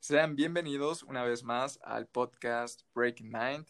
sean 0.00 0.36
bienvenidos 0.36 1.02
una 1.02 1.22
vez 1.24 1.44
más 1.44 1.78
al 1.82 2.06
podcast 2.06 2.82
Breaking 2.94 3.30
Mind. 3.30 3.66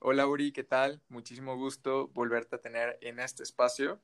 Hola 0.00 0.26
Uri, 0.26 0.52
¿qué 0.52 0.64
tal? 0.64 1.00
Muchísimo 1.08 1.56
gusto 1.56 2.08
volverte 2.08 2.56
a 2.56 2.60
tener 2.60 2.98
en 3.02 3.20
este 3.20 3.42
espacio. 3.42 4.00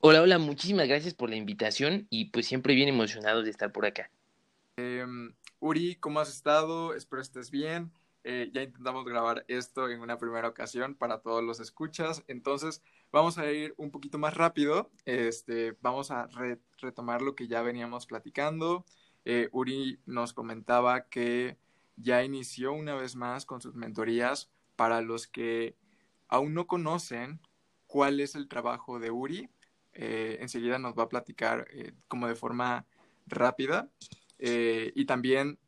Hola, 0.00 0.22
hola, 0.22 0.38
muchísimas 0.38 0.88
gracias 0.88 1.14
por 1.14 1.28
la 1.28 1.36
invitación 1.36 2.06
y 2.10 2.26
pues 2.26 2.46
siempre 2.46 2.74
bien 2.74 2.88
emocionados 2.88 3.44
de 3.44 3.50
estar 3.50 3.72
por 3.72 3.84
acá. 3.84 4.10
Em, 4.76 5.34
Uri, 5.60 5.96
¿cómo 5.96 6.20
has 6.20 6.28
estado? 6.28 6.94
Espero 6.94 7.20
estés 7.20 7.50
bien. 7.50 7.92
Eh, 8.24 8.50
ya 8.52 8.62
intentamos 8.62 9.04
grabar 9.04 9.44
esto 9.48 9.88
en 9.88 10.00
una 10.00 10.18
primera 10.18 10.48
ocasión 10.48 10.94
para 10.94 11.20
todos 11.20 11.42
los 11.42 11.60
escuchas, 11.60 12.24
entonces 12.26 12.82
vamos 13.12 13.38
a 13.38 13.50
ir 13.50 13.74
un 13.76 13.90
poquito 13.90 14.18
más 14.18 14.34
rápido. 14.34 14.90
Este, 15.04 15.76
vamos 15.80 16.10
a 16.10 16.28
retomar 16.78 17.22
lo 17.22 17.34
que 17.34 17.48
ya 17.48 17.62
veníamos 17.62 18.06
platicando. 18.06 18.84
Eh, 19.24 19.48
Uri 19.52 20.00
nos 20.06 20.32
comentaba 20.32 21.08
que 21.08 21.56
ya 21.96 22.24
inició 22.24 22.72
una 22.72 22.94
vez 22.94 23.16
más 23.16 23.46
con 23.46 23.60
sus 23.60 23.74
mentorías 23.74 24.50
para 24.76 25.00
los 25.00 25.26
que 25.26 25.76
aún 26.28 26.54
no 26.54 26.66
conocen 26.66 27.40
cuál 27.86 28.20
es 28.20 28.34
el 28.34 28.48
trabajo 28.48 28.98
de 28.98 29.10
Uri. 29.10 29.48
Eh, 29.92 30.38
enseguida 30.40 30.78
nos 30.78 30.94
va 30.94 31.04
a 31.04 31.08
platicar 31.08 31.66
como 32.08 32.28
de 32.28 32.34
forma 32.34 32.86
rápida. 33.26 33.90
y 34.38 35.04
también 35.06 35.58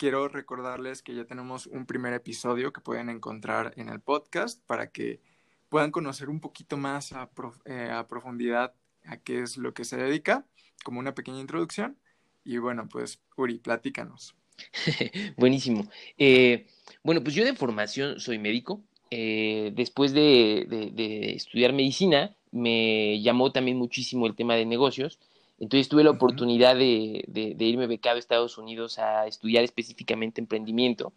quiero 0.00 0.28
recordarles 0.28 1.02
que 1.02 1.14
ya 1.14 1.26
tenemos 1.26 1.66
un 1.66 1.84
primer 1.84 2.14
episodio 2.14 2.72
que 2.72 2.80
pueden 2.80 3.10
encontrar 3.10 3.74
en 3.76 3.90
el 3.90 4.00
podcast 4.00 4.58
para 4.64 4.90
que 4.90 5.20
puedan 5.68 5.90
conocer 5.90 6.30
un 6.30 6.40
poquito 6.40 6.78
más 6.78 7.12
a, 7.12 7.28
eh, 7.66 7.92
profundidad 8.08 8.72
a 9.04 9.18
qué 9.18 9.42
es 9.42 9.58
lo 9.58 9.74
que 9.74 9.84
se 9.84 9.98
dedica, 9.98 10.46
como 10.84 11.00
una 11.00 11.14
pequeña 11.14 11.38
introducción. 11.38 11.98
Y 12.44 12.56
bueno, 12.56 12.88
pues 12.88 13.20
Uri, 13.36 13.58
platícanos. 13.58 14.34
Buenísimo. 15.36 15.86
Eh, 16.16 16.66
bueno, 17.04 17.22
pues 17.22 17.34
yo 17.34 17.44
de 17.44 17.54
formación 17.54 18.20
soy 18.20 18.38
médico. 18.38 18.82
Eh, 19.10 19.70
después 19.74 20.14
de, 20.14 21.34
estudiar 21.36 21.74
medicina, 21.74 22.34
me 22.52 23.20
llamó 23.20 23.52
también 23.52 23.76
muchísimo 23.76 24.26
el 24.26 24.34
tema 24.34 24.54
de 24.54 24.64
negocios 24.64 25.18
entonces 25.60 25.90
tuve 25.90 26.02
la 26.02 26.10
oportunidad 26.10 26.74
de, 26.74 27.22
irme 27.58 27.86
becado 27.86 28.16
a 28.16 28.18
Estados 28.18 28.56
Unidos 28.56 28.98
a 28.98 29.26
estudiar 29.26 29.62
específicamente 29.62 30.40
emprendimiento. 30.40 31.12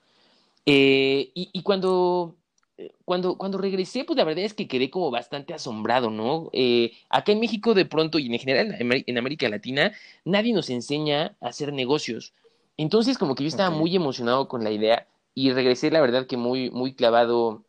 Eh, 0.65 1.31
y, 1.33 1.61
cuando, 1.63 2.35
eh, 2.77 2.91
cuando, 3.05 3.37
cuando 3.37 3.57
regresé, 3.57 4.03
pues 4.03 4.17
la 4.17 4.25
verdad 4.25 4.43
es 4.43 4.53
que 4.53 4.67
quedé 4.67 4.89
como 4.89 5.11
bastante 5.11 5.53
asombrado, 5.53 6.09
¿no? 6.09 6.49
Eh, 6.51 6.91
acá 7.09 7.31
en 7.31 7.39
México 7.39 7.73
de 7.73 7.85
pronto 7.85 8.19
y 8.19 8.27
en 8.27 8.37
general 8.37 8.75
en 8.79 9.17
América 9.17 9.47
Latina, 9.47 9.93
nadie 10.25 10.53
nos 10.53 10.69
enseña 10.69 11.37
a 11.39 11.47
hacer 11.47 11.71
negocios. 11.71 12.33
Entonces 12.75 13.17
como 13.17 13.35
que 13.35 13.43
yo 13.43 13.47
estaba 13.47 13.69
muy 13.69 13.95
emocionado 13.95 14.49
con 14.49 14.63
la 14.63 14.71
idea 14.71 15.07
y 15.33 15.51
regresé, 15.53 15.89
la 15.89 16.01
verdad 16.01 16.27
que 16.27 16.35
muy, 16.35 16.69
muy 16.69 16.95
clavado 16.95 17.63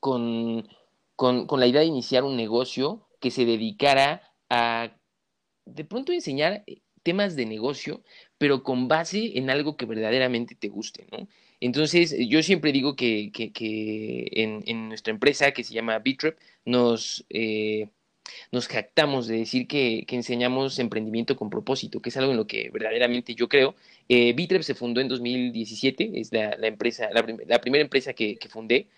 con, 0.00 0.66
con, 1.14 1.46
con 1.46 1.60
la 1.60 1.66
idea 1.66 1.82
de 1.82 1.88
iniciar 1.88 2.24
un 2.24 2.36
negocio 2.36 3.06
que 3.20 3.30
se 3.30 3.44
dedicara 3.44 4.22
a 4.48 4.92
de 5.64 5.84
pronto 5.84 6.12
enseñar 6.12 6.64
eh, 6.66 6.80
temas 7.02 7.36
de 7.36 7.46
negocio, 7.46 8.02
pero 8.38 8.62
con 8.62 8.88
base 8.88 9.38
en 9.38 9.50
algo 9.50 9.76
que 9.76 9.86
verdaderamente 9.86 10.54
te 10.54 10.68
guste, 10.68 11.06
¿no? 11.10 11.28
Entonces, 11.60 12.16
yo 12.28 12.42
siempre 12.42 12.72
digo 12.72 12.96
que, 12.96 13.30
en, 14.32 14.88
nuestra 14.88 15.12
empresa, 15.12 15.52
que 15.52 15.62
se 15.62 15.74
llama 15.74 15.98
Bitrep, 15.98 16.38
nos, 16.64 17.26
eh, 17.28 17.90
nos 18.52 18.66
jactamos 18.68 19.26
de 19.26 19.38
decir 19.38 19.66
que, 19.68 20.06
enseñamos 20.08 20.78
emprendimiento 20.78 21.36
con 21.36 21.50
propósito, 21.50 22.00
que 22.00 22.08
es 22.10 22.16
algo 22.16 22.32
en 22.32 22.38
lo 22.38 22.46
que 22.46 22.70
verdaderamente 22.70 23.34
yo 23.34 23.48
creo. 23.48 23.74
Eh, 24.08 24.32
Bitrep 24.32 24.62
se 24.62 24.74
fundó 24.74 25.00
en 25.00 25.08
2017, 25.08 26.12
es 26.14 26.32
la, 26.32 26.54
empresa, 26.66 27.10
la, 27.12 27.24
la, 27.46 27.60
primera 27.60 27.82
empresa 27.82 28.14
que, 28.14 28.36
que 28.36 28.48
fundé. 28.48 28.88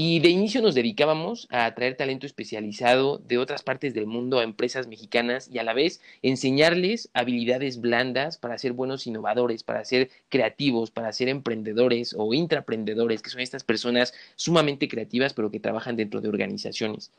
Y 0.00 0.20
de 0.20 0.28
inicio 0.28 0.62
nos 0.62 0.76
dedicábamos 0.76 1.48
a 1.50 1.64
atraer 1.64 1.96
talento 1.96 2.24
especializado 2.24 3.18
de 3.18 3.36
otras 3.36 3.64
partes 3.64 3.94
del 3.94 4.06
mundo 4.06 4.38
a 4.38 4.44
empresas 4.44 4.86
mexicanas 4.86 5.50
y 5.52 5.58
a 5.58 5.64
la 5.64 5.72
vez 5.74 6.00
enseñarles 6.22 7.10
habilidades 7.14 7.80
blandas 7.80 8.38
para 8.38 8.58
ser 8.58 8.74
buenos 8.74 9.08
innovadores, 9.08 9.64
para 9.64 9.84
ser 9.84 10.08
creativos, 10.28 10.92
para 10.92 11.12
ser 11.12 11.28
emprendedores 11.28 12.14
o 12.16 12.32
intraprendedores, 12.32 13.22
que 13.22 13.30
son 13.30 13.40
estas 13.40 13.64
personas 13.64 14.14
sumamente 14.36 14.86
creativas 14.86 15.34
pero 15.34 15.50
que 15.50 15.58
trabajan 15.58 15.96
dentro 15.96 16.20
de 16.20 16.28
organizaciones. 16.28 17.10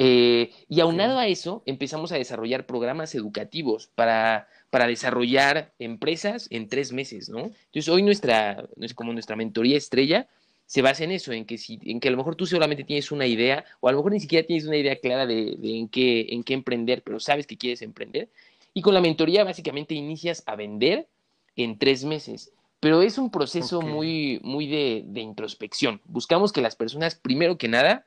Eh, 0.00 0.50
y 0.68 0.80
aunado 0.80 1.20
a 1.20 1.28
eso, 1.28 1.62
empezamos 1.64 2.10
a 2.10 2.16
desarrollar 2.16 2.66
programas 2.66 3.14
educativos 3.14 3.88
para, 3.94 4.48
para 4.70 4.88
desarrollar 4.88 5.74
empresas 5.78 6.48
en 6.50 6.68
tres 6.68 6.92
meses, 6.92 7.28
¿no? 7.28 7.52
Entonces, 7.66 7.88
hoy 7.88 8.02
nuestra, 8.02 8.68
como 8.96 9.12
nuestra 9.12 9.36
mentoría 9.36 9.76
estrella, 9.76 10.26
se 10.66 10.82
basa 10.82 11.04
en 11.04 11.12
eso, 11.12 11.32
en 11.32 11.46
que, 11.46 11.58
si, 11.58 11.78
en 11.84 12.00
que 12.00 12.08
a 12.08 12.10
lo 12.10 12.16
mejor 12.16 12.34
tú 12.34 12.44
solamente 12.44 12.84
tienes 12.84 13.12
una 13.12 13.26
idea, 13.26 13.64
o 13.80 13.88
a 13.88 13.92
lo 13.92 13.98
mejor 13.98 14.12
ni 14.12 14.20
siquiera 14.20 14.46
tienes 14.46 14.66
una 14.66 14.76
idea 14.76 14.96
clara 14.96 15.24
de, 15.24 15.56
en, 15.62 15.88
qué, 15.88 16.26
en 16.30 16.42
qué 16.42 16.54
emprender, 16.54 17.02
pero 17.02 17.20
sabes 17.20 17.46
que 17.46 17.56
quieres 17.56 17.82
emprender. 17.82 18.28
Y 18.74 18.82
con 18.82 18.92
la 18.92 19.00
mentoría 19.00 19.44
básicamente 19.44 19.94
inicias 19.94 20.42
a 20.46 20.56
vender 20.56 21.08
en 21.54 21.78
tres 21.78 22.04
meses. 22.04 22.52
Pero 22.80 23.00
es 23.00 23.16
un 23.16 23.30
proceso 23.30 23.80
muy, 23.80 24.40
muy 24.42 24.66
de, 24.66 25.04
de, 25.06 25.20
introspección. 25.20 26.02
Buscamos 26.04 26.52
que 26.52 26.60
las 26.60 26.76
personas, 26.76 27.14
primero 27.14 27.56
que 27.56 27.68
nada, 27.68 28.04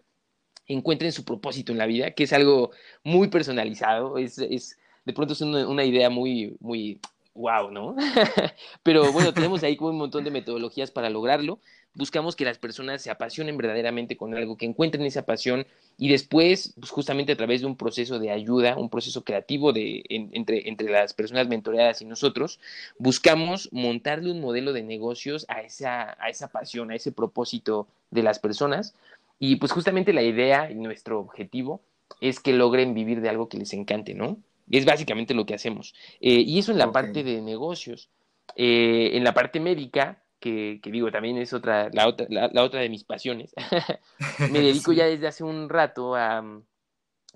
encuentren 0.68 1.12
su 1.12 1.26
propósito 1.26 1.72
en 1.72 1.80
la 1.80 1.88
vida, 1.88 2.12
que 2.12 2.24
es 2.24 2.34
algo 2.34 2.72
muy 3.04 3.30
personalizado. 3.30 4.18
Es, 4.18 4.38
es 4.38 4.78
de 5.06 5.14
pronto 5.14 5.34
es 5.34 5.42
una, 5.42 5.68
una 5.68 5.86
idea 5.86 6.10
muy, 6.10 6.56
muy 6.60 7.00
wow, 7.34 7.72
¿no? 7.72 7.96
Pero 8.84 9.12
bueno, 9.12 9.34
tenemos 9.34 9.64
ahí 9.64 9.76
como 9.76 9.90
un 9.90 9.98
montón 9.98 10.24
de 10.24 10.32
metodologías 10.32 10.92
para 10.92 11.10
lograrlo 11.10 11.60
buscamos 11.94 12.36
que 12.36 12.46
las 12.46 12.58
personas 12.58 13.02
se 13.02 13.10
apasionen 13.10 13.58
verdaderamente 13.58 14.16
con 14.16 14.34
algo, 14.36 14.58
que 14.58 14.66
encuentren 14.66 15.06
esa 15.06 15.26
pasión 15.26 15.66
y 15.98 16.10
después, 16.10 16.74
pues 16.80 16.92
justamente 16.92 17.34
a 17.34 17.36
través 17.36 17.62
de 17.62 17.68
un 17.68 17.76
proceso 17.76 18.20
de 18.20 18.32
ayuda, 18.32 18.78
un 18.78 18.90
proceso 18.90 19.24
creativo 19.24 19.74
de, 19.74 20.04
entre, 20.10 20.70
entre 20.70 20.90
las 20.90 21.14
personas 21.14 21.48
mentoreadas 21.48 22.02
y 22.02 22.06
nosotros, 22.06 22.60
buscamos 22.98 23.70
montarle 23.72 24.32
un 24.32 24.40
modelo 24.40 24.72
de 24.74 24.84
negocios 24.84 25.46
a 25.50 25.62
esa, 25.62 26.16
a 26.24 26.30
esa 26.30 26.48
pasión, 26.48 26.92
a 26.92 26.96
ese 26.96 27.12
propósito 27.12 27.88
de 28.12 28.24
las 28.24 28.40
personas. 28.40 28.94
Y 29.40 29.58
pues 29.58 29.72
justamente 29.72 30.14
la 30.14 30.24
idea 30.24 30.72
y 30.72 30.76
nuestro 30.76 31.20
objetivo 31.20 31.82
es 32.22 32.40
que 32.40 32.54
logren 32.54 32.94
vivir 32.94 33.22
de 33.22 33.30
algo 33.30 33.50
que 33.50 33.58
les 33.58 33.74
encante, 33.74 34.14
¿no? 34.14 34.38
Es 34.70 34.86
básicamente 34.86 35.34
lo 35.34 35.46
que 35.46 35.56
hacemos. 35.56 35.96
Eh, 36.22 36.42
y 36.46 36.60
eso 36.60 36.72
en 36.72 36.78
la 36.78 36.92
parte 36.92 37.24
de 37.24 37.42
negocios. 37.42 38.10
Eh, 38.56 39.12
en 39.14 39.24
la 39.24 39.34
parte 39.34 39.60
médica, 39.60 40.22
que, 40.40 40.80
digo, 40.84 41.12
también 41.12 41.38
es 41.38 41.54
otra, 41.54 41.90
la 41.94 42.08
otra, 42.08 42.28
la, 42.30 42.64
otra 42.64 42.80
de 42.80 42.90
mis 42.90 43.04
pasiones. 43.04 43.54
me 44.52 44.60
dedico 44.60 44.94
ya 44.94 45.06
desde 45.06 45.28
hace 45.28 45.44
un 45.44 45.70
rato 45.70 46.16
a, 46.16 46.44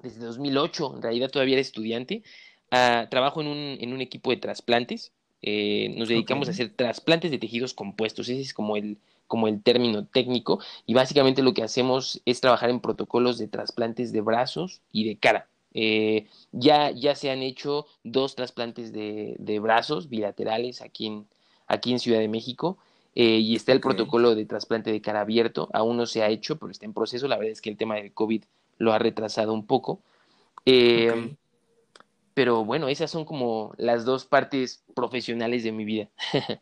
desde 0.01 0.19
2008, 0.19 0.95
en 0.95 1.01
realidad 1.01 1.29
todavía 1.29 1.55
era 1.55 1.61
estudiante, 1.61 2.23
a, 2.71 3.07
trabajo 3.09 3.41
en 3.41 3.47
un, 3.47 3.77
en 3.79 3.93
un 3.93 4.01
equipo 4.01 4.31
de 4.31 4.37
trasplantes. 4.37 5.11
Eh, 5.41 5.93
nos 5.97 6.07
dedicamos 6.07 6.47
a 6.47 6.51
hacer 6.51 6.73
trasplantes 6.73 7.29
de 7.29 7.37
tejidos 7.37 7.73
compuestos, 7.73 8.29
ese 8.29 8.41
es 8.41 8.53
como 8.53 8.77
el, 8.77 8.97
como 9.27 9.49
el 9.49 9.61
término 9.61 10.05
técnico, 10.05 10.59
y 10.85 10.93
básicamente 10.93 11.43
lo 11.43 11.53
que 11.53 11.63
hacemos 11.63 12.21
es 12.25 12.39
trabajar 12.39 12.69
en 12.69 12.79
protocolos 12.79 13.37
de 13.37 13.49
trasplantes 13.49 14.13
de 14.13 14.21
brazos 14.21 14.81
y 14.91 15.05
de 15.05 15.17
cara. 15.17 15.47
Eh, 15.73 16.27
ya, 16.51 16.91
ya 16.91 17.15
se 17.15 17.31
han 17.31 17.41
hecho 17.41 17.87
dos 18.03 18.35
trasplantes 18.35 18.93
de, 18.93 19.35
de 19.39 19.59
brazos 19.59 20.07
bilaterales 20.07 20.81
aquí 20.81 21.07
en, 21.07 21.27
aquí 21.67 21.91
en 21.91 21.99
Ciudad 21.99 22.19
de 22.19 22.27
México 22.27 22.77
eh, 23.15 23.37
y 23.37 23.55
está 23.55 23.71
el 23.71 23.79
protocolo 23.79 24.35
de 24.35 24.45
trasplante 24.45 24.91
de 24.91 25.01
cara 25.01 25.21
abierto, 25.21 25.69
aún 25.73 25.97
no 25.97 26.05
se 26.05 26.23
ha 26.23 26.29
hecho, 26.29 26.57
pero 26.57 26.71
está 26.71 26.85
en 26.85 26.93
proceso. 26.93 27.27
La 27.27 27.37
verdad 27.37 27.51
es 27.51 27.61
que 27.61 27.69
el 27.69 27.77
tema 27.77 27.95
del 27.95 28.13
COVID 28.13 28.43
lo 28.79 28.93
ha 28.93 28.99
retrasado 28.99 29.53
un 29.53 29.65
poco. 29.67 30.01
Em, 30.65 31.35
pero 32.33 32.65
bueno, 32.65 32.87
esas 32.87 33.11
son 33.11 33.25
como 33.25 33.73
las 33.77 34.05
dos 34.05 34.25
partes 34.25 34.83
profesionales 34.95 35.63
de 35.63 35.71
mi 35.71 35.85
vida. 35.85 36.09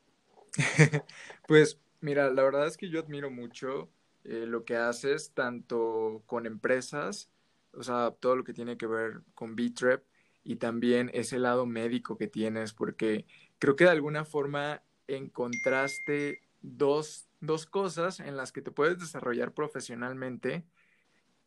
pues 1.48 1.80
mira, 2.01 2.30
la 2.30 2.44
verdad 2.44 2.68
es 2.68 2.77
que 2.77 2.89
yo 2.89 3.00
admiro 3.00 3.31
mucho 3.31 3.89
eh, 4.24 4.45
lo 4.45 4.65
que 4.65 4.75
haces, 4.75 5.31
tanto 5.33 6.24
con 6.25 6.45
empresas, 6.45 7.30
o 7.74 7.83
sea, 7.83 8.13
todo 8.19 8.36
lo 8.36 8.44
que 8.44 8.53
tiene 8.53 8.77
que 8.77 8.88
ver 8.88 9.21
con 9.33 9.56
B-Trep 9.56 10.03
y 10.44 10.57
también 10.57 11.09
ese 11.13 11.39
lado 11.39 11.65
médico 11.65 12.18
que 12.18 12.27
tienes, 12.27 12.74
porque 12.74 13.25
creo 13.59 13.75
que 13.75 13.86
de 13.86 13.92
alguna 13.92 14.25
forma 14.25 14.81
encontraste 15.07 16.42
dos, 16.62 17.27
dos 17.39 17.65
cosas 17.65 18.19
en 18.19 18.38
las 18.38 18.51
que 18.51 18.62
te 18.62 18.71
puedes 18.71 19.00
desarrollar 19.00 19.53
profesionalmente 19.53 20.65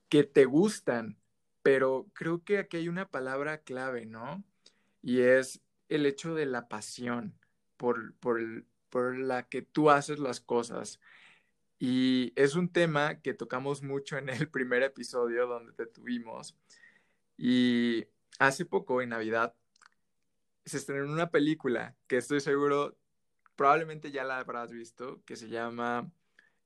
que 0.08 0.24
te 0.24 0.44
gustan, 0.44 1.18
pero 1.62 2.06
creo 2.12 2.44
que 2.44 2.58
aquí 2.58 2.76
hay 2.76 2.88
una 2.88 3.10
palabra 3.10 3.58
clave, 3.58 4.06
¿no? 4.06 4.44
Y 5.02 5.20
es 5.20 5.60
el 5.88 6.06
hecho 6.06 6.34
de 6.34 6.46
la 6.46 6.68
pasión 6.68 7.38
por, 7.76 8.14
por, 8.16 8.40
por 8.90 9.18
la 9.18 9.48
que 9.48 9.62
tú 9.62 9.90
haces 9.90 10.18
las 10.18 10.40
cosas. 10.40 11.00
Y 11.78 12.32
es 12.36 12.54
un 12.54 12.68
tema 12.68 13.20
que 13.20 13.34
tocamos 13.34 13.82
mucho 13.82 14.16
en 14.16 14.28
el 14.28 14.48
primer 14.48 14.82
episodio 14.82 15.46
donde 15.46 15.72
te 15.72 15.86
tuvimos. 15.86 16.56
Y 17.36 18.06
hace 18.38 18.64
poco, 18.64 19.02
en 19.02 19.10
Navidad, 19.10 19.54
se 20.64 20.78
estrenó 20.78 21.12
una 21.12 21.30
película 21.30 21.96
que 22.06 22.16
estoy 22.16 22.40
seguro, 22.40 22.96
probablemente 23.56 24.10
ya 24.10 24.24
la 24.24 24.38
habrás 24.38 24.70
visto, 24.70 25.22
que 25.24 25.36
se 25.36 25.48
llama 25.48 26.10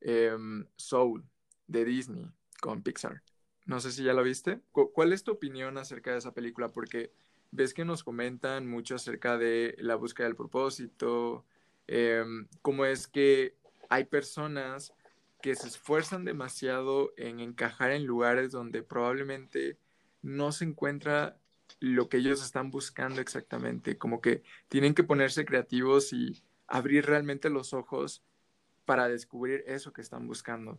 em, 0.00 0.66
Soul 0.76 1.24
de 1.66 1.84
Disney 1.84 2.30
con 2.60 2.82
Pixar. 2.82 3.22
No 3.66 3.80
sé 3.80 3.92
si 3.92 4.02
ya 4.02 4.14
la 4.14 4.22
viste. 4.22 4.60
¿Cuál 4.72 5.12
es 5.12 5.22
tu 5.22 5.32
opinión 5.32 5.76
acerca 5.76 6.12
de 6.12 6.18
esa 6.18 6.32
película? 6.32 6.68
Porque 6.68 7.12
ves 7.50 7.74
que 7.74 7.84
nos 7.84 8.02
comentan 8.02 8.66
mucho 8.66 8.94
acerca 8.94 9.36
de 9.36 9.76
la 9.78 9.94
búsqueda 9.94 10.26
del 10.26 10.36
propósito, 10.36 11.44
em, 11.86 12.46
cómo 12.62 12.84
es 12.84 13.06
que 13.06 13.54
hay 13.88 14.04
personas 14.04 14.92
que 15.40 15.54
se 15.54 15.68
esfuerzan 15.68 16.24
demasiado 16.24 17.12
en 17.16 17.40
encajar 17.40 17.92
en 17.92 18.06
lugares 18.06 18.50
donde 18.50 18.82
probablemente 18.82 19.78
no 20.22 20.52
se 20.52 20.64
encuentra 20.64 21.38
lo 21.80 22.08
que 22.08 22.16
ellos 22.16 22.42
están 22.42 22.70
buscando 22.70 23.20
exactamente, 23.20 23.98
como 23.98 24.20
que 24.20 24.42
tienen 24.68 24.94
que 24.94 25.04
ponerse 25.04 25.44
creativos 25.44 26.12
y 26.12 26.42
abrir 26.68 27.06
realmente 27.06 27.50
los 27.50 27.72
ojos 27.72 28.22
para 28.84 29.08
descubrir 29.08 29.64
eso 29.66 29.92
que 29.92 30.00
están 30.00 30.26
buscando. 30.26 30.78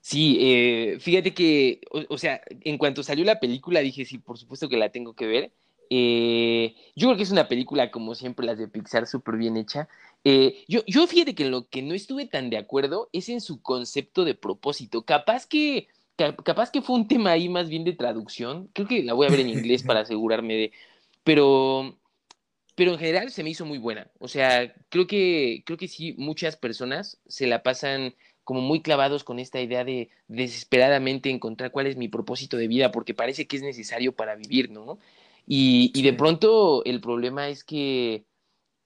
Sí, 0.00 0.38
eh, 0.40 0.98
fíjate 1.00 1.32
que, 1.32 1.80
o, 2.08 2.18
sea, 2.18 2.42
en 2.62 2.76
cuanto 2.76 3.02
salió 3.02 3.24
la 3.24 3.40
película 3.40 3.80
dije, 3.80 4.04
sí, 4.04 4.18
por 4.18 4.36
supuesto 4.36 4.68
que 4.68 4.76
la 4.76 4.90
tengo 4.90 5.14
que 5.14 5.26
ver. 5.26 5.52
Eh, 5.90 6.74
yo 6.96 7.08
creo 7.08 7.16
que 7.16 7.22
es 7.22 7.30
una 7.30 7.48
película, 7.48 7.90
como 7.90 8.14
siempre, 8.14 8.44
las 8.44 8.58
de 8.58 8.68
Pixar, 8.68 9.06
súper 9.06 9.36
bien 9.36 9.56
hecha. 9.56 9.88
Eh, 10.24 10.64
yo, 10.66 10.80
yo 10.86 11.06
fíjate 11.06 11.34
que 11.34 11.44
en 11.44 11.50
lo 11.50 11.68
que 11.68 11.82
no 11.82 11.94
estuve 11.94 12.26
tan 12.26 12.50
de 12.50 12.56
acuerdo 12.56 13.08
es 13.12 13.28
en 13.28 13.40
su 13.40 13.62
concepto 13.62 14.24
de 14.24 14.34
propósito. 14.34 15.02
Capaz 15.02 15.46
que 15.46 15.88
capaz 16.16 16.70
que 16.70 16.82
fue 16.82 16.96
un 16.96 17.08
tema 17.08 17.32
ahí 17.32 17.48
más 17.48 17.68
bien 17.68 17.84
de 17.84 17.92
traducción. 17.92 18.68
Creo 18.72 18.86
que 18.86 19.02
la 19.02 19.14
voy 19.14 19.26
a 19.26 19.30
ver 19.30 19.40
en 19.40 19.48
inglés 19.48 19.82
para 19.86 20.00
asegurarme 20.00 20.54
de. 20.54 20.72
Pero, 21.24 21.96
pero 22.74 22.92
en 22.92 22.98
general 22.98 23.30
se 23.30 23.42
me 23.44 23.50
hizo 23.50 23.66
muy 23.66 23.78
buena. 23.78 24.10
O 24.18 24.28
sea, 24.28 24.74
creo 24.88 25.06
que, 25.06 25.62
creo 25.66 25.78
que 25.78 25.88
sí, 25.88 26.14
muchas 26.18 26.56
personas 26.56 27.20
se 27.26 27.46
la 27.46 27.62
pasan 27.62 28.14
como 28.44 28.60
muy 28.60 28.82
clavados 28.82 29.24
con 29.24 29.38
esta 29.38 29.60
idea 29.60 29.84
de 29.84 30.10
desesperadamente 30.28 31.30
encontrar 31.30 31.70
cuál 31.70 31.86
es 31.86 31.96
mi 31.96 32.08
propósito 32.08 32.56
de 32.56 32.68
vida, 32.68 32.90
porque 32.92 33.14
parece 33.14 33.46
que 33.46 33.56
es 33.56 33.62
necesario 33.62 34.12
para 34.12 34.34
vivir, 34.36 34.70
¿no? 34.70 34.98
Y, 35.46 35.92
y 35.94 36.02
de 36.02 36.12
pronto 36.12 36.84
el 36.84 37.00
problema 37.00 37.48
es 37.48 37.64
que 37.64 38.24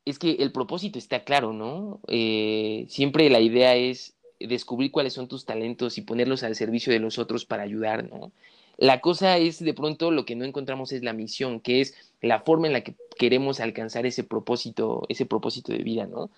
es 0.06 0.19
que 0.21 0.37
el 0.38 0.53
propósito 0.53 0.99
está 0.99 1.25
claro, 1.25 1.53
¿no? 1.53 2.00
Eh, 2.09 2.87
siempre 2.88 3.29
la 3.29 3.41
idea 3.41 3.75
es 3.77 4.15
descubrir 4.38 4.93
cuáles 4.93 5.12
son 5.15 5.29
tus 5.29 5.44
talentos 5.44 5.99
y 5.99 6.03
ponerlos 6.03 6.44
al 6.44 6.55
servicio 6.55 6.93
de 6.93 7.00
los 7.00 7.19
otros 7.19 7.44
para 7.44 7.65
ayudar, 7.65 8.09
¿no? 8.09 8.33
La 8.78 9.00
cosa 9.00 9.38
es, 9.38 9.62
de 9.62 9.75
pronto, 9.75 10.11
lo 10.11 10.25
que 10.26 10.37
no 10.37 10.44
encontramos 10.44 10.93
es 10.93 11.02
la 11.02 11.12
misión, 11.12 11.61
que 11.61 11.81
es 11.81 11.94
la 12.20 12.40
forma 12.40 12.67
en 12.67 12.75
la 12.75 12.82
que 12.82 12.94
queremos 13.19 13.61
alcanzar 13.61 14.06
ese 14.06 14.25
propósito, 14.25 15.06
ese 15.08 15.26
propósito 15.26 15.73
de 15.73 15.78
vida, 15.78 16.06
¿no? 16.06 16.31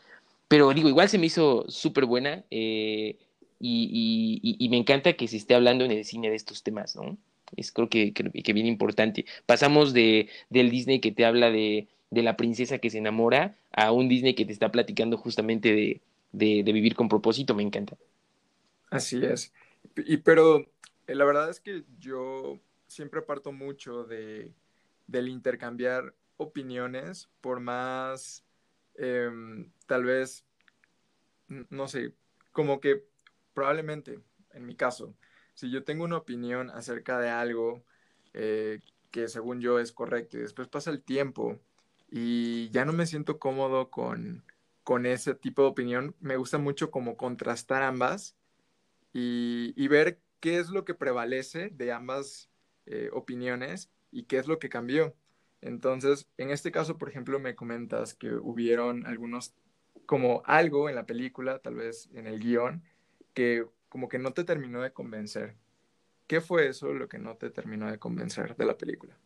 Pero 0.46 0.72
digo, 0.72 0.88
igual 0.88 1.08
se 1.08 1.18
me 1.18 1.26
hizo 1.26 1.64
súper 1.68 2.06
buena 2.06 2.44
eh, 2.50 3.16
y, 3.60 4.68
me 4.70 4.76
encanta 4.76 5.14
que 5.14 5.28
se 5.28 5.36
esté 5.36 5.54
hablando 5.54 5.84
en 5.84 5.90
el 5.90 6.04
cine 6.04 6.30
de 6.30 6.36
estos 6.36 6.62
temas, 6.62 6.96
¿no? 6.96 7.16
Es 7.56 7.72
creo 7.72 7.88
que, 7.88 8.12
que, 8.12 8.52
bien 8.52 8.66
importante. 8.66 9.24
Pasamos 9.46 9.92
de, 9.92 10.28
del 10.50 10.70
Disney 10.70 11.00
que 11.00 11.12
te 11.12 11.24
habla 11.24 11.50
de, 11.50 11.88
de 12.10 12.22
la 12.22 12.36
princesa 12.36 12.78
que 12.78 12.90
se 12.90 12.98
enamora 12.98 13.56
a 13.72 13.90
un 13.92 14.08
Disney 14.08 14.34
que 14.34 14.44
te 14.44 14.52
está 14.52 14.70
platicando 14.70 15.16
justamente 15.16 15.72
de, 15.72 16.00
de, 16.32 16.72
vivir 16.72 16.94
con 16.94 17.08
propósito, 17.08 17.54
me 17.54 17.62
encanta. 17.62 17.96
Así 18.90 19.24
es. 19.24 19.52
Y 19.96 20.18
pero 20.18 20.66
la 21.14 21.24
verdad 21.24 21.50
es 21.50 21.60
que 21.60 21.84
yo 21.98 22.60
siempre 22.86 23.22
parto 23.22 23.52
mucho 23.52 24.04
de, 24.04 24.54
del 25.06 25.28
intercambiar 25.28 26.14
opiniones, 26.36 27.28
por 27.40 27.60
más, 27.60 28.44
em, 28.94 29.70
tal 29.86 30.04
vez, 30.04 30.44
no 31.48 31.88
sé, 31.88 32.14
como 32.52 32.80
que 32.80 33.04
probablemente, 33.54 34.20
en 34.52 34.66
mi 34.66 34.76
caso, 34.76 35.14
si 35.54 35.70
yo 35.70 35.84
tengo 35.84 36.04
una 36.04 36.18
opinión 36.18 36.70
acerca 36.70 37.18
de 37.18 37.30
algo 37.30 37.82
eh, 38.34 38.80
que 39.10 39.28
según 39.28 39.60
yo 39.60 39.78
es 39.80 39.92
correcto 39.92 40.36
y 40.36 40.40
después 40.40 40.68
pasa 40.68 40.90
el 40.90 41.02
tiempo 41.02 41.58
y 42.10 42.70
ya 42.70 42.84
no 42.84 42.92
me 42.92 43.06
siento 43.06 43.38
cómodo 43.38 43.90
con, 43.90 44.44
con 44.84 45.06
ese 45.06 45.34
tipo 45.34 45.62
de 45.62 45.68
opinión, 45.68 46.14
me 46.20 46.36
gusta 46.36 46.58
mucho 46.58 46.90
como 46.90 47.16
contrastar 47.16 47.82
ambas 47.82 48.36
y, 49.12 49.88
ver 49.88 50.20
qué 50.40 50.58
es 50.58 50.70
lo 50.70 50.84
que 50.84 50.94
prevalece 50.94 51.70
de 51.70 51.92
ambas 51.92 52.48
eh, 52.86 53.10
opiniones 53.12 53.90
y 54.10 54.24
qué 54.24 54.38
es 54.38 54.46
lo 54.46 54.58
que 54.58 54.68
cambió. 54.68 55.14
Entonces, 55.60 56.28
en 56.36 56.50
este 56.50 56.70
caso, 56.70 56.98
por 56.98 57.08
ejemplo, 57.08 57.40
me 57.40 57.54
comentas 57.54 58.14
que 58.14 58.32
hubieron 58.32 59.06
algunos, 59.06 59.54
como 60.06 60.42
algo 60.46 60.88
en 60.88 60.94
la 60.94 61.06
película, 61.06 61.58
tal 61.58 61.74
vez 61.74 62.08
en 62.14 62.26
el 62.26 62.38
guion, 62.38 62.82
que 63.34 63.66
como 63.88 64.08
que 64.08 64.18
no 64.18 64.32
te 64.32 64.44
terminó 64.44 64.82
de 64.82 64.92
convencer. 64.92 65.56
¿Qué 66.26 66.40
fue 66.40 66.68
eso 66.68 66.92
lo 66.92 67.08
que 67.08 67.18
no 67.18 67.36
te 67.36 67.50
terminó 67.50 67.90
de 67.90 67.98
convencer 67.98 68.54
de 68.56 68.66
la 68.66 68.76
película? 68.76 69.16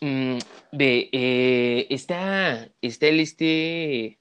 Mm, 0.00 0.38
de, 0.72 1.08
eh, 1.12 1.86
está, 1.90 2.70
está 2.82 3.06
el 3.06 3.20
este, 3.20 4.18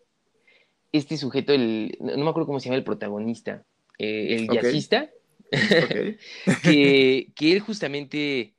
este 0.91 1.17
sujeto, 1.17 1.53
el, 1.53 1.97
no 1.99 2.23
me 2.23 2.29
acuerdo 2.29 2.47
cómo 2.47 2.59
se 2.59 2.65
llama 2.65 2.77
el 2.77 2.83
protagonista, 2.83 3.65
eh, 3.99 4.35
el 4.35 4.47
jazzista, 4.47 5.09
que, 6.63 7.31
que, 7.35 7.51
él 7.51 7.59
justamente, 7.59 8.53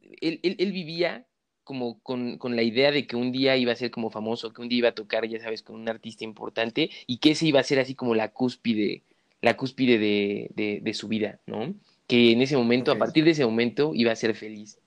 él, 0.00 0.40
él, 0.42 0.72
vivía 0.72 1.26
como 1.64 2.00
con, 2.00 2.38
con, 2.38 2.56
la 2.56 2.62
idea 2.62 2.90
de 2.90 3.06
que 3.06 3.16
un 3.16 3.32
día 3.32 3.56
iba 3.56 3.72
a 3.72 3.76
ser 3.76 3.90
como 3.90 4.10
famoso, 4.10 4.52
que 4.52 4.62
un 4.62 4.68
día 4.68 4.78
iba 4.78 4.88
a 4.90 4.94
tocar, 4.94 5.26
ya 5.26 5.40
sabes, 5.40 5.62
con 5.62 5.76
un 5.76 5.88
artista 5.88 6.24
importante 6.24 6.90
y 7.06 7.18
que 7.18 7.30
ese 7.30 7.46
iba 7.46 7.60
a 7.60 7.64
ser 7.64 7.78
así 7.78 7.94
como 7.94 8.14
la 8.14 8.32
cúspide, 8.32 9.02
la 9.40 9.56
cúspide 9.56 9.98
de, 9.98 10.50
de, 10.54 10.80
de 10.82 10.94
su 10.94 11.08
vida, 11.08 11.40
¿no? 11.46 11.74
Que 12.06 12.32
en 12.32 12.42
ese 12.42 12.56
momento, 12.56 12.90
a 12.90 12.98
partir 12.98 13.24
de 13.24 13.30
ese 13.30 13.44
momento, 13.44 13.92
iba 13.94 14.12
a 14.12 14.16
ser 14.16 14.34
feliz. 14.34 14.78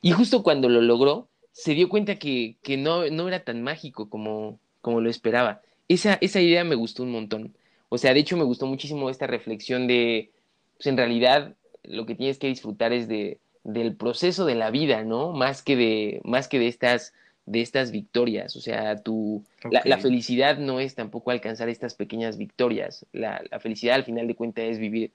Y 0.00 0.12
justo 0.12 0.42
cuando 0.42 0.68
lo 0.68 0.80
logró, 0.80 1.28
se 1.52 1.74
dio 1.74 1.88
cuenta 1.88 2.20
que, 2.20 2.56
que 2.62 2.76
no, 2.76 3.08
no, 3.10 3.26
era 3.26 3.42
tan 3.42 3.62
mágico 3.62 4.08
como, 4.08 4.60
como 4.80 5.00
lo 5.00 5.10
esperaba. 5.10 5.60
Esa, 5.88 6.18
esa 6.20 6.40
idea 6.40 6.62
me 6.62 6.76
gustó 6.76 7.02
un 7.02 7.10
montón. 7.10 7.56
O 7.88 7.98
sea, 7.98 8.14
de 8.14 8.20
hecho 8.20 8.36
me 8.36 8.44
gustó 8.44 8.66
muchísimo 8.66 9.10
esta 9.10 9.26
reflexión 9.26 9.86
de, 9.86 10.30
pues 10.76 10.86
en 10.86 10.96
realidad 10.96 11.54
lo 11.84 12.06
que 12.06 12.14
tienes 12.14 12.38
que 12.38 12.48
disfrutar 12.48 12.92
es 12.92 13.08
de, 13.08 13.38
del 13.64 13.96
proceso 13.96 14.44
de 14.44 14.54
la 14.54 14.70
vida, 14.70 15.04
¿no? 15.04 15.32
Más 15.32 15.62
que 15.62 15.76
de, 15.76 16.20
más 16.24 16.48
que 16.48 16.58
de 16.58 16.68
estas 16.68 17.14
de 17.46 17.62
estas 17.62 17.92
victorias, 17.92 18.56
o 18.56 18.60
sea, 18.60 18.96
tu, 18.96 19.42
la, 19.70 19.96
felicidad 19.96 20.58
no 20.58 20.80
es 20.80 20.94
tampoco 20.94 21.30
alcanzar 21.30 21.70
estas 21.70 21.94
pequeñas 21.94 22.36
victorias, 22.36 23.06
la, 23.12 23.42
la, 23.50 23.58
felicidad 23.58 23.94
al 23.94 24.04
final 24.04 24.26
de 24.26 24.34
cuentas 24.34 24.66
es 24.66 24.78
vivir, 24.78 25.12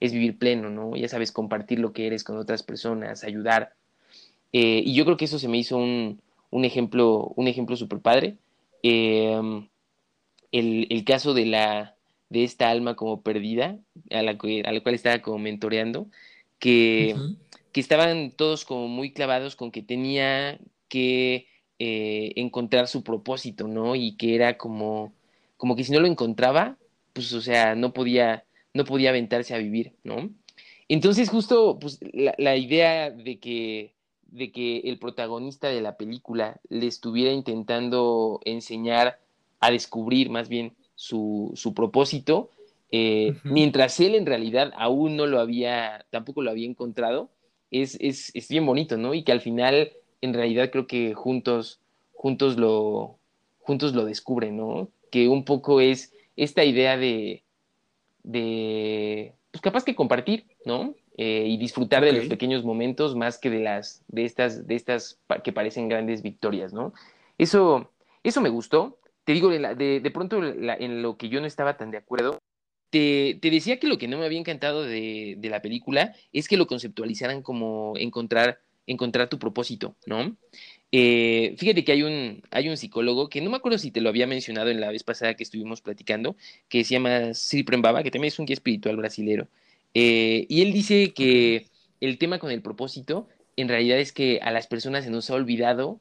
es 0.00 0.12
vivir 0.12 0.36
pleno, 0.36 0.68
¿no? 0.68 0.96
Ya 0.96 1.08
sabes, 1.08 1.30
compartir 1.30 1.78
lo 1.78 1.92
que 1.92 2.08
eres 2.08 2.24
con 2.24 2.38
otras 2.38 2.64
personas, 2.64 3.22
ayudar, 3.22 3.72
eh, 4.52 4.82
y 4.84 4.94
yo 4.94 5.04
creo 5.04 5.16
que 5.16 5.26
eso 5.26 5.38
se 5.38 5.48
me 5.48 5.58
hizo 5.58 5.76
un, 5.76 6.20
un 6.50 6.64
ejemplo, 6.64 7.32
un 7.36 7.48
ejemplo 7.48 7.76
súper 7.76 8.00
padre. 8.00 8.36
Em, 8.82 9.68
el, 10.52 10.86
el, 10.90 11.04
caso 11.04 11.34
de 11.34 11.46
la 11.46 11.95
de 12.28 12.44
esta 12.44 12.70
alma 12.70 12.96
como 12.96 13.22
perdida, 13.22 13.78
a 14.10 14.22
la, 14.22 14.32
a 14.32 14.72
la 14.72 14.80
cual 14.80 14.94
estaba 14.94 15.20
como 15.20 15.38
mentoreando, 15.38 16.08
que, 16.58 17.14
que 17.72 17.80
estaban 17.80 18.32
todos 18.32 18.64
como 18.64 18.88
muy 18.88 19.12
clavados 19.12 19.56
con 19.56 19.70
que 19.70 19.82
tenía 19.82 20.58
que 20.88 21.46
eh, 21.78 22.32
encontrar 22.36 22.88
su 22.88 23.02
propósito, 23.02 23.68
¿no? 23.68 23.94
Y 23.94 24.16
que 24.16 24.34
era 24.34 24.56
como, 24.56 25.12
como 25.56 25.76
que 25.76 25.84
si 25.84 25.92
no 25.92 26.00
lo 26.00 26.06
encontraba, 26.06 26.76
pues, 27.12 27.32
o 27.32 27.40
sea, 27.40 27.74
no 27.74 27.92
podía, 27.92 28.44
no 28.74 28.84
podía 28.84 29.10
aventarse 29.10 29.54
a 29.54 29.58
vivir, 29.58 29.92
¿no? 30.04 30.30
Entonces, 30.88 31.28
justo, 31.28 31.78
pues, 31.78 31.98
la, 32.12 32.34
la 32.38 32.56
idea 32.56 33.10
de 33.10 33.38
que 33.38 33.96
de 34.36 34.52
que 34.52 34.80
el 34.80 34.98
protagonista 34.98 35.68
de 35.68 35.80
la 35.80 35.96
película 35.96 36.60
le 36.68 36.86
estuviera 36.86 37.32
intentando 37.32 38.40
enseñar 38.44 39.18
a 39.60 39.70
descubrir 39.70 40.30
más 40.30 40.48
bien 40.48 40.74
su, 40.96 41.52
su 41.54 41.74
propósito, 41.74 42.50
eh, 42.90 43.36
mientras 43.44 44.00
él 44.00 44.14
en 44.14 44.26
realidad 44.26 44.72
aún 44.76 45.16
no 45.16 45.26
lo 45.26 45.38
había, 45.38 46.04
tampoco 46.10 46.42
lo 46.42 46.50
había 46.50 46.66
encontrado, 46.66 47.30
es, 47.70 47.96
es, 48.00 48.34
es, 48.34 48.48
bien 48.48 48.64
bonito, 48.66 48.96
¿no? 48.96 49.14
Y 49.14 49.22
que 49.22 49.32
al 49.32 49.40
final, 49.40 49.92
en 50.20 50.34
realidad 50.34 50.70
creo 50.70 50.86
que 50.86 51.14
juntos, 51.14 51.80
juntos 52.12 52.56
lo, 52.56 53.18
juntos 53.60 53.94
lo 53.94 54.04
descubren, 54.04 54.56
¿no? 54.56 54.88
Que 55.10 55.28
un 55.28 55.44
poco 55.44 55.80
es 55.80 56.12
esta 56.36 56.64
idea 56.64 56.96
de, 56.96 57.44
de, 58.22 59.34
pues 59.50 59.60
capaz 59.62 59.84
que 59.84 59.96
compartir, 59.96 60.46
¿no? 60.64 60.94
Eh, 61.18 61.46
y 61.48 61.56
disfrutar 61.56 62.04
de 62.04 62.12
los 62.12 62.26
pequeños 62.26 62.62
momentos 62.62 63.16
más 63.16 63.38
que 63.38 63.48
de 63.48 63.60
las 63.60 64.04
de 64.08 64.26
estas 64.26 64.66
de 64.66 64.74
estas 64.74 65.18
que 65.42 65.52
parecen 65.52 65.88
grandes 65.88 66.22
victorias, 66.22 66.74
¿no? 66.74 66.92
Eso 67.38 67.90
eso 68.22 68.42
me 68.42 68.50
gustó. 68.50 68.98
Te 69.26 69.32
digo, 69.32 69.50
de, 69.50 70.10
pronto 70.14 70.40
en 70.44 71.02
lo 71.02 71.16
que 71.16 71.28
yo 71.28 71.40
no 71.40 71.48
estaba 71.48 71.76
tan 71.76 71.90
de 71.90 71.96
acuerdo, 71.96 72.38
te, 72.90 73.40
decía 73.42 73.80
que 73.80 73.88
lo 73.88 73.98
que 73.98 74.06
no 74.06 74.18
me 74.18 74.24
había 74.24 74.38
encantado 74.38 74.84
de, 74.84 75.36
la 75.42 75.60
película 75.62 76.14
es 76.32 76.46
que 76.46 76.56
lo 76.56 76.68
conceptualizaran 76.68 77.42
como 77.42 77.94
encontrar, 77.96 78.60
encontrar 78.86 79.28
tu 79.28 79.40
propósito, 79.40 79.96
¿no? 80.06 80.36
Eh, 80.92 81.56
fíjate 81.58 81.84
que 81.84 81.90
hay 81.90 82.04
un, 82.04 82.40
hay 82.52 82.68
un 82.68 82.76
psicólogo 82.76 83.28
que 83.28 83.40
no 83.40 83.50
me 83.50 83.56
acuerdo 83.56 83.78
si 83.78 83.90
te 83.90 84.00
lo 84.00 84.10
había 84.10 84.28
mencionado 84.28 84.70
en 84.70 84.80
la 84.80 84.92
vez 84.92 85.02
pasada 85.02 85.34
que 85.34 85.42
estuvimos 85.42 85.80
platicando, 85.80 86.36
que 86.68 86.84
se 86.84 86.94
llama 86.94 87.34
Sri 87.34 87.64
Prembaba, 87.64 88.04
que 88.04 88.12
también 88.12 88.28
es 88.28 88.38
un 88.38 88.46
guía 88.46 88.54
espiritual 88.54 88.94
brasilero. 88.96 89.48
Eh, 89.92 90.46
y 90.48 90.62
él 90.62 90.72
dice 90.72 91.12
que 91.14 91.66
el 92.00 92.16
tema 92.18 92.38
con 92.38 92.52
el 92.52 92.62
propósito 92.62 93.26
en 93.56 93.68
realidad 93.68 93.98
es 93.98 94.12
que 94.12 94.38
a 94.40 94.52
las 94.52 94.68
personas 94.68 95.02
se 95.02 95.10
nos 95.10 95.30
ha 95.30 95.34
olvidado 95.34 95.98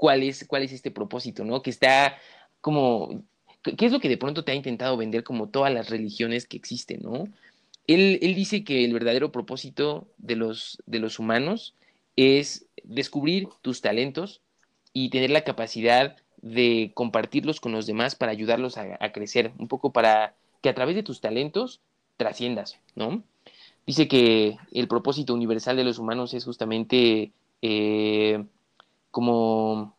cuál 0.00 0.22
es, 0.22 0.46
cuál 0.46 0.62
es 0.62 0.72
este 0.72 0.90
propósito, 0.90 1.44
¿no? 1.44 1.60
Que 1.62 1.68
está 1.68 2.18
como, 2.60 3.22
¿qué 3.62 3.86
es 3.86 3.92
lo 3.92 4.00
que 4.00 4.08
de 4.08 4.18
pronto 4.18 4.44
te 4.44 4.52
ha 4.52 4.54
intentado 4.54 4.96
vender 4.96 5.24
como 5.24 5.48
todas 5.48 5.72
las 5.72 5.90
religiones 5.90 6.46
que 6.46 6.56
existen, 6.56 7.00
¿no? 7.02 7.28
Él, 7.86 8.18
él 8.22 8.34
dice 8.34 8.62
que 8.62 8.84
el 8.84 8.92
verdadero 8.92 9.32
propósito 9.32 10.06
de 10.18 10.36
los, 10.36 10.82
de 10.86 11.00
los 11.00 11.18
humanos 11.18 11.74
es 12.16 12.66
descubrir 12.84 13.48
tus 13.62 13.80
talentos 13.80 14.40
y 14.92 15.10
tener 15.10 15.30
la 15.30 15.44
capacidad 15.44 16.16
de 16.42 16.92
compartirlos 16.94 17.60
con 17.60 17.72
los 17.72 17.86
demás 17.86 18.14
para 18.14 18.32
ayudarlos 18.32 18.76
a, 18.78 19.12
crecer, 19.12 19.52
un 19.58 19.68
poco 19.68 19.92
para 19.92 20.34
que 20.62 20.68
a 20.68 20.74
través 20.74 20.96
de 20.96 21.02
tus 21.02 21.20
talentos 21.20 21.80
trasciendas, 22.16 22.78
¿no? 22.94 23.22
Dice 23.86 24.08
que 24.08 24.56
el 24.72 24.88
propósito 24.88 25.34
universal 25.34 25.76
de 25.76 25.84
los 25.84 25.98
humanos 25.98 26.34
es 26.34 26.44
justamente 26.44 27.32
eh, 27.62 28.44
como, 29.10 29.94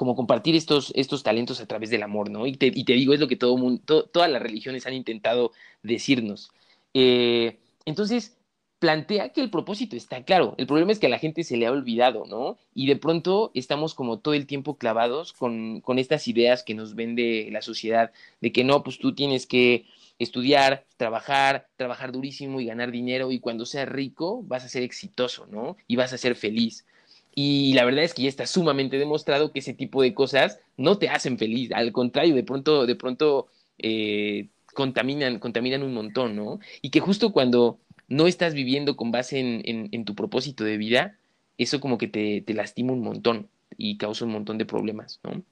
como 0.00 0.16
compartir 0.16 0.56
estos, 0.56 0.94
estos 0.96 1.22
talentos 1.22 1.60
a 1.60 1.66
través 1.66 1.90
del 1.90 2.02
amor, 2.02 2.30
¿no? 2.30 2.46
Y 2.46 2.56
te, 2.56 2.70
digo, 2.70 3.12
es 3.12 3.20
lo 3.20 3.28
que 3.28 3.36
todo 3.36 3.58
mundo, 3.58 4.04
todas 4.04 4.30
las 4.30 4.40
religiones 4.40 4.86
han 4.86 4.94
intentado 4.94 5.52
decirnos. 5.82 6.52
Eh, 6.94 7.58
entonces, 7.84 8.34
plantea 8.78 9.28
que 9.28 9.42
el 9.42 9.50
propósito 9.50 9.96
está 9.96 10.24
claro. 10.24 10.54
El 10.56 10.66
problema 10.66 10.90
es 10.90 10.98
que 10.98 11.04
a 11.04 11.10
la 11.10 11.18
gente 11.18 11.44
se 11.44 11.58
le 11.58 11.66
ha 11.66 11.70
olvidado, 11.70 12.24
¿no? 12.24 12.56
Y 12.74 12.86
de 12.86 12.96
pronto 12.96 13.50
estamos 13.52 13.92
como 13.92 14.20
todo 14.20 14.32
el 14.32 14.46
tiempo 14.46 14.78
clavados 14.78 15.34
con, 15.34 15.82
con 15.82 15.98
estas 15.98 16.26
ideas 16.28 16.62
que 16.62 16.74
nos 16.74 16.94
vende 16.94 17.50
la 17.52 17.60
sociedad, 17.60 18.10
de 18.40 18.52
que 18.52 18.64
no, 18.64 18.82
pues 18.82 18.98
tú 18.98 19.14
tienes 19.14 19.44
que 19.44 19.84
estudiar, 20.18 20.86
trabajar, 20.96 21.68
trabajar 21.76 22.10
durísimo 22.10 22.58
y 22.58 22.64
ganar 22.64 22.90
dinero 22.90 23.32
y 23.32 23.38
cuando 23.38 23.66
seas 23.66 23.86
rico 23.86 24.42
vas 24.44 24.64
a 24.64 24.70
ser 24.70 24.82
exitoso, 24.82 25.46
¿no? 25.50 25.76
Y 25.86 25.96
vas 25.96 26.14
a 26.14 26.18
ser 26.18 26.36
feliz. 26.36 26.86
Y 27.34 27.72
la 27.74 27.84
verdad 27.84 28.04
es 28.04 28.14
que 28.14 28.22
ya 28.22 28.28
está 28.28 28.46
sumamente 28.46 28.98
demostrado 28.98 29.52
que 29.52 29.60
ese 29.60 29.74
tipo 29.74 30.02
de 30.02 30.14
cosas 30.14 30.58
no 30.76 30.98
te 30.98 31.08
hacen 31.08 31.38
feliz. 31.38 31.70
Al 31.72 31.92
contrario, 31.92 32.34
de 32.34 32.42
pronto, 32.42 32.86
de 32.86 32.96
pronto 32.96 33.48
eh, 33.78 34.48
contaminan, 34.74 35.38
contaminan 35.38 35.82
un 35.82 35.94
montón, 35.94 36.36
¿no? 36.36 36.60
Y 36.82 36.90
que 36.90 37.00
justo 37.00 37.32
cuando 37.32 37.78
no 38.08 38.26
estás 38.26 38.54
viviendo 38.54 38.96
con 38.96 39.12
base 39.12 39.38
en, 39.38 40.04
tu 40.04 40.14
propósito 40.14 40.64
de 40.64 40.76
vida, 40.76 41.16
eso 41.58 41.80
como 41.80 41.96
que 41.96 42.08
te, 42.08 42.54
lastima 42.54 42.92
un 42.92 43.02
montón 43.02 43.48
y 43.76 43.96
causa 43.96 44.24
un 44.24 44.32
montón 44.32 44.58
de 44.58 44.66
problemas, 44.66 45.20
¿no? 45.22 45.42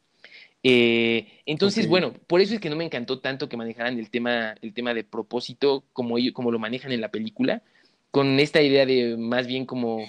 Eh, 0.65 1.29
entonces, 1.47 1.87
bueno, 1.87 2.13
por 2.27 2.41
eso 2.41 2.55
es 2.55 2.61
que 2.61 2.69
no 2.69 2.75
me 2.75 2.85
encantó 2.85 3.21
tanto 3.21 3.49
que 3.49 3.57
manejaran 3.57 3.97
el 3.97 4.11
tema, 4.11 4.57
el 4.61 4.75
tema 4.75 4.93
de 4.93 5.05
propósito 5.05 5.85
como, 5.93 6.19
ellos, 6.19 6.35
como 6.35 6.51
lo 6.51 6.59
manejan 6.59 6.91
en 6.91 7.01
la 7.01 7.13
película, 7.13 7.63
con 8.11 8.41
esta 8.41 8.61
idea 8.61 8.85
de 8.85 9.17
más 9.17 9.47
bien 9.47 9.67
como, 9.67 10.09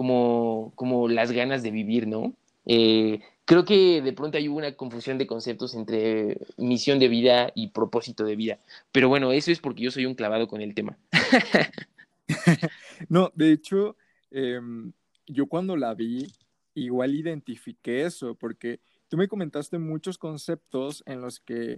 como, 0.00 0.72
como 0.76 1.08
las 1.08 1.30
ganas 1.30 1.62
de 1.62 1.70
vivir, 1.70 2.06
¿no? 2.06 2.32
Eh, 2.64 3.20
creo 3.44 3.66
que 3.66 4.00
de 4.00 4.14
pronto 4.14 4.38
hay 4.38 4.48
una 4.48 4.74
confusión 4.74 5.18
de 5.18 5.26
conceptos 5.26 5.74
entre 5.74 6.38
misión 6.56 6.98
de 6.98 7.08
vida 7.08 7.52
y 7.54 7.68
propósito 7.68 8.24
de 8.24 8.34
vida. 8.34 8.60
Pero 8.92 9.10
bueno, 9.10 9.30
eso 9.30 9.50
es 9.50 9.60
porque 9.60 9.82
yo 9.82 9.90
soy 9.90 10.06
un 10.06 10.14
clavado 10.14 10.48
con 10.48 10.62
el 10.62 10.74
tema. 10.74 10.96
no, 13.10 13.30
de 13.34 13.52
hecho, 13.52 13.94
em, 14.30 14.90
yo 15.26 15.44
cuando 15.44 15.76
la 15.76 15.92
vi, 15.92 16.32
igual 16.72 17.14
identifiqué 17.14 18.06
eso, 18.06 18.34
porque 18.34 18.80
tú 19.10 19.18
me 19.18 19.28
comentaste 19.28 19.78
muchos 19.78 20.16
conceptos 20.16 21.02
en 21.04 21.20
los 21.20 21.40
que 21.40 21.76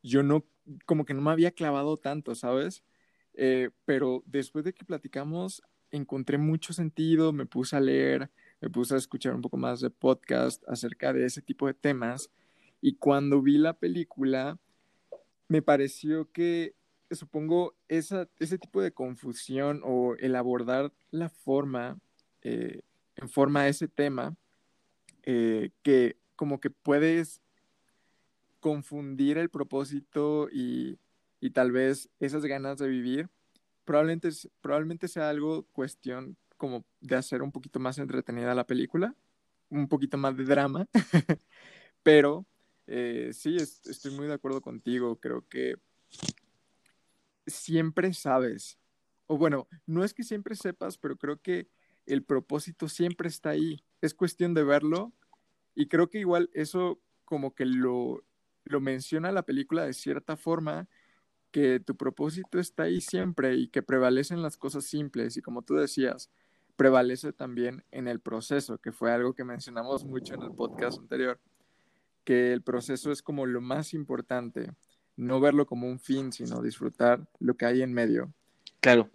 yo 0.00 0.22
no, 0.22 0.44
como 0.86 1.04
que 1.04 1.14
no 1.14 1.22
me 1.22 1.32
había 1.32 1.50
clavado 1.50 1.96
tanto, 1.96 2.36
¿sabes? 2.36 2.84
Eh, 3.32 3.70
pero 3.84 4.22
después 4.26 4.64
de 4.64 4.72
que 4.72 4.84
platicamos, 4.84 5.60
encontré 5.96 6.38
mucho 6.38 6.72
sentido, 6.72 7.32
me 7.32 7.46
puse 7.46 7.76
a 7.76 7.80
leer, 7.80 8.30
me 8.60 8.68
puse 8.70 8.94
a 8.94 8.98
escuchar 8.98 9.34
un 9.34 9.42
poco 9.42 9.56
más 9.56 9.80
de 9.80 9.90
podcast 9.90 10.62
acerca 10.68 11.12
de 11.12 11.24
ese 11.24 11.40
tipo 11.42 11.66
de 11.66 11.74
temas 11.74 12.30
y 12.80 12.96
cuando 12.96 13.40
vi 13.40 13.58
la 13.58 13.74
película 13.74 14.58
me 15.48 15.62
pareció 15.62 16.30
que 16.32 16.74
supongo 17.10 17.74
esa, 17.88 18.28
ese 18.38 18.58
tipo 18.58 18.80
de 18.82 18.92
confusión 18.92 19.80
o 19.84 20.16
el 20.18 20.34
abordar 20.34 20.92
la 21.10 21.28
forma 21.28 21.98
eh, 22.42 22.80
en 23.16 23.28
forma 23.28 23.60
a 23.60 23.68
ese 23.68 23.86
tema 23.86 24.36
eh, 25.22 25.70
que 25.82 26.16
como 26.36 26.60
que 26.60 26.70
puedes 26.70 27.40
confundir 28.58 29.38
el 29.38 29.50
propósito 29.50 30.48
y, 30.50 30.98
y, 31.40 31.50
tal 31.50 31.70
vez 31.70 32.08
esas 32.18 32.44
ganas 32.46 32.78
de 32.78 32.88
vivir 32.88 33.28
probablemente, 33.84 34.30
probablemente 34.60 35.08
sea 35.08 35.28
algo 35.28 35.66
cuestión 35.72 36.36
como 36.56 36.84
de 37.00 37.16
hacer 37.16 37.42
un 37.42 37.52
poquito 37.52 37.80
más 37.80 37.98
entretenida 37.98 38.54
la 38.54 38.66
película, 38.66 39.14
un 39.68 39.88
poquito 39.88 40.16
más 40.16 40.36
de 40.36 40.44
drama, 40.44 40.88
pero 42.02 42.46
eh, 42.86 43.30
sí, 43.32 43.56
estoy 43.56 44.12
muy 44.12 44.26
de 44.26 44.34
acuerdo 44.34 44.60
contigo, 44.60 45.16
creo 45.20 45.46
que 45.48 45.76
siempre 47.46 48.12
sabes, 48.14 48.78
o 49.26 49.36
bueno, 49.36 49.68
no 49.86 50.04
es 50.04 50.14
que 50.14 50.22
siempre 50.22 50.54
sepas, 50.54 50.98
pero 50.98 51.16
creo 51.16 51.40
que 51.40 51.68
el 52.06 52.22
propósito 52.22 52.88
siempre 52.88 53.28
está 53.28 53.50
ahí, 53.50 53.82
es 54.00 54.14
cuestión 54.14 54.54
de 54.54 54.64
verlo 54.64 55.12
y 55.74 55.88
creo 55.88 56.08
que 56.10 56.18
igual 56.18 56.50
eso 56.52 57.00
como 57.24 57.54
que 57.54 57.64
lo, 57.64 58.22
lo 58.64 58.80
menciona 58.80 59.32
la 59.32 59.44
película 59.44 59.84
de 59.84 59.94
cierta 59.94 60.36
forma, 60.36 60.88
que 61.54 61.78
tu 61.78 61.96
propósito 61.96 62.58
está 62.58 62.82
ahí 62.82 63.00
siempre 63.00 63.54
y 63.54 63.68
que 63.68 63.80
prevalecen 63.80 64.42
las 64.42 64.56
cosas 64.56 64.86
simples 64.86 65.36
y 65.36 65.40
como 65.40 65.62
tú 65.62 65.76
decías, 65.76 66.28
prevalece 66.74 67.32
también 67.32 67.84
en 67.92 68.08
el 68.08 68.18
proceso, 68.18 68.78
que 68.78 68.90
fue 68.90 69.12
algo 69.12 69.34
que 69.34 69.44
mencionamos 69.44 70.04
mucho 70.04 70.34
en 70.34 70.42
el 70.42 70.50
podcast 70.50 70.98
anterior, 70.98 71.38
que 72.24 72.52
el 72.52 72.62
proceso 72.62 73.12
es 73.12 73.22
como 73.22 73.46
lo 73.46 73.60
más 73.60 73.94
importante, 73.94 74.72
no 75.14 75.38
verlo 75.38 75.64
como 75.64 75.86
un 75.86 76.00
fin, 76.00 76.32
sino 76.32 76.60
disfrutar 76.60 77.24
lo 77.38 77.56
que 77.56 77.66
hay 77.66 77.82
en 77.82 77.92
medio. 77.92 78.34
Claro. 78.80 79.08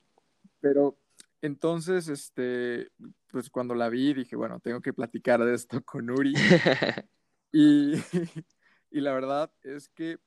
Pero 0.61 0.97
entonces, 1.41 2.07
este, 2.07 2.89
pues 3.27 3.49
cuando 3.49 3.75
la 3.75 3.89
vi 3.89 4.13
dije, 4.13 4.37
bueno, 4.37 4.61
tengo 4.61 4.79
que 4.79 4.93
platicar 4.93 5.43
de 5.43 5.55
esto 5.55 5.83
con 5.83 6.09
Uri. 6.09 6.35
y, 7.51 7.95
y 8.91 9.01
la 9.01 9.11
verdad 9.11 9.51
es 9.61 9.89
que 9.89 10.19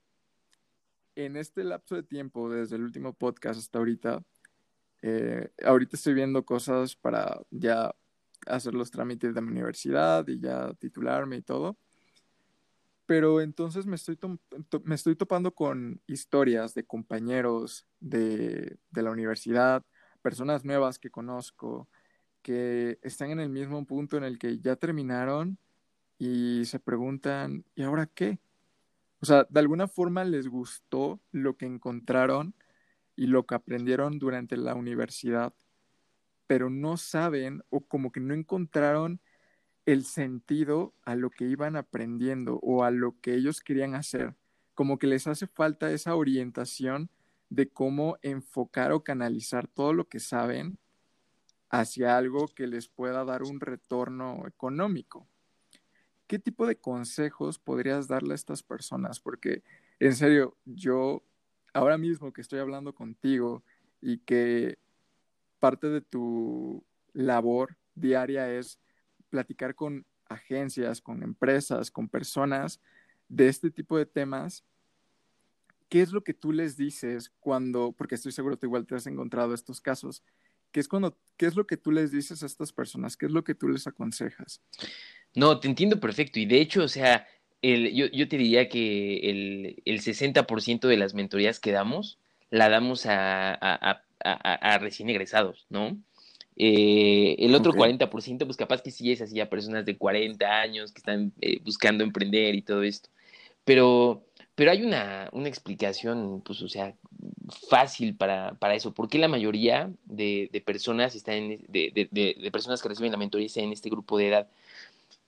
en 1.15 1.37
este 1.37 1.65
lapso 1.65 1.95
de 1.95 2.03
tiempo, 2.03 2.51
desde 2.51 2.77
el 2.77 2.83
último 2.83 3.13
podcast 3.13 3.59
hasta 3.59 3.79
ahorita, 3.79 4.23
eh, 5.03 5.51
ahorita 5.65 5.97
estoy 5.97 6.15
viendo 6.15 6.45
cosas 6.45 6.97
para 6.97 7.41
ya 7.51 7.95
hacer 8.47 8.75
los 8.75 8.91
trámites 8.91 9.35
de 9.35 9.41
mi 9.41 9.51
universidad 9.51 10.27
y 10.29 10.41
ya 10.41 10.73
titularme 10.75 11.37
y 11.37 11.43
todo. 11.43 11.77
Pero 13.07 13.41
entonces 13.41 13.85
me 13.85 13.97
estoy, 13.97 14.19
me 14.85 14.95
estoy 14.95 15.17
topando 15.17 15.55
con 15.55 16.01
historias 16.07 16.73
de 16.75 16.85
compañeros 16.85 17.87
de, 18.01 18.79
de 18.91 19.03
la 19.03 19.11
universidad, 19.11 19.85
personas 20.23 20.65
nuevas 20.65 20.99
que 20.99 21.11
conozco, 21.11 21.89
que 22.43 22.99
están 23.03 23.31
en 23.31 23.41
el 23.41 23.49
mismo 23.49 23.85
punto 23.87 24.17
en 24.17 24.25
el 24.25 24.39
que 24.39 24.59
ya 24.59 24.77
terminaron 24.77 25.59
y 26.19 26.65
se 26.65 26.79
preguntan, 26.79 27.65
¿y 27.75 27.83
ahora 27.83 28.07
qué? 28.07 28.39
O 29.23 29.27
sea, 29.27 29.47
de 29.49 29.61
alguna 29.61 29.87
forma 29.87 30.25
les 30.25 30.49
gustó 30.49 31.21
lo 31.31 31.57
que 31.57 31.65
encontraron 31.65 32.57
y 33.15 33.29
lo 33.29 33.47
que 33.47 33.55
aprendieron 33.55 34.19
durante 34.19 34.57
la 34.57 34.75
universidad, 34.75 35.55
pero 36.49 36.71
no 36.71 36.97
saben 36.97 37.63
o 37.71 37.87
como 37.87 38.11
que 38.11 38.19
no 38.19 38.35
encontraron 38.35 39.21
el 39.87 40.05
sentido 40.05 40.93
a 41.05 41.15
lo 41.15 41.31
que 41.31 41.45
iban 41.45 41.77
aprendiendo 41.77 42.59
o 42.65 42.83
a 42.83 42.91
lo 42.91 43.21
que 43.21 43.35
ellos 43.35 43.61
querían 43.61 43.95
hacer. 43.95 44.35
Como 44.75 44.99
que 44.99 45.07
les 45.07 45.29
hace 45.29 45.47
falta 45.47 45.93
esa 45.93 46.17
orientación 46.17 47.09
de 47.49 47.69
cómo 47.69 48.17
enfocar 48.23 48.91
o 48.91 49.05
canalizar 49.05 49.69
todo 49.69 49.93
lo 49.93 50.09
que 50.09 50.19
saben 50.19 50.79
hacia 51.71 52.17
algo 52.17 52.49
que 52.49 52.67
les 52.67 52.89
pueda 52.89 53.25
dar 53.25 53.45
un 53.45 53.61
retorno 53.61 54.49
económico. 54.49 55.29
¿Qué 56.33 56.39
tipo 56.39 56.67
de 56.67 56.77
consejos 56.77 57.59
podrías 57.59 58.09
darle 58.09 58.33
a 58.33 58.37
estas 58.37 58.63
personas? 58.63 59.21
Porque, 59.21 59.63
en 60.01 60.17
serio, 60.17 60.57
yo 60.65 61.23
ahora 61.75 61.99
mismo 61.99 62.33
que 62.33 62.41
estoy 62.41 62.59
hablando 62.59 62.95
contigo 62.95 63.63
y 64.01 64.17
que 64.17 64.79
parte 65.59 65.91
de 65.91 66.01
tu 66.01 66.83
labor 67.13 67.77
diaria 67.95 68.51
es 68.51 68.79
platicar 69.29 69.75
con 69.75 70.07
agencias, 70.25 71.03
con 71.03 71.23
empresas, 71.23 71.91
con 71.91 72.09
personas 72.09 72.81
de 73.29 73.49
este 73.49 73.71
tipo 73.71 73.99
de 73.99 74.07
temas, 74.07 74.65
¿qué 75.91 76.01
es 76.01 76.13
lo 76.13 76.25
que 76.25 76.33
tú 76.33 76.53
les 76.53 76.79
dices 76.79 77.31
cuando, 77.41 77.93
porque 77.93 78.15
estoy 78.15 78.33
seguro 78.33 78.59
que 78.59 78.65
igual 78.65 78.87
te 78.87 78.95
has 78.95 79.07
encontrado 79.07 79.53
estos 79.53 79.83
casos, 79.83 80.23
¿qué 80.71 80.81
es, 80.81 80.89
cuando, 80.89 81.15
¿qué 81.37 81.45
es 81.45 81.57
lo 81.57 81.67
que 81.67 81.77
tú 81.77 81.93
les 81.93 82.11
dices 82.11 82.43
a 82.43 82.47
estas 82.47 82.73
personas? 82.73 83.19
¿Qué 83.19 83.27
es 83.27 83.33
lo 83.33 83.45
que 83.45 83.55
tú 83.55 83.69
les 83.69 83.87
aconsejas? 83.87 84.63
No, 85.35 85.61
te 85.61 85.69
entiendo 85.69 86.01
perfecto. 86.01 86.39
Y 86.39 86.47
de 86.47 86.61
hecho, 86.61 86.83
o 86.83 86.89
sea, 86.89 87.27
el, 87.63 87.93
yo, 87.95 88.07
yo, 88.07 88.29
te 88.29 88.37
diría 88.37 88.69
que 88.69 89.31
el, 89.31 89.83
el 89.85 90.01
60% 90.01 90.89
de 90.89 90.97
las 90.97 91.15
mentorías 91.15 91.61
que 91.61 91.73
damos 91.73 92.19
la 92.51 92.69
damos 92.69 93.07
a, 93.07 93.53
a, 93.55 94.03
a, 94.25 94.55
a 94.55 94.79
recién 94.79 95.09
egresados, 95.09 95.67
¿no? 95.71 95.97
Eh, 96.57 97.37
el 97.39 97.55
otro 97.55 97.73
okay. 97.73 97.97
40%, 97.97 98.45
pues 98.45 98.57
capaz 98.59 98.83
que 98.83 98.91
sí 98.91 99.11
es 99.11 99.23
así 99.23 99.41
a 99.41 99.49
personas 99.49 99.87
de 99.87 99.97
40 99.97 100.47
años 100.61 100.93
que 100.93 100.99
están 100.99 101.33
eh, 101.41 101.61
buscando 101.65 102.05
emprender 102.05 102.55
y 102.55 102.63
todo 102.63 102.83
esto. 102.83 103.09
Pero 103.65 104.25
pero 104.55 104.71
hay 104.71 104.83
una, 104.83 105.31
una 105.33 105.49
explicación, 105.49 106.43
pues, 106.45 106.61
o 106.63 106.69
sea, 106.69 106.95
fácil 107.71 108.15
para, 108.15 108.55
para 108.55 108.75
eso. 108.75 108.93
¿Por 108.93 109.09
qué 109.09 109.19
la 109.19 109.29
mayoría 109.29 109.91
de, 110.05 110.51
de 110.53 110.61
personas 110.61 111.15
están 111.15 111.35
en, 111.35 111.65
de, 111.69 111.91
de, 111.95 112.37
de, 112.39 112.51
personas 112.51 112.83
que 112.83 112.89
reciben 112.89 113.13
la 113.13 113.19
mentoría 113.19 113.47
están 113.47 113.65
en 113.65 113.73
este 113.73 113.89
grupo 113.89 114.19
de 114.19 114.29
edad? 114.29 114.49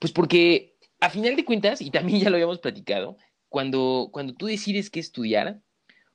Pues 0.05 0.13
porque, 0.13 0.75
a 1.01 1.09
final 1.09 1.35
de 1.35 1.47
cuentas, 1.47 1.81
y 1.81 1.91
también 1.91 2.21
ya 2.21 2.29
lo 2.29 2.37
habíamos 2.37 2.59
platicado, 2.59 3.17
cuando, 3.49 4.11
cuando 4.13 4.35
tú 4.35 4.45
decides 4.45 4.91
qué 4.91 5.01
estudiar, 5.01 5.63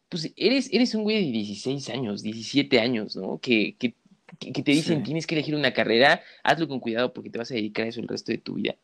pues 0.10 0.32
eres, 0.36 0.70
eres 0.72 0.94
un 0.94 1.02
güey 1.02 1.26
de 1.26 1.32
16 1.32 1.90
años, 1.90 2.22
17 2.22 2.80
años, 2.80 3.16
¿no? 3.16 3.40
Que, 3.40 3.76
que, 3.80 3.96
que 4.38 4.62
te 4.62 4.74
dicen, 4.74 5.00
sí. 5.00 5.06
tienes 5.06 5.26
que 5.26 5.34
elegir 5.34 5.56
una 5.56 5.74
carrera, 5.74 6.22
hazlo 6.44 6.68
con 6.68 6.80
cuidado 6.80 7.14
porque 7.14 7.32
te 7.32 7.40
vas 7.40 7.50
a 7.50 7.56
dedicar 7.56 7.88
a 7.88 7.90
eso 7.90 8.00
el 8.00 8.08
resto 8.08 8.32
de 8.32 8.38
tu 8.38 8.54
vida. 8.54 8.76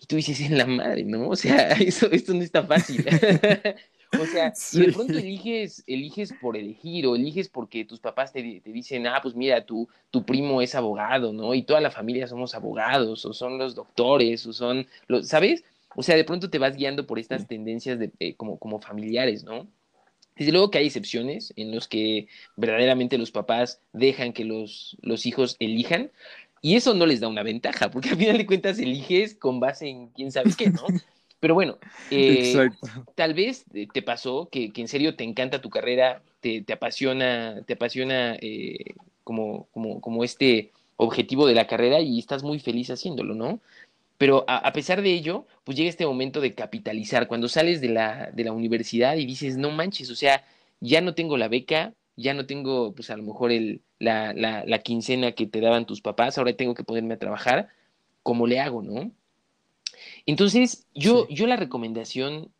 Y 0.00 0.06
tú 0.06 0.14
dices, 0.14 0.40
en 0.40 0.56
la 0.56 0.66
madre, 0.66 1.02
¿no? 1.02 1.30
O 1.30 1.34
sea, 1.34 1.72
eso, 1.80 2.08
esto 2.12 2.32
no 2.32 2.42
está 2.42 2.62
fácil. 2.62 3.04
o 4.12 4.26
sea, 4.26 4.54
sí. 4.54 4.78
y 4.82 4.86
de 4.86 4.92
pronto 4.92 5.18
eliges, 5.18 5.82
eliges 5.86 6.32
por 6.40 6.56
elegir 6.56 7.06
o 7.06 7.16
eliges 7.16 7.48
porque 7.48 7.84
tus 7.84 8.00
papás 8.00 8.32
te, 8.32 8.60
te, 8.60 8.72
dicen, 8.72 9.06
ah, 9.06 9.20
pues 9.22 9.34
mira, 9.34 9.64
tu, 9.64 9.88
tu 10.10 10.24
primo 10.24 10.62
es 10.62 10.74
abogado, 10.74 11.32
¿no? 11.32 11.54
Y 11.54 11.62
toda 11.62 11.80
la 11.80 11.90
familia 11.90 12.26
somos 12.26 12.54
abogados, 12.54 13.24
o 13.24 13.32
son 13.32 13.58
los 13.58 13.74
doctores, 13.74 14.46
o 14.46 14.52
son 14.52 14.86
los, 15.06 15.28
¿sabes? 15.28 15.64
O 15.96 16.02
sea, 16.02 16.16
de 16.16 16.24
pronto 16.24 16.50
te 16.50 16.58
vas 16.58 16.76
guiando 16.76 17.06
por 17.06 17.18
estas 17.18 17.46
tendencias 17.46 17.98
de, 17.98 18.12
eh, 18.20 18.34
como, 18.34 18.58
como 18.58 18.80
familiares, 18.80 19.44
¿no? 19.44 19.66
Desde 20.36 20.52
luego 20.52 20.70
que 20.70 20.78
hay 20.78 20.86
excepciones 20.86 21.52
en 21.56 21.74
los 21.74 21.88
que 21.88 22.28
verdaderamente 22.56 23.18
los 23.18 23.32
papás 23.32 23.80
dejan 23.92 24.32
que 24.32 24.44
los, 24.44 24.96
los 25.02 25.26
hijos 25.26 25.56
elijan, 25.58 26.12
y 26.60 26.76
eso 26.76 26.94
no 26.94 27.06
les 27.06 27.20
da 27.20 27.28
una 27.28 27.42
ventaja, 27.42 27.90
porque 27.90 28.10
al 28.10 28.16
final 28.16 28.38
de 28.38 28.46
cuentas 28.46 28.78
eliges 28.78 29.34
con 29.34 29.60
base 29.60 29.88
en 29.88 30.08
quién 30.08 30.32
sabe 30.32 30.52
qué, 30.56 30.70
¿no? 30.70 30.82
Pero 31.40 31.54
bueno, 31.54 31.78
eh, 32.10 32.70
tal 33.14 33.34
vez 33.34 33.64
te 33.92 34.02
pasó 34.02 34.48
que, 34.50 34.72
que, 34.72 34.80
en 34.80 34.88
serio 34.88 35.14
te 35.14 35.24
encanta 35.24 35.60
tu 35.60 35.70
carrera, 35.70 36.22
te, 36.40 36.62
te 36.62 36.72
apasiona, 36.72 37.62
te 37.64 37.74
apasiona 37.74 38.36
eh, 38.40 38.94
como, 39.22 39.68
como, 39.72 40.00
como 40.00 40.24
este 40.24 40.72
objetivo 40.96 41.46
de 41.46 41.54
la 41.54 41.68
carrera 41.68 42.00
y 42.00 42.18
estás 42.18 42.42
muy 42.42 42.58
feliz 42.58 42.90
haciéndolo, 42.90 43.34
¿no? 43.34 43.60
Pero 44.18 44.44
a, 44.48 44.56
a, 44.56 44.72
pesar 44.72 45.00
de 45.00 45.12
ello, 45.12 45.46
pues 45.62 45.76
llega 45.76 45.88
este 45.88 46.06
momento 46.06 46.40
de 46.40 46.54
capitalizar, 46.54 47.28
cuando 47.28 47.48
sales 47.48 47.80
de 47.80 47.90
la, 47.90 48.30
de 48.32 48.44
la 48.44 48.52
universidad 48.52 49.16
y 49.16 49.24
dices, 49.24 49.56
no 49.56 49.70
manches, 49.70 50.10
o 50.10 50.16
sea, 50.16 50.44
ya 50.80 51.00
no 51.00 51.14
tengo 51.14 51.36
la 51.36 51.46
beca, 51.46 51.94
ya 52.16 52.34
no 52.34 52.46
tengo, 52.46 52.92
pues 52.94 53.10
a 53.10 53.16
lo 53.16 53.22
mejor 53.22 53.52
el, 53.52 53.80
la, 54.00 54.32
la, 54.34 54.64
la, 54.66 54.78
quincena 54.80 55.32
que 55.32 55.46
te 55.46 55.60
daban 55.60 55.86
tus 55.86 56.00
papás, 56.00 56.36
ahora 56.36 56.52
tengo 56.54 56.74
que 56.74 56.82
ponerme 56.82 57.14
a 57.14 57.18
trabajar, 57.18 57.68
¿cómo 58.24 58.48
le 58.48 58.58
hago, 58.58 58.82
no? 58.82 59.12
Entonces, 60.26 60.86
yo, 60.94 61.26
sí. 61.28 61.34
yo 61.34 61.46
la 61.46 61.56
recomendación 61.56 62.50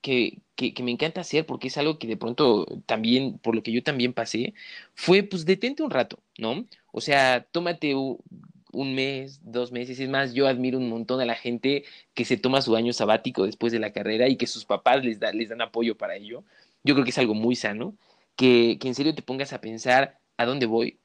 que, 0.00 0.38
que, 0.56 0.74
que, 0.74 0.82
me 0.82 0.90
encanta 0.90 1.20
hacer, 1.20 1.46
porque 1.46 1.68
es 1.68 1.78
algo 1.78 1.98
que 1.98 2.06
de 2.06 2.16
pronto 2.16 2.66
también, 2.86 3.38
por 3.38 3.54
lo 3.54 3.62
que 3.62 3.72
yo 3.72 3.82
también 3.82 4.12
pasé, 4.12 4.54
fue 4.94 5.22
pues 5.22 5.44
detente 5.44 5.82
un 5.82 5.90
rato, 5.90 6.20
¿no? 6.38 6.66
O 6.92 7.00
sea, 7.00 7.46
tómate 7.52 7.94
un, 7.94 8.18
un 8.72 8.94
mes, 8.94 9.40
dos 9.42 9.72
meses, 9.72 9.98
es 10.00 10.08
más, 10.08 10.32
yo 10.34 10.46
admiro 10.46 10.78
un 10.78 10.88
montón 10.88 11.20
a 11.20 11.24
la 11.24 11.34
gente 11.34 11.84
que 12.14 12.24
se 12.24 12.36
toma 12.36 12.62
su 12.62 12.76
año 12.76 12.92
sabático 12.92 13.44
después 13.46 13.72
de 13.72 13.78
la 13.78 13.92
carrera 13.92 14.28
y 14.28 14.36
que 14.36 14.46
sus 14.46 14.64
papás 14.64 15.04
les, 15.04 15.20
da, 15.20 15.32
les 15.32 15.48
dan 15.48 15.60
apoyo 15.60 15.96
para 15.96 16.16
ello. 16.16 16.44
Yo 16.84 16.94
creo 16.94 17.04
que 17.04 17.10
es 17.10 17.18
algo 17.18 17.34
muy 17.34 17.56
sano 17.56 17.96
que, 18.36 18.78
que 18.80 18.88
en 18.88 18.94
serio 18.94 19.14
te 19.14 19.22
pongas 19.22 19.52
a 19.52 19.60
pensar 19.60 20.18
a 20.36 20.46
dónde 20.46 20.66
voy, 20.66 20.98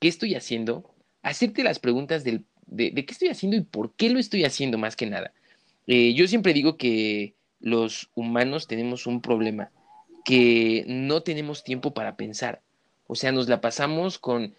qué 0.00 0.08
estoy 0.08 0.34
haciendo, 0.34 0.94
hacerte 1.22 1.62
las 1.62 1.78
preguntas 1.78 2.24
del, 2.24 2.44
de, 2.70 2.92
qué 2.94 3.12
estoy 3.12 3.28
haciendo 3.28 3.56
y 3.56 3.62
por 3.62 3.92
qué 3.92 4.10
lo 4.10 4.18
estoy 4.18 4.44
haciendo 4.44 4.78
más 4.78 4.96
que 4.96 5.06
nada. 5.06 5.32
Eh, 5.86 6.14
yo 6.14 6.26
siempre 6.28 6.52
digo 6.52 6.76
que 6.76 7.34
los 7.60 8.10
humanos 8.14 8.66
tenemos 8.66 9.06
un 9.06 9.20
problema, 9.20 9.70
que 10.24 10.84
no 10.86 11.22
tenemos 11.22 11.64
tiempo 11.64 11.92
para 11.92 12.16
pensar. 12.16 12.62
O 13.06 13.16
sea, 13.16 13.32
nos 13.32 13.48
la 13.48 13.60
pasamos 13.60 14.18
con, 14.18 14.54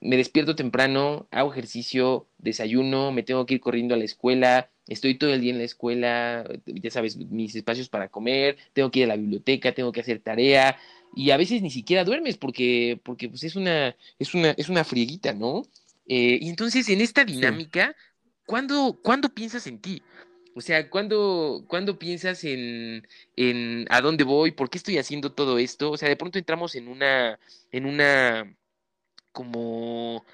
me 0.00 0.16
despierto 0.16 0.54
temprano, 0.54 1.26
hago 1.30 1.52
ejercicio, 1.52 2.26
desayuno, 2.38 3.12
me 3.12 3.22
tengo 3.22 3.46
que 3.46 3.54
ir 3.54 3.60
corriendo 3.60 3.94
a 3.94 3.98
la 3.98 4.04
escuela, 4.04 4.70
estoy 4.86 5.16
todo 5.16 5.32
el 5.34 5.40
día 5.40 5.52
en 5.52 5.58
la 5.58 5.64
escuela, 5.64 6.48
ya 6.66 6.90
sabes, 6.90 7.16
mis 7.16 7.54
espacios 7.56 7.88
para 7.88 8.08
comer, 8.08 8.56
tengo 8.72 8.90
que 8.90 9.00
ir 9.00 9.04
a 9.06 9.08
la 9.08 9.16
biblioteca, 9.16 9.72
tengo 9.72 9.90
que 9.92 10.00
hacer 10.00 10.20
tarea, 10.20 10.78
y 11.16 11.30
a 11.30 11.36
veces 11.36 11.62
ni 11.62 11.70
siquiera 11.70 12.04
duermes 12.04 12.36
porque, 12.36 13.00
porque 13.02 13.28
pues 13.28 13.42
es 13.42 13.56
una, 13.56 13.96
es 14.18 14.34
una, 14.34 14.50
es 14.50 14.68
una 14.68 14.84
frieguita, 14.84 15.32
¿no? 15.32 15.64
Eh, 16.06 16.38
y 16.40 16.48
entonces 16.48 16.88
en 16.88 17.00
esta 17.00 17.24
dinámica, 17.24 17.94
sí. 17.96 17.96
¿cuándo, 18.46 19.00
¿cuándo 19.02 19.28
piensas 19.34 19.66
en 19.66 19.80
ti? 19.80 20.02
O 20.54 20.60
sea, 20.62 20.88
¿cuándo, 20.90 21.64
¿cuándo 21.68 21.98
piensas 21.98 22.44
en, 22.44 23.06
en 23.36 23.86
a 23.90 24.00
dónde 24.00 24.24
voy? 24.24 24.52
¿Por 24.52 24.70
qué 24.70 24.78
estoy 24.78 24.98
haciendo 24.98 25.32
todo 25.34 25.58
esto? 25.58 25.90
O 25.90 25.96
sea, 25.98 26.08
de 26.08 26.16
pronto 26.16 26.38
entramos 26.38 26.74
en 26.76 26.88
una, 26.88 27.38
en 27.70 27.86
una, 27.86 28.56
como, 29.32 30.24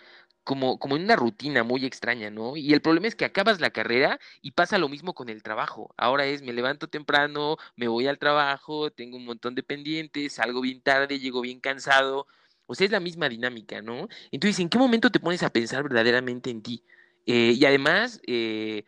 como, 0.44 0.78
como 0.78 0.96
en 0.96 1.04
una 1.04 1.16
rutina 1.16 1.64
muy 1.64 1.84
extraña, 1.86 2.30
¿no? 2.30 2.56
Y 2.56 2.72
el 2.74 2.82
problema 2.82 3.08
es 3.08 3.16
que 3.16 3.24
acabas 3.24 3.60
la 3.60 3.70
carrera 3.70 4.20
y 4.42 4.52
pasa 4.52 4.78
lo 4.78 4.88
mismo 4.88 5.14
con 5.14 5.28
el 5.28 5.42
trabajo. 5.42 5.94
Ahora 5.96 6.26
es, 6.26 6.42
me 6.42 6.52
levanto 6.52 6.88
temprano, 6.88 7.56
me 7.76 7.88
voy 7.88 8.06
al 8.08 8.18
trabajo, 8.18 8.90
tengo 8.92 9.16
un 9.16 9.24
montón 9.26 9.54
de 9.54 9.62
pendientes, 9.64 10.34
salgo 10.34 10.60
bien 10.60 10.82
tarde, 10.82 11.18
llego 11.20 11.40
bien 11.42 11.60
cansado. 11.60 12.26
O 12.66 12.74
sea, 12.74 12.86
es 12.86 12.90
la 12.92 13.00
misma 13.00 13.28
dinámica, 13.28 13.82
¿no? 13.82 14.08
Entonces, 14.30 14.58
¿en 14.60 14.68
qué 14.68 14.78
momento 14.78 15.10
te 15.10 15.20
pones 15.20 15.42
a 15.42 15.50
pensar 15.50 15.82
verdaderamente 15.82 16.50
en 16.50 16.62
ti? 16.62 16.84
Eh, 17.26 17.54
y 17.56 17.64
además, 17.64 18.20
eh, 18.26 18.84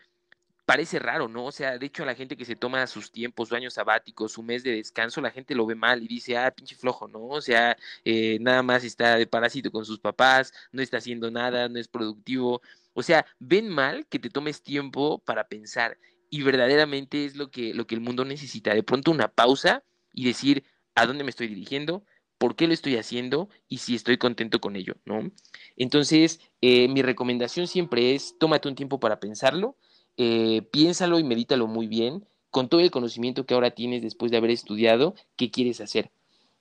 parece 0.65 0.99
raro, 0.99 1.29
¿no? 1.29 1.47
O 1.47 1.53
sea, 1.53 1.79
de 1.79 1.87
hecho, 1.87 2.03
a 2.03 2.07
la 2.07 2.15
gente 2.15 2.37
que 2.37 2.45
se 2.45 2.57
toma 2.57 2.87
sus 2.87 3.11
tiempos, 3.13 3.49
su 3.49 3.55
año 3.55 3.71
sabático, 3.71 4.29
su 4.29 4.43
mes 4.43 4.63
de 4.63 4.73
descanso, 4.73 5.21
la 5.21 5.31
gente 5.31 5.55
lo 5.55 5.67
ve 5.67 5.75
mal 5.75 6.03
y 6.03 6.09
dice, 6.09 6.37
ah, 6.37 6.51
pinche 6.51 6.75
flojo, 6.75 7.09
¿no? 7.09 7.27
O 7.27 7.41
sea, 7.41 7.77
eh, 8.05 8.39
nada 8.41 8.63
más 8.63 8.85
está 8.85 9.17
de 9.17 9.27
parásito 9.27 9.71
con 9.71 9.85
sus 9.85 10.01
papás, 10.01 10.53
no 10.73 10.83
está 10.83 10.99
haciendo 10.99 11.31
nada, 11.31 11.69
no 11.69 11.79
es 11.79 11.89
productivo. 11.89 12.63
O 12.95 13.03
sea, 13.03 13.27
ven 13.39 13.69
mal 13.69 14.07
que 14.07 14.19
te 14.19 14.31
tomes 14.31 14.63
tiempo 14.63 15.19
para 15.19 15.49
pensar 15.49 15.99
y 16.31 16.43
verdaderamente 16.43 17.25
es 17.25 17.37
lo 17.37 17.51
que, 17.51 17.75
lo 17.75 17.87
que 17.87 17.95
el 17.95 18.01
mundo 18.01 18.25
necesita. 18.25 18.75
De 18.75 18.83
pronto 18.83 19.11
una 19.11 19.29
pausa 19.29 19.85
y 20.13 20.25
decir, 20.25 20.65
¿a 20.95 21.07
dónde 21.07 21.25
me 21.25 21.31
estoy 21.31 21.49
dirigiendo? 21.49 22.05
¿Por 22.45 22.57
qué 22.57 22.67
lo 22.67 22.75
estoy 22.75 22.97
haciendo? 22.97 23.49
Y 23.71 23.79
si 23.79 23.95
estoy 23.95 24.19
contento 24.19 24.61
con 24.61 24.77
ello, 24.77 24.97
¿no? 25.07 25.31
Entonces, 25.79 26.41
eh, 26.61 26.89
mi 26.89 27.01
recomendación 27.01 27.67
siempre 27.67 28.15
es, 28.15 28.37
tómate 28.39 28.69
un 28.69 28.75
tiempo 28.75 29.01
para 29.01 29.19
pensarlo, 29.19 29.79
eh, 30.19 30.61
piénsalo 30.71 31.19
y 31.19 31.25
medítalo 31.25 31.69
muy 31.69 31.87
bien, 31.87 32.27
con 32.51 32.69
todo 32.69 32.83
el 32.83 32.91
conocimiento 32.91 33.47
que 33.47 33.55
ahora 33.55 33.71
tienes 33.71 34.03
después 34.03 34.31
de 34.31 34.37
haber 34.37 34.51
estudiado, 34.51 35.15
qué 35.37 35.51
quieres 35.51 35.81
hacer. 35.81 36.11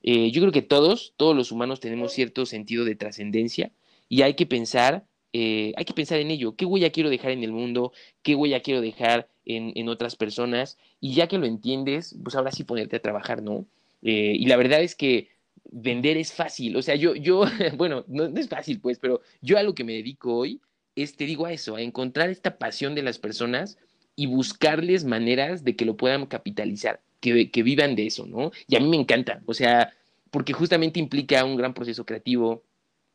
Eh, 0.03 0.31
yo 0.31 0.39
creo 0.39 0.53
que 0.53 0.61
todos, 0.61 1.15
todos 1.17 1.35
los 1.35 1.51
humanos 1.51 1.81
tenemos 1.81 2.13
cierto 2.13 2.45
sentido 2.45 2.85
de 2.85 2.95
trascendencia 2.95 3.73
y 4.07 4.21
hay 4.21 4.35
que 4.35 4.45
pensar, 4.45 5.05
hay 5.33 5.83
que 5.85 5.93
pensar 5.93 6.19
en 6.19 6.31
ello, 6.31 6.55
qué 6.55 6.63
huella 6.63 6.91
quiero 6.91 7.09
dejar 7.09 7.31
en 7.31 7.43
el 7.43 7.51
mundo, 7.51 7.91
qué 8.21 8.35
huella 8.35 8.61
quiero 8.61 8.79
dejar 8.79 9.27
en, 9.43 9.73
en 9.75 9.89
otras 9.89 10.15
personas 10.15 10.77
y 11.01 11.13
ya 11.13 11.27
que 11.27 11.39
lo 11.39 11.45
entiendes, 11.45 12.15
pues 12.23 12.37
ahora 12.37 12.53
sí 12.53 12.63
ponerte 12.63 12.95
a 12.95 13.01
trabajar, 13.01 13.43
¿no? 13.43 13.65
Y 14.05 14.45
la 14.47 14.57
verdad 14.57 14.81
es 14.81 14.95
que 14.95 15.33
vender 15.71 16.17
es 16.17 16.33
fácil, 16.33 16.75
o 16.75 16.81
sea, 16.81 16.95
yo, 16.95 17.15
yo, 17.15 17.45
bueno, 17.77 18.05
no, 18.07 18.25
es 18.25 18.49
fácil 18.49 18.79
pues, 18.79 18.99
pero 18.99 19.21
yo 19.41 19.57
a 19.57 19.63
lo 19.63 19.75
que 19.75 19.83
me 19.83 19.93
dedico 19.93 20.35
hoy 20.35 20.61
es, 20.95 21.15
te 21.15 21.25
digo 21.25 21.45
a 21.45 21.53
eso, 21.53 21.75
a 21.75 21.81
encontrar 21.81 22.29
esta 22.29 22.57
pasión 22.57 22.95
de 22.95 23.03
las 23.03 23.17
personas 23.17 23.77
y 24.15 24.27
buscarles 24.27 25.05
maneras 25.05 25.63
de 25.63 25.75
que 25.75 25.85
lo 25.85 25.97
puedan 25.97 26.25
capitalizar, 26.27 27.01
que, 27.19 27.49
que 27.49 27.63
vivan 27.63 27.95
de 27.95 28.07
eso, 28.07 28.27
¿no? 28.27 28.51
Y 28.67 28.75
a 28.75 28.79
mí 28.79 28.87
me 28.87 28.97
encanta, 28.97 29.41
o 29.45 29.53
sea, 29.53 29.91
porque 30.29 30.53
justamente 30.53 30.99
implica 30.99 31.43
un 31.45 31.55
gran 31.55 31.73
proceso 31.73 32.05
creativo, 32.05 32.63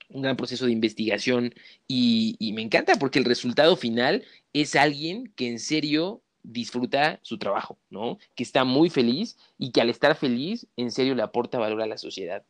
un 0.08 0.22
gran 0.22 0.36
proceso 0.36 0.66
de 0.66 0.72
investigación 0.72 1.54
y, 1.86 2.36
me 2.54 2.62
encanta 2.62 2.94
porque 2.98 3.18
el 3.18 3.24
resultado 3.24 3.76
final 3.76 4.24
es 4.52 4.74
alguien 4.76 5.32
que 5.36 5.48
en 5.48 5.58
serio 5.58 6.22
disfruta 6.48 7.20
su 7.22 7.38
trabajo, 7.38 7.78
¿no? 7.90 8.18
Que 8.34 8.42
está 8.42 8.64
muy 8.64 8.88
feliz 8.88 9.36
y 9.58 9.70
que 9.70 9.80
al 9.80 9.90
estar 9.90 10.16
feliz 10.16 10.66
en 10.76 10.90
serio 10.90 11.14
le 11.14 11.22
aporta 11.22 11.58
valor 11.58 11.82
a 11.82 11.86
la 11.86 11.98
sociedad. 11.98 12.44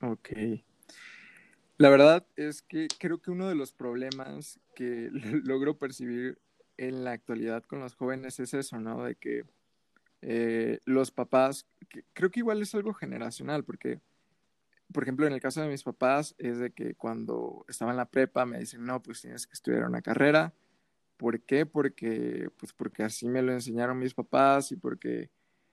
Ok. 0.00 0.30
La 1.78 1.90
verdad 1.90 2.24
es 2.36 2.62
que 2.62 2.86
creo 2.98 3.20
que 3.20 3.32
uno 3.32 3.48
de 3.48 3.56
los 3.56 3.72
problemas 3.72 4.60
que 4.74 5.10
logro 5.44 5.78
percibir 5.78 6.38
en 6.76 7.04
la 7.04 7.12
actualidad 7.12 7.64
con 7.64 7.80
los 7.80 7.94
jóvenes 7.94 8.38
es 8.38 8.54
eso, 8.54 8.78
¿no? 8.78 9.04
De 9.04 9.16
que 9.16 9.44
eh, 10.22 10.78
los 10.84 11.10
papás, 11.10 11.66
creo 12.12 12.30
que 12.30 12.40
igual 12.40 12.62
es 12.62 12.74
algo 12.76 12.94
generacional, 12.94 13.64
porque, 13.64 14.00
por 14.92 15.02
ejemplo, 15.02 15.26
en 15.26 15.32
el 15.32 15.40
caso 15.40 15.60
de 15.60 15.68
mis 15.68 15.82
papás, 15.82 16.36
es 16.38 16.58
de 16.58 16.70
que 16.70 16.94
cuando 16.94 17.64
estaba 17.68 17.90
en 17.90 17.96
la 17.96 18.08
prepa 18.08 18.46
me 18.46 18.60
dicen, 18.60 18.84
no, 18.84 19.02
pues 19.02 19.20
tienes 19.20 19.48
que 19.48 19.54
estudiar 19.54 19.84
una 19.84 20.02
carrera. 20.02 20.54
¿Por 21.22 21.40
qué? 21.40 21.66
Porque, 21.66 22.48
pues 22.56 22.72
porque 22.72 23.04
así 23.04 23.28
me 23.28 23.42
lo 23.42 23.52
enseñaron 23.52 23.96
mis 23.96 24.12
papás 24.12 24.72
y 24.72 24.76
porque 24.76 25.30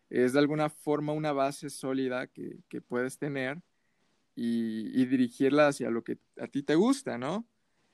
es 0.08 0.34
de 0.34 0.40
alguna 0.40 0.70
forma 0.70 1.12
una 1.12 1.32
base 1.32 1.72
sólida 1.72 2.28
que, 2.28 2.60
que 2.70 2.82
puedes 2.82 3.18
tener 3.18 3.60
y, 4.36 5.06
dirigirla 5.08 5.70
hacia 5.70 5.90
lo 5.90 6.04
que 6.04 6.20
a 6.38 6.46
ti 6.46 6.62
te 6.62 6.76
gusta, 6.76 7.18
¿no? 7.18 7.48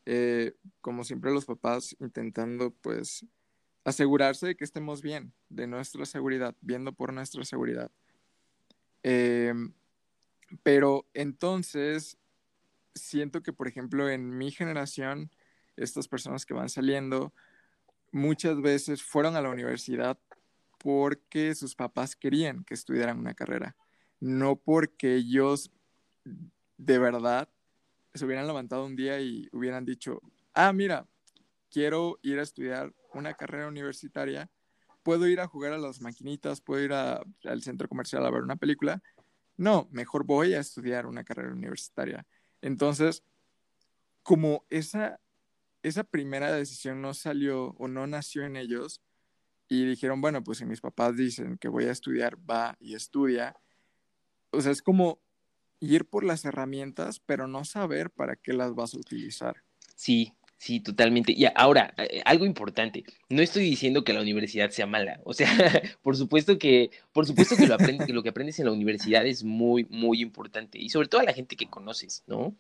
Eh, 0.06 0.58
como 0.82 1.06
siempre 1.06 1.32
los 1.32 1.46
papás 1.46 1.96
intentando 2.02 2.72
pues 2.72 3.26
asegurarse 3.86 4.48
de 4.48 4.58
que 4.58 4.66
estemos 4.66 5.02
bien, 5.02 5.32
de 5.48 5.66
nuestra 5.66 6.06
seguridad, 6.06 6.58
viendo 6.60 6.92
por 6.92 7.14
nuestra 7.14 7.46
seguridad. 7.46 7.90
Em, 9.02 9.72
pero 10.62 11.08
entonces, 11.14 12.18
siento 12.94 13.42
que, 13.42 13.54
por 13.54 13.70
ejemplo, 13.70 14.10
en 14.10 14.38
mi 14.38 14.52
generación, 14.52 15.32
estas 15.78 16.08
personas 16.08 16.46
que 16.46 16.54
van 16.54 16.70
saliendo, 16.70 17.34
muchas 18.12 18.62
veces 18.62 19.04
fueron 19.04 19.36
a 19.36 19.42
la 19.42 19.50
universidad 19.50 20.18
porque 20.78 21.56
sus 21.56 21.76
papás 21.76 22.16
querían 22.16 22.64
que 22.64 22.74
estudiaran 22.74 23.20
una 23.20 23.34
carrera, 23.34 23.76
no 24.20 24.56
porque 24.56 25.16
ellos 25.16 25.72
de 26.78 27.00
verdad 27.00 27.50
se 28.14 28.26
hubieran 28.26 28.48
levantado 28.48 28.86
un 28.86 28.96
día 28.96 29.20
y 29.20 29.50
hubieran 29.52 29.86
dicho, 29.86 30.22
ah, 30.54 30.72
mira, 30.72 31.08
quiero 31.70 32.20
ir 32.22 32.40
a 32.40 32.44
estudiar 32.44 32.94
una 33.14 33.34
carrera 33.34 33.68
universitaria, 33.68 34.50
puedo 35.04 35.28
ir 35.28 35.40
a 35.40 35.48
jugar 35.48 35.74
a 35.74 35.78
las 35.78 36.02
maquinitas, 36.02 36.62
puedo 36.62 36.84
ir 36.84 36.94
al 36.94 37.62
centro 37.62 37.88
comercial 37.88 38.26
a 38.26 38.32
ver 38.32 38.44
una 38.44 38.56
película. 38.56 39.02
No, 39.58 39.88
mejor 39.92 40.26
voy 40.26 40.54
a 40.54 40.60
estudiar 40.60 41.06
una 41.06 41.24
carrera 41.24 41.52
universitaria. 41.52 42.26
Entonces, 42.62 43.24
como 44.24 44.66
esa, 44.70 45.20
esa 45.88 46.04
primera 46.04 46.52
decisión 46.52 47.02
no 47.02 47.14
salió 47.14 47.76
o 47.78 47.88
no 47.88 48.08
nació 48.08 48.44
en 48.44 48.56
ellos 48.56 49.02
y 49.70 49.86
dijeron, 49.86 50.20
bueno, 50.20 50.44
pues 50.44 50.58
si 50.58 50.66
mis 50.66 50.82
papás 50.82 51.16
dicen 51.16 51.58
que 51.60 51.68
voy 51.68 51.86
a 51.86 51.92
estudiar, 51.92 52.38
va 52.50 52.76
y 52.80 52.96
estudia. 52.96 53.56
O 54.50 54.62
sea, 54.62 54.72
es 54.72 54.82
como 54.82 55.20
ir 55.80 56.06
por 56.06 56.24
las 56.24 56.44
herramientas, 56.44 57.20
pero 57.20 57.48
no 57.48 57.66
saber 57.66 58.10
para 58.10 58.36
qué 58.36 58.54
las 58.54 58.74
vas 58.74 58.96
a 58.96 58.98
utilizar. 58.98 59.58
Sí, 59.96 60.34
sí, 60.58 60.80
totalmente. 60.80 61.34
Y 61.34 61.46
ahora, 61.56 61.94
eh, 61.98 62.22
algo 62.26 62.46
importante, 62.46 63.04
no 63.30 63.44
estoy 63.44 63.64
diciendo 63.64 64.04
que 64.04 64.14
la 64.14 64.22
universidad 64.22 64.72
sea 64.72 64.88
mala, 64.88 65.22
o 65.24 65.34
sea, 65.34 65.48
por 66.02 66.18
supuesto 66.18 66.58
que, 66.58 66.90
por 67.14 67.28
supuesto 67.28 67.56
que 67.56 67.68
lo, 67.68 67.78
que 67.78 68.14
lo 68.14 68.24
que 68.24 68.30
aprendes 68.30 68.60
en 68.60 68.66
la 68.66 68.72
universidad 68.72 69.26
es 69.26 69.44
muy, 69.44 69.86
muy 69.92 70.22
importante, 70.22 70.80
y 70.80 70.90
sobre 70.90 71.08
todo 71.10 71.22
a 71.22 71.26
la 71.26 71.34
gente 71.34 71.56
que 71.56 71.68
conoces, 71.68 72.24
¿no? 72.26 72.56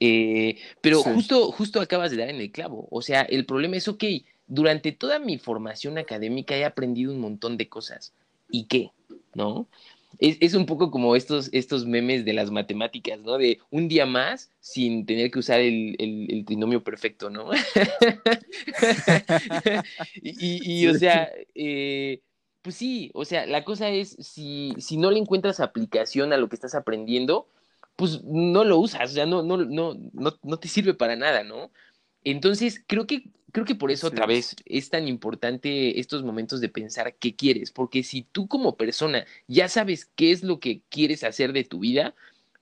Eh, 0.00 0.58
pero 0.80 1.02
justo, 1.02 1.50
justo 1.52 1.80
acabas 1.80 2.10
de 2.10 2.18
dar 2.18 2.28
en 2.28 2.40
el 2.40 2.52
clavo, 2.52 2.88
o 2.90 3.02
sea, 3.02 3.22
el 3.22 3.46
problema 3.46 3.76
es, 3.76 3.88
ok, 3.88 4.04
durante 4.46 4.92
toda 4.92 5.18
mi 5.18 5.38
formación 5.38 5.98
académica 5.98 6.56
he 6.56 6.64
aprendido 6.64 7.12
un 7.12 7.20
montón 7.20 7.56
de 7.56 7.68
cosas, 7.68 8.12
¿y 8.50 8.64
qué? 8.64 8.90
¿No? 9.34 9.66
es, 10.18 10.54
un 10.54 10.66
poco 10.66 10.90
como 10.90 11.16
estos, 11.16 11.50
estos 11.52 11.86
memes 11.86 12.24
de 12.24 12.32
las 12.32 12.50
matemáticas, 12.50 13.20
¿no? 13.20 13.38
De 13.38 13.60
un 13.70 13.88
día 13.88 14.06
más 14.06 14.50
sin 14.60 15.06
tener 15.06 15.30
que 15.30 15.38
usar 15.38 15.60
el, 15.60 16.44
trinomio 16.46 16.82
perfecto, 16.82 17.30
¿no? 17.30 17.50
y, 20.22 20.86
o 20.86 20.94
sea, 20.94 21.30
eh, 21.54 22.20
pues 22.62 22.76
sí, 22.76 23.10
o 23.14 23.24
sea, 23.24 23.46
la 23.46 23.64
cosa 23.64 23.90
es, 23.90 24.16
si, 24.20 24.72
si 24.78 24.96
no 24.96 25.10
le 25.10 25.18
encuentras 25.18 25.60
aplicación 25.60 26.32
a 26.32 26.36
lo 26.36 26.48
que 26.48 26.56
estás 26.56 26.74
aprendiendo, 26.74 27.48
pues 27.96 28.22
no 28.24 28.64
lo 28.64 28.78
usas, 28.78 29.10
o 29.10 29.14
sea, 29.14 29.26
no, 29.26 29.42
no, 29.42 29.56
no, 29.56 29.94
no, 30.12 30.38
no 30.42 30.58
te 30.58 30.68
sirve 30.68 30.94
para 30.94 31.16
nada, 31.16 31.42
¿no? 31.44 31.72
Entonces, 32.24 32.82
creo 32.86 33.06
que, 33.06 33.30
creo 33.52 33.64
que 33.64 33.74
por 33.74 33.90
eso 33.90 34.08
otra 34.08 34.26
vez 34.26 34.56
es 34.66 34.90
tan 34.90 35.08
importante 35.08 35.98
estos 35.98 36.22
momentos 36.22 36.60
de 36.60 36.68
pensar 36.68 37.16
qué 37.16 37.34
quieres, 37.34 37.72
porque 37.72 38.02
si 38.02 38.22
tú 38.22 38.48
como 38.48 38.76
persona 38.76 39.26
ya 39.46 39.68
sabes 39.68 40.06
qué 40.14 40.32
es 40.32 40.42
lo 40.42 40.60
que 40.60 40.82
quieres 40.90 41.24
hacer 41.24 41.52
de 41.52 41.64
tu 41.64 41.78
vida, 41.80 42.14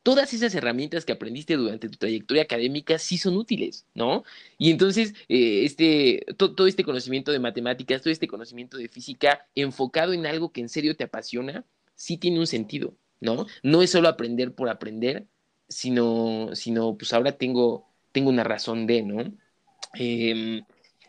todas 0.04 0.34
esas 0.34 0.54
herramientas 0.54 1.04
que 1.04 1.12
aprendiste 1.12 1.56
durante 1.56 1.88
tu 1.88 1.96
trayectoria 1.96 2.42
académica 2.42 2.98
sí 2.98 3.16
son 3.16 3.36
útiles, 3.36 3.86
¿no? 3.94 4.22
Y 4.58 4.70
entonces, 4.70 5.14
eh, 5.28 5.64
este, 5.64 6.26
todo 6.36 6.66
este 6.66 6.84
conocimiento 6.84 7.32
de 7.32 7.38
matemáticas, 7.40 8.02
todo 8.02 8.12
este 8.12 8.28
conocimiento 8.28 8.76
de 8.76 8.88
física 8.88 9.48
enfocado 9.54 10.12
en 10.12 10.26
algo 10.26 10.52
que 10.52 10.60
en 10.60 10.68
serio 10.68 10.94
te 10.94 11.04
apasiona, 11.04 11.64
sí 11.94 12.18
tiene 12.18 12.38
un 12.38 12.46
sentido, 12.46 12.94
¿no? 13.24 13.46
No 13.62 13.82
es 13.82 13.90
solo 13.90 14.08
aprender 14.08 14.54
por 14.54 14.68
aprender, 14.68 15.26
sino, 15.68 16.50
sino 16.54 16.96
pues 16.96 17.12
ahora 17.12 17.32
tengo, 17.32 17.86
tengo 18.12 18.30
una 18.30 18.44
razón 18.44 18.86
de, 18.86 19.02
¿no? 19.02 19.32
Em, 19.94 20.62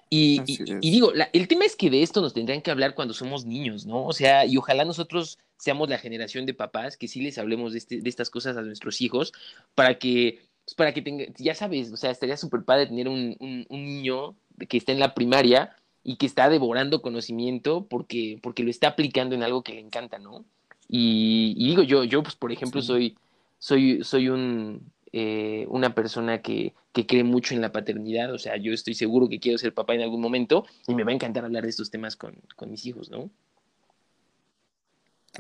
y, 0.10 0.40
digo, 0.82 1.12
el 1.34 1.48
tema 1.48 1.66
es 1.66 1.76
que 1.76 1.90
de 1.90 2.02
esto 2.02 2.22
nos 2.22 2.34
tendrían 2.34 2.62
que 2.62 2.72
hablar 2.72 2.96
cuando 2.96 3.14
somos 3.14 3.46
niños, 3.46 3.86
¿no? 3.86 4.06
O 4.06 4.14
sea, 4.14 4.46
y 4.46 4.58
ojalá 4.58 4.86
nosotros 4.86 5.40
seamos 5.58 5.90
la 5.90 5.98
generación 5.98 6.46
de 6.46 6.54
papás 6.54 6.98
que 6.98 7.08
sí 7.08 7.22
les 7.22 7.38
hablemos 7.38 7.74
de, 7.74 7.80
este, 7.80 8.02
de 8.02 8.10
estas 8.10 8.30
cosas 8.30 8.56
a 8.58 8.62
nuestros 8.62 9.02
hijos 9.02 9.34
para 9.74 9.98
que, 9.98 10.42
pues, 10.66 10.76
para 10.76 10.94
que 10.94 11.02
tenga, 11.02 11.26
ya 11.38 11.56
sabes, 11.56 11.92
o 11.92 11.98
sea, 11.98 12.12
estaría 12.12 12.38
súper 12.38 12.64
padre 12.64 12.88
tener 12.88 13.08
un, 13.08 13.36
un, 13.40 13.86
niño 13.86 14.36
que 14.70 14.78
está 14.78 14.92
en 14.92 15.00
la 15.00 15.14
primaria 15.14 15.76
y 16.04 16.18
que 16.18 16.26
está 16.26 16.50
devorando 16.50 17.02
conocimiento 17.02 17.88
porque, 17.88 18.40
porque 18.42 18.64
lo 18.64 18.70
está 18.70 18.90
aplicando 18.90 19.36
en 19.36 19.44
algo 19.44 19.64
que 19.64 19.74
le 19.74 19.82
encanta, 19.82 20.20
¿no? 20.20 20.46
Y, 20.88 21.56
digo, 21.58 21.84
yo, 21.84 22.04
yo 22.04 22.24
pues, 22.24 22.36
por 22.36 22.52
ejemplo, 22.52 22.82
soy, 22.82 23.18
soy, 23.58 24.04
soy 24.04 24.30
un, 24.30 24.92
eh, 25.12 25.66
una 25.70 25.96
persona 25.96 26.42
que, 26.42 26.74
que, 26.94 27.06
cree 27.08 27.24
mucho 27.24 27.56
en 27.56 27.62
la 27.62 27.72
paternidad, 27.72 28.34
o 28.34 28.38
sea, 28.38 28.58
yo 28.58 28.74
estoy 28.74 28.94
seguro 28.94 29.28
que 29.28 29.40
quiero 29.40 29.58
ser 29.58 29.74
papá 29.74 29.96
en 29.96 30.02
algún 30.02 30.22
momento 30.22 30.66
y 30.88 30.96
me 30.96 31.04
va 31.04 31.12
a 31.12 31.16
encantar 31.16 31.46
hablar 31.46 31.64
de 31.64 31.70
estos 31.70 31.90
temas 31.90 32.16
con, 32.16 32.36
con 32.56 32.70
mis 32.70 32.86
hijos, 32.86 33.10
¿no? 33.10 33.32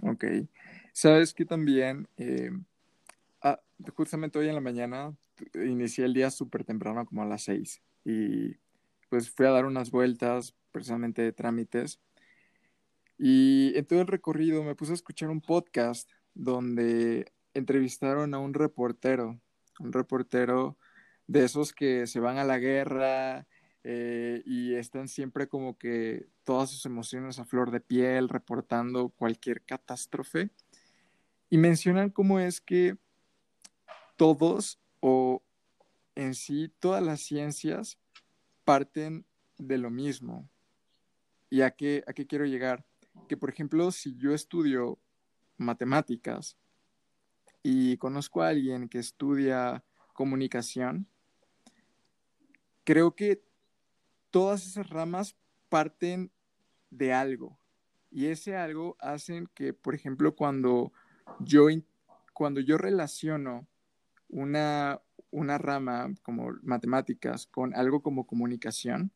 Ok. 0.01 0.25
Sabes 0.91 1.33
que 1.33 1.45
también, 1.45 2.07
eh, 2.17 2.51
ah, 3.41 3.59
justamente 3.95 4.39
hoy 4.39 4.47
en 4.47 4.55
la 4.55 4.61
mañana, 4.61 5.13
inicié 5.53 6.05
el 6.05 6.13
día 6.13 6.31
súper 6.31 6.63
temprano, 6.63 7.05
como 7.05 7.23
a 7.23 7.25
las 7.25 7.43
seis, 7.43 7.81
y 8.03 8.55
pues 9.09 9.29
fui 9.29 9.45
a 9.45 9.51
dar 9.51 9.65
unas 9.65 9.91
vueltas, 9.91 10.55
precisamente 10.71 11.21
de 11.21 11.31
trámites, 11.31 11.99
y 13.17 13.73
en 13.75 13.85
todo 13.85 14.01
el 14.01 14.07
recorrido 14.07 14.63
me 14.63 14.75
puse 14.75 14.91
a 14.91 14.95
escuchar 14.95 15.29
un 15.29 15.41
podcast 15.41 16.09
donde 16.33 17.31
entrevistaron 17.53 18.33
a 18.33 18.39
un 18.39 18.53
reportero 18.53 19.39
un 19.79 19.93
reportero 19.93 20.77
de 21.27 21.43
esos 21.43 21.73
que 21.73 22.07
se 22.07 22.19
van 22.19 22.37
a 22.37 22.43
la 22.43 22.59
guerra 22.59 23.47
eh, 23.83 24.41
y 24.45 24.75
están 24.75 25.07
siempre 25.07 25.47
como 25.47 25.77
que 25.77 26.27
todas 26.43 26.69
sus 26.69 26.85
emociones 26.85 27.39
a 27.39 27.45
flor 27.45 27.71
de 27.71 27.81
piel, 27.81 28.29
reportando 28.29 29.09
cualquier 29.09 29.61
catástrofe. 29.63 30.49
Y 31.49 31.57
mencionan 31.57 32.09
cómo 32.09 32.39
es 32.39 32.61
que 32.61 32.97
todos 34.15 34.79
o 34.99 35.43
en 36.15 36.33
sí 36.33 36.73
todas 36.79 37.03
las 37.03 37.21
ciencias 37.21 37.99
parten 38.63 39.25
de 39.57 39.77
lo 39.77 39.89
mismo. 39.89 40.49
¿Y 41.49 41.61
a 41.61 41.71
qué, 41.71 42.03
a 42.07 42.13
qué 42.13 42.25
quiero 42.25 42.45
llegar? 42.45 42.85
Que 43.27 43.37
por 43.37 43.49
ejemplo, 43.49 43.91
si 43.91 44.15
yo 44.15 44.33
estudio 44.33 44.99
matemáticas, 45.57 46.57
y 47.67 47.97
conozco 47.97 48.43
a 48.43 48.49
alguien 48.49 48.87
que 48.87 48.99
estudia 48.99 49.83
comunicación, 50.13 51.07
creo 52.83 53.15
que 53.15 53.41
todas 54.29 54.67
esas 54.67 54.87
ramas 54.87 55.35
parten 55.67 56.31
de 56.91 57.11
algo. 57.11 57.57
Y 58.11 58.27
ese 58.27 58.55
algo 58.55 58.97
hacen 58.99 59.49
que, 59.55 59.73
por 59.73 59.95
ejemplo, 59.95 60.35
cuando 60.35 60.93
yo, 61.39 61.65
cuando 62.33 62.59
yo 62.59 62.77
relaciono 62.77 63.67
una, 64.29 65.01
una 65.31 65.57
rama 65.57 66.13
como 66.21 66.53
matemáticas 66.61 67.47
con 67.47 67.73
algo 67.73 68.03
como 68.03 68.27
comunicación, 68.27 69.11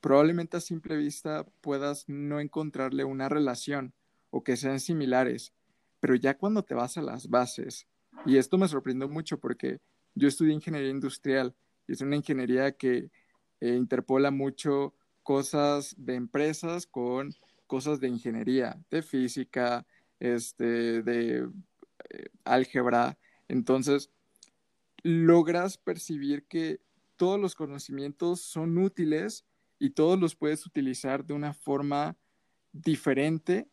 probablemente 0.00 0.56
a 0.56 0.60
simple 0.60 0.96
vista 0.96 1.44
puedas 1.60 2.08
no 2.08 2.40
encontrarle 2.40 3.04
una 3.04 3.28
relación 3.28 3.94
o 4.30 4.44
que 4.44 4.56
sean 4.56 4.80
similares, 4.80 5.52
pero 6.00 6.14
ya 6.14 6.36
cuando 6.36 6.62
te 6.62 6.74
vas 6.74 6.96
a 6.96 7.02
las 7.02 7.28
bases, 7.28 7.86
y 8.26 8.36
esto 8.36 8.58
me 8.58 8.68
sorprendió 8.68 9.08
mucho 9.08 9.38
porque 9.38 9.80
yo 10.14 10.28
estudié 10.28 10.52
ingeniería 10.52 10.90
industrial 10.90 11.54
y 11.86 11.92
es 11.92 12.00
una 12.00 12.16
ingeniería 12.16 12.72
que 12.72 13.10
eh, 13.60 13.74
interpola 13.74 14.30
mucho 14.30 14.94
cosas 15.22 15.94
de 15.98 16.14
empresas 16.14 16.86
con 16.86 17.34
cosas 17.66 18.00
de 18.00 18.08
ingeniería, 18.08 18.78
de 18.90 19.02
física, 19.02 19.86
este, 20.20 21.02
de 21.02 21.48
eh, 22.10 22.28
álgebra. 22.44 23.18
Entonces, 23.46 24.10
logras 25.02 25.76
percibir 25.76 26.46
que 26.46 26.80
todos 27.16 27.38
los 27.38 27.54
conocimientos 27.54 28.40
son 28.40 28.78
útiles 28.78 29.44
y 29.78 29.90
todos 29.90 30.18
los 30.18 30.34
puedes 30.34 30.66
utilizar 30.66 31.24
de 31.24 31.34
una 31.34 31.54
forma 31.54 32.16
diferente 32.72 33.68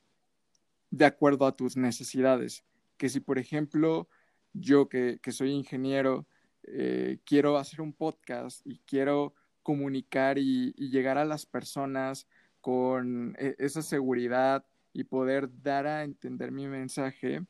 de 0.92 1.06
acuerdo 1.06 1.46
a 1.46 1.56
tus 1.56 1.76
necesidades. 1.78 2.64
Que 2.98 3.10
si, 3.10 3.20
por 3.20 3.38
ejemplo, 3.40 4.08
yo 4.54 4.88
que, 4.88 5.20
soy 5.30 5.52
ingeniero, 5.52 6.28
eh, 6.64 7.20
quiero 7.26 7.58
hacer 7.58 7.82
un 7.82 7.94
podcast 7.94 8.66
y 8.66 8.80
quiero 8.86 9.34
comunicar 9.64 10.38
y, 10.38 10.74
llegar 10.74 11.18
a 11.18 11.26
las 11.26 11.46
personas 11.46 12.28
con 12.62 13.36
e, 13.38 13.56
esa 13.60 13.82
seguridad 13.82 14.66
y 14.94 15.04
poder 15.04 15.50
dar 15.62 15.88
a 15.88 16.04
entender 16.04 16.52
mi 16.52 16.68
mensaje, 16.68 17.46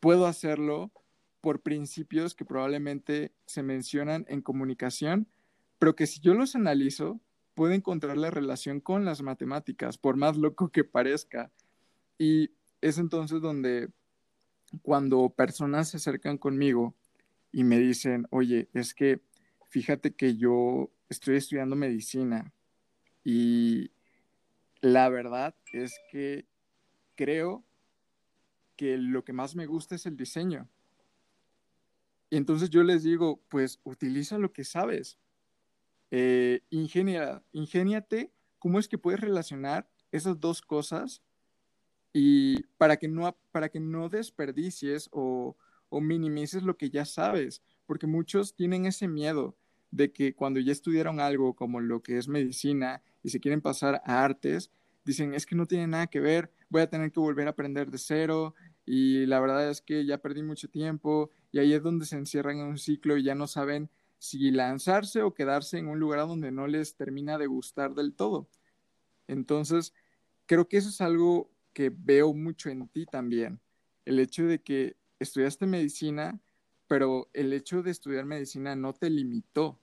puedo 0.00 0.26
hacerlo 0.26 0.90
por 1.40 1.62
principios 1.62 2.34
que 2.34 2.44
probablemente 2.44 3.32
se 3.46 3.62
mencionan 3.62 4.24
en 4.28 4.42
comunicación, 4.42 5.28
pero 5.78 5.94
que 5.94 6.06
si 6.06 6.20
yo 6.20 6.34
los 6.34 6.56
analizo, 6.56 7.20
puedo 7.58 7.72
encontrar 7.72 8.16
la 8.16 8.30
relación 8.30 8.78
con 8.78 9.04
las 9.04 9.20
matemáticas, 9.20 9.98
por 9.98 10.16
más 10.16 10.36
loco 10.36 10.68
que 10.68 10.84
parezca. 10.84 11.50
Y 12.16 12.52
es 12.80 12.98
entonces 12.98 13.40
donde 13.40 13.90
cuando 14.80 15.28
personas 15.30 15.88
se 15.88 15.96
acercan 15.96 16.38
conmigo 16.38 16.94
y 17.50 17.64
me 17.64 17.80
dicen, 17.80 18.28
oye, 18.30 18.68
es 18.74 18.94
que 18.94 19.22
fíjate 19.70 20.14
que 20.14 20.36
yo 20.36 20.92
estoy 21.08 21.34
estudiando 21.34 21.74
medicina 21.74 22.52
y 23.24 23.90
la 24.80 25.08
verdad 25.08 25.56
es 25.72 25.98
que 26.12 26.46
creo 27.16 27.64
que 28.76 28.98
lo 28.98 29.24
que 29.24 29.32
más 29.32 29.56
me 29.56 29.66
gusta 29.66 29.96
es 29.96 30.06
el 30.06 30.16
diseño. 30.16 30.68
Y 32.30 32.36
entonces 32.36 32.70
yo 32.70 32.84
les 32.84 33.02
digo, 33.02 33.40
pues 33.48 33.80
utiliza 33.82 34.38
lo 34.38 34.52
que 34.52 34.62
sabes. 34.62 35.18
Eh, 36.10 36.62
ingenia, 36.70 37.42
cómo 38.58 38.78
es 38.78 38.88
que 38.88 38.98
puedes 38.98 39.20
relacionar 39.20 39.88
esas 40.10 40.40
dos 40.40 40.62
cosas 40.62 41.22
y 42.12 42.62
para 42.78 42.96
que 42.96 43.08
no, 43.08 43.36
para 43.52 43.68
que 43.68 43.80
no 43.80 44.08
desperdicies 44.08 45.08
o 45.12 45.56
minimices 45.90 46.62
lo 46.62 46.76
que 46.76 46.90
ya 46.90 47.04
sabes, 47.04 47.62
porque 47.86 48.06
muchos 48.06 48.54
tienen 48.54 48.86
ese 48.86 49.08
miedo 49.08 49.56
de 49.90 50.12
que 50.12 50.34
cuando 50.34 50.60
ya 50.60 50.72
estudiaron 50.72 51.20
algo 51.20 51.54
como 51.54 51.80
lo 51.80 52.02
que 52.02 52.18
es 52.18 52.28
medicina 52.28 53.02
y 53.22 53.30
se 53.30 53.40
quieren 53.40 53.60
pasar 53.60 54.02
a 54.04 54.24
artes, 54.24 54.70
dicen, 55.04 55.34
es 55.34 55.46
que 55.46 55.56
no 55.56 55.66
tiene 55.66 55.86
nada 55.86 56.06
que 56.06 56.20
ver, 56.20 56.50
voy 56.68 56.82
a 56.82 56.90
tener 56.90 57.10
que 57.12 57.20
volver 57.20 57.46
a 57.46 57.50
aprender 57.50 57.90
de 57.90 57.98
cero 57.98 58.54
y 58.84 59.26
la 59.26 59.40
verdad 59.40 59.70
es 59.70 59.80
que 59.80 60.04
ya 60.04 60.18
perdí 60.18 60.42
mucho 60.42 60.68
tiempo 60.68 61.30
y 61.50 61.58
ahí 61.58 61.72
es 61.72 61.82
donde 61.82 62.04
se 62.04 62.16
encierran 62.16 62.58
en 62.58 62.66
un 62.66 62.78
ciclo 62.78 63.16
y 63.16 63.22
ya 63.22 63.34
no 63.34 63.46
saben 63.46 63.90
si 64.18 64.50
lanzarse 64.50 65.22
o 65.22 65.34
quedarse 65.34 65.78
en 65.78 65.88
un 65.88 65.98
lugar 65.98 66.20
donde 66.26 66.50
no 66.50 66.66
les 66.66 66.96
termina 66.96 67.38
de 67.38 67.46
gustar 67.46 67.94
del 67.94 68.14
todo. 68.14 68.48
Entonces, 69.26 69.94
creo 70.46 70.68
que 70.68 70.78
eso 70.78 70.88
es 70.88 71.00
algo 71.00 71.50
que 71.72 71.92
veo 71.94 72.34
mucho 72.34 72.70
en 72.70 72.88
ti 72.88 73.06
también, 73.06 73.60
el 74.04 74.18
hecho 74.18 74.44
de 74.44 74.60
que 74.60 74.96
estudiaste 75.20 75.66
medicina, 75.66 76.40
pero 76.88 77.28
el 77.34 77.52
hecho 77.52 77.82
de 77.82 77.90
estudiar 77.90 78.24
medicina 78.24 78.74
no 78.74 78.94
te 78.94 79.10
limitó. 79.10 79.78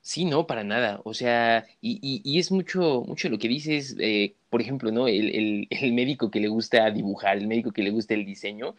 Sí, 0.00 0.26
no, 0.26 0.46
para 0.46 0.64
nada. 0.64 1.00
O 1.04 1.14
sea, 1.14 1.66
y, 1.80 2.20
y, 2.24 2.38
es 2.38 2.52
mucho, 2.52 3.04
mucho 3.06 3.28
lo 3.30 3.38
que 3.38 3.48
dices, 3.48 3.96
eh, 3.98 4.34
por 4.50 4.60
ejemplo, 4.60 4.92
¿no? 4.92 5.08
El, 5.08 5.66
el, 5.70 5.92
médico 5.94 6.30
que 6.30 6.40
le 6.40 6.48
gusta 6.48 6.90
dibujar, 6.90 7.38
el 7.38 7.46
médico 7.46 7.72
que 7.72 7.82
le 7.82 7.90
gusta 7.90 8.12
el 8.12 8.26
diseño, 8.26 8.74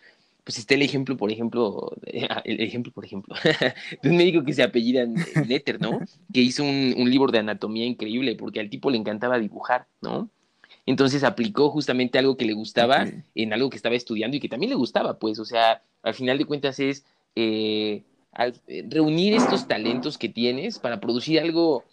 pues 0.46 0.60
está 0.60 0.76
el 0.76 0.84
ejemplo, 0.84 1.18
por 1.18 1.32
ejemplo, 1.32 1.92
ah, 2.30 2.42
el 2.46 2.62
ejemplo, 2.62 2.94
por 2.94 3.04
ejemplo, 3.04 3.36
de 4.02 4.10
un 4.10 4.16
médico 4.16 4.46
que 4.46 4.54
se 4.54 4.64
apellida 4.64 5.06
Letter, 5.46 5.82
¿no? 5.82 6.00
Que 6.32 6.42
hizo 6.42 6.64
un, 6.64 6.94
un, 6.98 7.10
libro 7.10 7.32
de 7.32 7.40
anatomía 7.40 7.86
increíble 7.86 8.36
porque 8.36 8.60
al 8.60 8.70
tipo 8.70 8.92
le 8.92 8.98
encantaba 8.98 9.40
dibujar, 9.40 9.88
¿no? 10.02 10.30
Entonces 10.86 11.24
aplicó 11.24 11.72
justamente 11.72 12.20
algo 12.20 12.38
que 12.38 12.46
le 12.46 12.54
gustaba 12.54 13.08
en 13.34 13.54
algo 13.54 13.72
que 13.72 13.78
estaba 13.78 13.96
estudiando 13.96 14.38
y 14.38 14.40
que 14.40 14.50
también 14.50 14.70
le 14.70 14.76
gustaba, 14.76 15.18
pues, 15.18 15.40
o 15.40 15.46
sea, 15.46 15.82
al 16.04 16.14
final 16.14 16.38
de 16.38 16.46
cuentas 16.46 16.80
es 16.80 17.04
eh, 17.36 18.04
eh, 18.38 18.86
reunir 18.88 19.34
estos 19.34 19.68
talentos 19.68 20.20
que 20.20 20.30
tienes 20.30 20.78
para 20.78 21.00
producir 21.00 21.40
algo, 21.40 21.84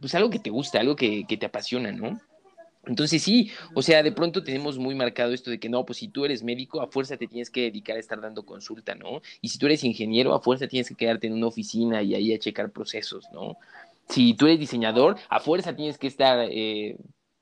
pues 0.00 0.14
algo 0.14 0.30
que 0.30 0.38
te 0.38 0.50
gusta, 0.50 0.78
algo 0.78 0.94
que, 0.94 1.24
que 1.26 1.36
te 1.36 1.46
apasiona, 1.46 1.90
¿no? 1.90 2.20
Entonces 2.86 3.22
sí, 3.22 3.50
o 3.74 3.82
sea, 3.82 4.02
de 4.02 4.12
pronto 4.12 4.42
tenemos 4.44 4.78
muy 4.78 4.94
marcado 4.94 5.32
esto 5.32 5.50
de 5.50 5.58
que 5.58 5.68
no, 5.68 5.84
pues 5.84 5.98
si 5.98 6.08
tú 6.08 6.24
eres 6.24 6.42
médico, 6.42 6.80
a 6.80 6.86
fuerza 6.86 7.16
te 7.16 7.26
tienes 7.26 7.50
que 7.50 7.62
dedicar 7.62 7.96
a 7.96 8.00
estar 8.00 8.20
dando 8.20 8.44
consulta, 8.44 8.94
¿no? 8.94 9.22
Y 9.40 9.48
si 9.48 9.58
tú 9.58 9.66
eres 9.66 9.82
ingeniero, 9.84 10.34
a 10.34 10.40
fuerza 10.40 10.68
tienes 10.68 10.88
que 10.88 10.94
quedarte 10.94 11.26
en 11.26 11.32
una 11.32 11.48
oficina 11.48 12.02
y 12.02 12.14
ahí 12.14 12.32
a 12.32 12.38
checar 12.38 12.70
procesos, 12.70 13.26
¿no? 13.32 13.56
Si 14.08 14.34
tú 14.34 14.46
eres 14.46 14.60
diseñador, 14.60 15.16
a 15.28 15.40
fuerza 15.40 15.74
tienes 15.74 15.98
que 15.98 16.06
estar, 16.06 16.46
eh, 16.48 16.96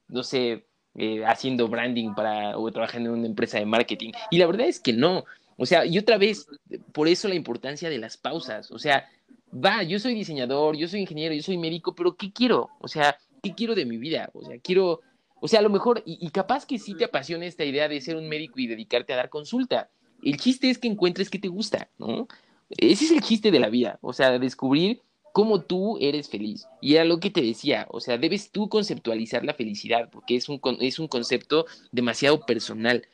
no 0.08 0.22
sé, 0.22 0.64
eh, 0.96 1.24
haciendo 1.26 1.68
branding 1.68 2.14
para 2.14 2.56
o 2.56 2.70
trabajando 2.70 3.10
en 3.10 3.18
una 3.18 3.26
empresa 3.26 3.58
de 3.58 3.66
marketing. 3.66 4.12
Y 4.30 4.38
la 4.38 4.46
verdad 4.46 4.66
es 4.68 4.80
que 4.80 4.92
no. 4.92 5.24
O 5.56 5.66
sea, 5.66 5.84
y 5.84 5.98
otra 5.98 6.18
vez, 6.18 6.46
por 6.92 7.08
eso 7.08 7.28
la 7.28 7.34
importancia 7.34 7.90
de 7.90 7.98
las 7.98 8.16
pausas. 8.16 8.70
O 8.70 8.78
sea, 8.78 9.08
va, 9.52 9.82
yo 9.82 9.98
soy 9.98 10.14
diseñador, 10.14 10.76
yo 10.76 10.88
soy 10.88 11.00
ingeniero, 11.00 11.34
yo 11.34 11.42
soy 11.42 11.58
médico, 11.58 11.94
pero 11.94 12.16
¿qué 12.16 12.32
quiero? 12.32 12.70
O 12.80 12.88
sea, 12.88 13.18
¿qué 13.42 13.54
quiero 13.54 13.74
de 13.74 13.84
mi 13.84 13.96
vida? 13.96 14.30
O 14.34 14.44
sea, 14.44 14.58
quiero, 14.58 15.00
o 15.44 15.48
sea, 15.48 15.60
a 15.60 15.62
lo 15.62 15.68
mejor, 15.68 16.02
y, 16.06 16.30
capaz 16.30 16.64
que 16.64 16.78
sí 16.78 16.94
te 16.94 17.04
apasiona 17.04 17.44
esta 17.44 17.66
idea 17.66 17.86
de 17.86 18.00
ser 18.00 18.16
un 18.16 18.30
médico 18.30 18.60
y 18.60 18.66
dedicarte 18.66 19.12
a 19.12 19.16
dar 19.16 19.28
consulta. 19.28 19.90
El 20.22 20.38
chiste 20.38 20.70
es 20.70 20.78
que 20.78 20.88
encuentres 20.88 21.28
qué 21.28 21.38
te 21.38 21.48
gusta, 21.48 21.90
¿no? 21.98 22.28
Ese 22.70 23.04
es 23.04 23.10
el 23.10 23.20
chiste 23.20 23.50
de 23.50 23.60
la 23.60 23.68
vida, 23.68 23.98
o 24.00 24.14
sea, 24.14 24.38
descubrir 24.38 25.02
cómo 25.34 25.60
tú 25.60 25.98
eres 26.00 26.30
feliz. 26.30 26.66
Y 26.80 26.94
era 26.94 27.04
lo 27.04 27.20
que 27.20 27.28
te 27.28 27.42
decía, 27.42 27.86
o 27.90 28.00
sea, 28.00 28.16
debes 28.16 28.52
tú 28.52 28.70
conceptualizar 28.70 29.44
la 29.44 29.52
felicidad, 29.52 30.08
porque 30.10 30.34
es 30.34 30.48
un, 30.48 30.62
es 30.80 30.98
un 30.98 31.08
concepto 31.08 31.66
demasiado 31.92 32.46
personal. 32.46 33.06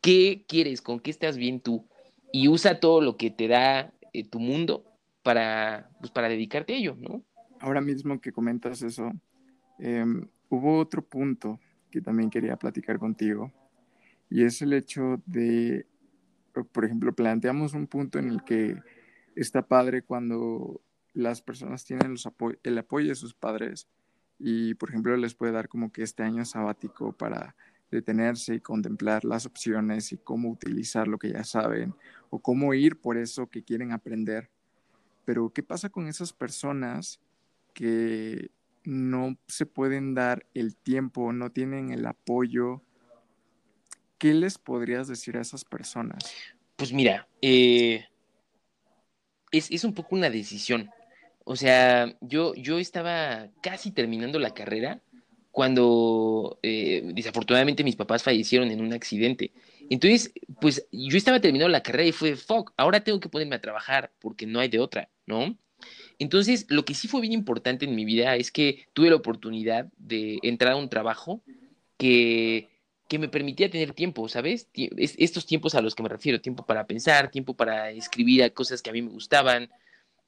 ¿Qué 0.00 0.44
quieres? 0.48 0.82
¿Con 0.82 0.98
qué 0.98 1.12
estás 1.12 1.36
bien 1.36 1.60
tú? 1.60 1.86
Y 2.32 2.48
usa 2.48 2.80
todo 2.80 3.00
lo 3.00 3.16
que 3.16 3.30
te 3.30 3.46
da 3.46 3.92
eh, 4.12 4.24
tu 4.24 4.40
mundo 4.40 4.82
para, 5.22 5.90
pues, 6.00 6.10
para 6.10 6.28
dedicarte 6.28 6.72
a 6.72 6.76
ello, 6.76 6.96
¿no? 6.98 7.22
Ahora 7.60 7.80
mismo 7.80 8.20
que 8.20 8.32
comentas 8.32 8.82
eso, 8.82 9.12
em, 9.78 10.26
hubo 10.50 10.78
otro 10.78 11.02
punto 11.02 11.58
que 11.90 12.02
también 12.02 12.28
quería 12.28 12.56
platicar 12.56 12.98
contigo, 12.98 13.52
y 14.28 14.44
es 14.44 14.60
el 14.62 14.72
hecho 14.74 15.22
de, 15.26 15.86
por 16.72 16.84
ejemplo, 16.84 17.12
planteamos 17.14 17.74
un 17.74 17.86
punto 17.86 18.18
en 18.18 18.28
el 18.28 18.44
que 18.44 18.76
está 19.34 19.66
padre 19.66 20.02
cuando 20.02 20.80
las 21.14 21.42
personas 21.42 21.84
tienen 21.84 22.14
el 22.62 22.78
apoyo 22.78 23.08
de 23.08 23.14
sus 23.14 23.34
padres 23.34 23.88
y, 24.38 24.74
por 24.74 24.90
ejemplo, 24.90 25.16
les 25.16 25.34
puede 25.34 25.52
dar 25.52 25.68
como 25.68 25.90
que 25.90 26.02
este 26.02 26.22
año 26.22 26.44
sabático 26.44 27.12
para 27.12 27.56
detenerse 27.90 28.54
y 28.54 28.60
contemplar 28.60 29.24
las 29.24 29.46
opciones 29.46 30.12
y 30.12 30.18
cómo 30.18 30.50
utilizar 30.50 31.08
lo 31.08 31.18
que 31.18 31.32
ya 31.32 31.42
saben 31.42 31.94
o 32.30 32.38
cómo 32.38 32.72
ir 32.72 33.00
por 33.00 33.16
eso 33.16 33.48
que 33.48 33.64
quieren 33.64 33.90
aprender. 33.90 34.48
Pero, 35.24 35.50
¿qué 35.50 35.64
pasa 35.64 35.88
con 35.88 36.06
esas 36.06 36.32
personas 36.32 37.20
que 37.74 38.50
no 38.84 39.36
se 39.46 39.66
pueden 39.66 40.14
dar 40.14 40.46
el 40.54 40.76
tiempo, 40.76 41.32
no 41.32 41.50
tienen 41.50 41.90
el 41.90 42.06
apoyo? 42.06 42.82
¿Qué 44.18 44.34
les 44.34 44.58
podrías 44.58 45.08
decir 45.08 45.36
a 45.36 45.40
esas 45.40 45.64
personas? 45.64 46.18
Pues 46.76 46.92
mira, 46.92 47.28
eh, 47.42 48.04
es, 49.50 49.70
es, 49.70 49.84
un 49.84 49.94
poco 49.94 50.14
una 50.14 50.30
decisión. 50.30 50.90
O 51.44 51.56
sea, 51.56 52.14
yo, 52.20 52.54
yo 52.54 52.78
estaba 52.78 53.48
casi 53.62 53.90
terminando 53.90 54.38
la 54.38 54.54
carrera 54.54 55.02
cuando 55.50 56.58
eh, 56.62 57.02
desafortunadamente 57.14 57.84
mis 57.84 57.96
papás 57.96 58.22
fallecieron 58.22 58.70
en 58.70 58.80
un 58.80 58.92
accidente. 58.92 59.52
Entonces, 59.88 60.32
pues 60.60 60.86
yo 60.92 61.16
estaba 61.16 61.40
terminando 61.40 61.70
la 61.70 61.82
carrera 61.82 62.04
y 62.04 62.12
fue, 62.12 62.36
fuck, 62.36 62.72
ahora 62.76 63.02
tengo 63.02 63.18
que 63.18 63.28
ponerme 63.28 63.56
a 63.56 63.60
trabajar 63.60 64.12
porque 64.20 64.46
no 64.46 64.60
hay 64.60 64.68
de 64.68 64.78
otra, 64.78 65.10
¿no? 65.26 65.56
Entonces, 66.20 66.66
lo 66.68 66.84
que 66.84 66.94
sí 66.94 67.08
fue 67.08 67.22
bien 67.22 67.32
importante 67.32 67.86
en 67.86 67.96
mi 67.96 68.04
vida 68.04 68.36
es 68.36 68.52
que 68.52 68.86
tuve 68.92 69.08
la 69.08 69.16
oportunidad 69.16 69.86
de 69.96 70.38
entrar 70.42 70.74
a 70.74 70.76
un 70.76 70.90
trabajo 70.90 71.42
que, 71.96 72.68
que 73.08 73.18
me 73.18 73.28
permitía 73.28 73.70
tener 73.70 73.94
tiempo, 73.94 74.28
¿sabes? 74.28 74.68
Estos 74.74 75.46
tiempos 75.46 75.74
a 75.74 75.80
los 75.80 75.94
que 75.94 76.02
me 76.02 76.10
refiero, 76.10 76.42
tiempo 76.42 76.66
para 76.66 76.86
pensar, 76.86 77.30
tiempo 77.30 77.54
para 77.54 77.90
escribir 77.90 78.42
a 78.42 78.50
cosas 78.50 78.82
que 78.82 78.90
a 78.90 78.92
mí 78.92 79.00
me 79.00 79.10
gustaban. 79.10 79.70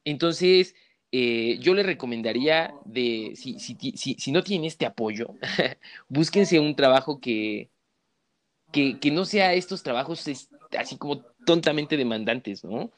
Entonces, 0.07 0.75
eh, 1.13 1.59
yo 1.61 1.75
le 1.75 1.83
recomendaría 1.83 2.73
de, 2.87 3.35
si, 3.37 3.61
si, 3.61 3.77
si, 3.95 4.15
si 4.15 4.33
no 4.33 4.43
tienen 4.43 4.65
este 4.65 4.87
apoyo, 4.87 5.35
búsquense 6.09 6.59
un 6.59 6.75
trabajo 6.75 7.21
que, 7.21 7.69
que, 8.73 8.99
que, 8.99 9.11
no 9.11 9.27
sea 9.27 9.53
estos 9.53 9.83
trabajos 9.83 10.25
así 10.79 10.97
como 10.97 11.19
tontamente 11.45 11.99
demandantes, 11.99 12.65
¿no? 12.65 12.91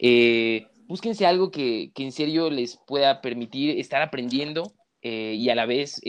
Eh, 0.00 0.66
búsquense 0.90 1.24
algo 1.24 1.50
que, 1.50 1.90
que, 1.94 2.02
en 2.04 2.12
serio 2.12 2.50
les 2.50 2.76
pueda 2.86 3.22
permitir 3.22 3.78
estar 3.78 4.02
aprendiendo 4.02 4.74
eh, 5.00 5.34
y 5.38 5.48
a 5.48 5.54
la 5.54 5.64
vez, 5.64 6.02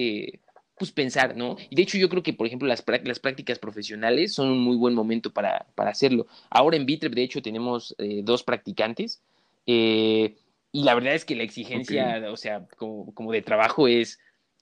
pues 0.77 0.91
pensar, 0.91 1.37
¿no? 1.37 1.55
Y 1.69 1.75
de 1.75 1.83
hecho 1.83 1.97
yo 1.97 2.09
creo 2.09 2.23
que, 2.23 2.33
por 2.33 2.47
ejemplo, 2.47 2.67
las, 2.67 2.83
las 3.03 3.19
prácticas 3.19 3.59
profesionales 3.59 4.33
son 4.33 4.49
un 4.49 4.59
muy 4.59 4.75
buen 4.75 4.93
momento 4.93 5.31
para, 5.31 5.67
para 5.75 5.91
hacerlo. 5.91 6.27
Ahora 6.49 6.75
en 6.75 6.85
Bitrep, 6.85 7.13
de 7.13 7.23
hecho, 7.23 7.41
tenemos 7.41 7.95
dos 8.23 8.43
practicantes. 8.43 9.21
Eh, 9.65 10.35
y 10.71 10.83
la 10.83 10.95
verdad 10.95 11.15
es 11.15 11.25
que 11.25 11.35
la 11.35 11.43
exigencia, 11.43 12.23
o 12.31 12.37
sea, 12.37 12.65
como, 12.77 13.13
como, 13.13 13.31
de 13.31 13.41
trabajo 13.41 13.87
es, 13.87 14.19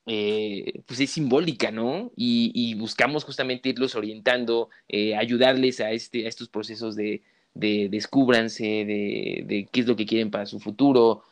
eh, 0.07 0.81
pues 0.87 0.99
es 0.99 1.11
simbólica, 1.11 1.71
¿no? 1.71 2.11
Y, 2.15 2.51
y 2.53 2.73
buscamos 2.73 3.23
justamente 3.23 3.69
irlos 3.69 3.95
orientando, 3.95 4.69
eh, 4.87 5.15
ayudarles 5.15 5.79
a, 5.81 5.91
este, 5.91 6.25
a 6.25 6.29
estos 6.29 6.49
procesos 6.49 6.95
de, 6.95 7.21
de 7.53 7.89
descúbranse, 7.89 8.63
de, 8.63 9.67
qué 9.71 9.81
es 9.81 9.87
lo 9.87 9.95
que 9.95 10.05
quieren 10.05 10.31
para 10.31 10.45
su 10.45 10.59
futuro. 10.59 11.23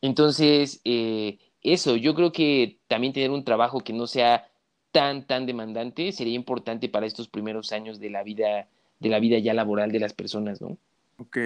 Entonces, 0.00 0.80
eh, 0.84 1.38
eso, 1.62 1.96
yo 1.96 2.14
creo 2.14 2.32
que 2.32 2.78
también 2.88 3.12
tener 3.12 3.30
un 3.30 3.44
trabajo 3.44 3.80
que 3.80 3.92
no 3.92 4.06
sea 4.06 4.48
tan, 4.92 5.26
tan 5.26 5.46
demandante 5.46 6.12
sería 6.12 6.34
importante 6.34 6.88
para 6.88 7.06
estos 7.06 7.28
primeros 7.28 7.72
años 7.72 7.98
de 7.98 8.10
la 8.10 8.22
vida, 8.22 8.68
de 9.00 9.08
la 9.08 9.18
vida 9.18 9.38
ya 9.38 9.54
laboral 9.54 9.90
de 9.90 10.00
las 10.00 10.12
personas, 10.12 10.60
¿no? 10.60 10.78
Ok. 11.18 11.38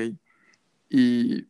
Y 0.90 1.46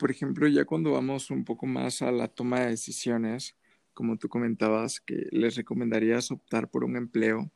por 0.00 0.10
ejemplo, 0.10 0.48
ya 0.48 0.64
cuando 0.64 0.92
vamos 0.92 1.30
un 1.30 1.44
poco 1.44 1.66
más 1.66 2.00
a 2.00 2.10
la 2.10 2.26
toma 2.26 2.60
de 2.60 2.70
decisiones, 2.70 3.54
como 3.92 4.16
tú 4.16 4.30
comentabas, 4.30 4.98
que 4.98 5.26
les 5.30 5.56
recomendarías 5.56 6.30
optar 6.30 6.68
por 6.68 6.84
un 6.84 6.96
empleo 6.96 7.50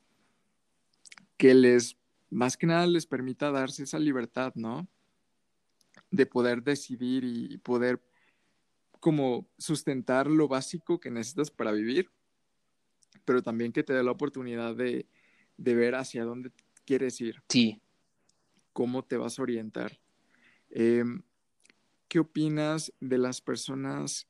que 1.39 1.55
les, 1.55 1.97
más 2.31 2.57
que 2.57 2.67
nada, 2.67 2.87
les 2.87 3.07
permita 3.07 3.51
darse 3.51 3.85
esa 3.85 3.99
libertad, 3.99 4.53
¿no? 4.55 4.89
De 6.11 6.27
poder 6.27 6.63
decidir 6.63 7.25
y 7.25 7.59
poder 7.59 8.03
como 9.01 9.49
sustentar 9.59 10.27
lo 10.29 10.49
básico 10.49 10.99
que 10.99 11.11
necesitas 11.11 11.51
para 11.51 11.73
vivir, 11.73 12.11
pero 13.25 13.43
también 13.43 13.73
que 13.73 13.83
te 13.83 13.93
dé 13.93 14.03
la 14.03 14.13
oportunidad 14.13 14.75
de, 14.75 15.07
de 15.57 15.75
ver 15.75 15.95
hacia 15.95 16.25
dónde 16.25 16.51
quieres 16.85 17.21
ir. 17.21 17.43
Sí. 17.49 17.81
Cómo 18.73 19.05
te 19.05 19.17
vas 19.17 19.39
a 19.39 19.43
orientar. 19.43 20.01
Eh, 20.71 21.05
¿qué 22.15 22.21
opinas 22.21 22.93
de 23.01 23.19
las 23.19 23.41
personas 23.41 24.29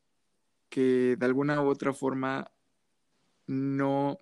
que 0.70 1.16
de 1.18 1.26
alguna 1.26 1.60
u 1.60 1.66
otra 1.66 1.92
forma 1.92 2.50
no, 3.46 4.16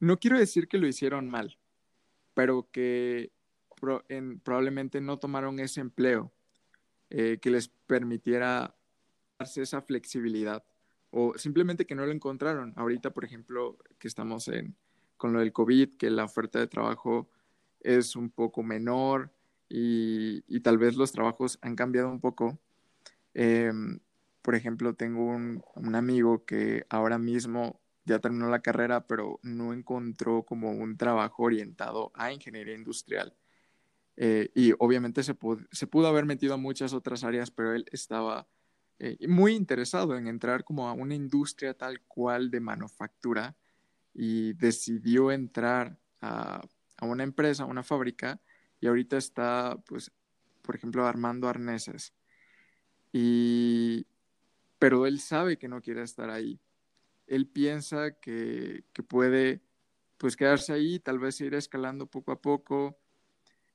no 0.00 0.18
quiero 0.18 0.38
decir 0.38 0.68
que 0.68 0.76
lo 0.76 0.86
hicieron 0.86 1.30
mal, 1.30 1.58
pero 2.34 2.68
que 2.70 3.32
probablemente 4.42 5.00
no 5.00 5.18
tomaron 5.18 5.60
ese 5.60 5.80
empleo 5.80 6.32
eh, 7.10 7.38
que 7.40 7.50
les 7.50 7.68
permitiera 7.68 8.74
darse 9.38 9.62
esa 9.62 9.82
flexibilidad 9.82 10.64
o 11.16 11.38
simplemente 11.38 11.86
que 11.86 11.94
no 11.94 12.04
lo 12.04 12.10
encontraron. 12.10 12.72
Ahorita, 12.74 13.10
por 13.10 13.24
ejemplo, 13.24 13.78
que 14.00 14.08
estamos 14.08 14.48
en, 14.48 14.74
con 15.16 15.32
lo 15.32 15.38
del 15.38 15.52
COVID, 15.52 15.96
que 15.96 16.10
la 16.10 16.24
oferta 16.24 16.58
de 16.58 16.66
trabajo 16.66 17.28
es 17.80 18.16
un 18.16 18.30
poco 18.30 18.64
menor 18.64 19.30
y, 19.68 20.42
tal 20.60 20.76
vez 20.78 20.96
los 20.96 21.12
trabajos 21.12 21.58
han 21.62 21.76
cambiado 21.76 22.10
un 22.10 22.20
poco. 22.20 22.58
Em, 23.32 24.00
por 24.42 24.56
ejemplo, 24.56 24.94
tengo 24.94 25.24
un, 25.26 25.62
amigo 25.94 26.44
que 26.44 26.84
ahora 26.88 27.18
mismo 27.18 27.80
ya 28.04 28.18
terminó 28.18 28.48
la 28.48 28.60
carrera, 28.60 29.06
pero 29.06 29.40
no 29.42 29.72
encontró 29.72 30.42
como 30.42 30.72
un 30.72 30.96
trabajo 30.96 31.44
orientado 31.44 32.12
a 32.14 32.32
ingeniería 32.32 32.74
industrial. 32.74 33.34
Eh, 34.16 34.50
y 34.54 34.72
obviamente 34.78 35.22
se, 35.22 35.36
se, 35.72 35.86
pudo 35.86 36.06
haber 36.06 36.24
metido 36.24 36.54
a 36.54 36.58
muchas 36.58 36.92
otras 36.92 37.24
áreas, 37.24 37.50
pero 37.50 37.74
él 37.74 37.84
estaba 37.90 38.46
eh, 39.00 39.16
muy 39.26 39.54
interesado 39.54 40.16
en 40.16 40.28
entrar 40.28 40.64
como 40.64 40.88
a 40.88 40.92
una 40.92 41.14
industria 41.14 41.74
tal 41.74 42.00
cual 42.02 42.50
de 42.50 42.60
manufactura 42.60 43.56
y 44.12 44.52
decidió 44.52 45.32
entrar 45.32 45.98
a, 46.20 46.62
a 46.96 47.06
una 47.06 47.24
empresa, 47.24 47.64
a 47.64 47.66
una 47.66 47.82
fábrica, 47.82 48.40
y 48.80 48.86
ahorita 48.86 49.16
está, 49.16 49.78
pues, 49.86 50.12
por 50.62 50.76
ejemplo, 50.76 51.06
armando 51.06 51.48
arneses. 51.48 52.14
Y, 53.12 54.06
pero 54.78 55.06
él 55.06 55.20
sabe 55.20 55.56
que 55.56 55.68
no 55.68 55.80
quiere 55.80 56.02
estar 56.02 56.30
ahí. 56.30 56.60
Él 57.26 57.46
piensa 57.46 58.12
que, 58.12 58.84
que 58.92 59.02
puede 59.02 59.62
pues 60.18 60.36
quedarse 60.36 60.72
ahí, 60.72 60.98
tal 61.00 61.18
vez 61.18 61.40
ir 61.40 61.54
escalando 61.54 62.06
poco 62.06 62.32
a 62.32 62.40
poco, 62.40 62.98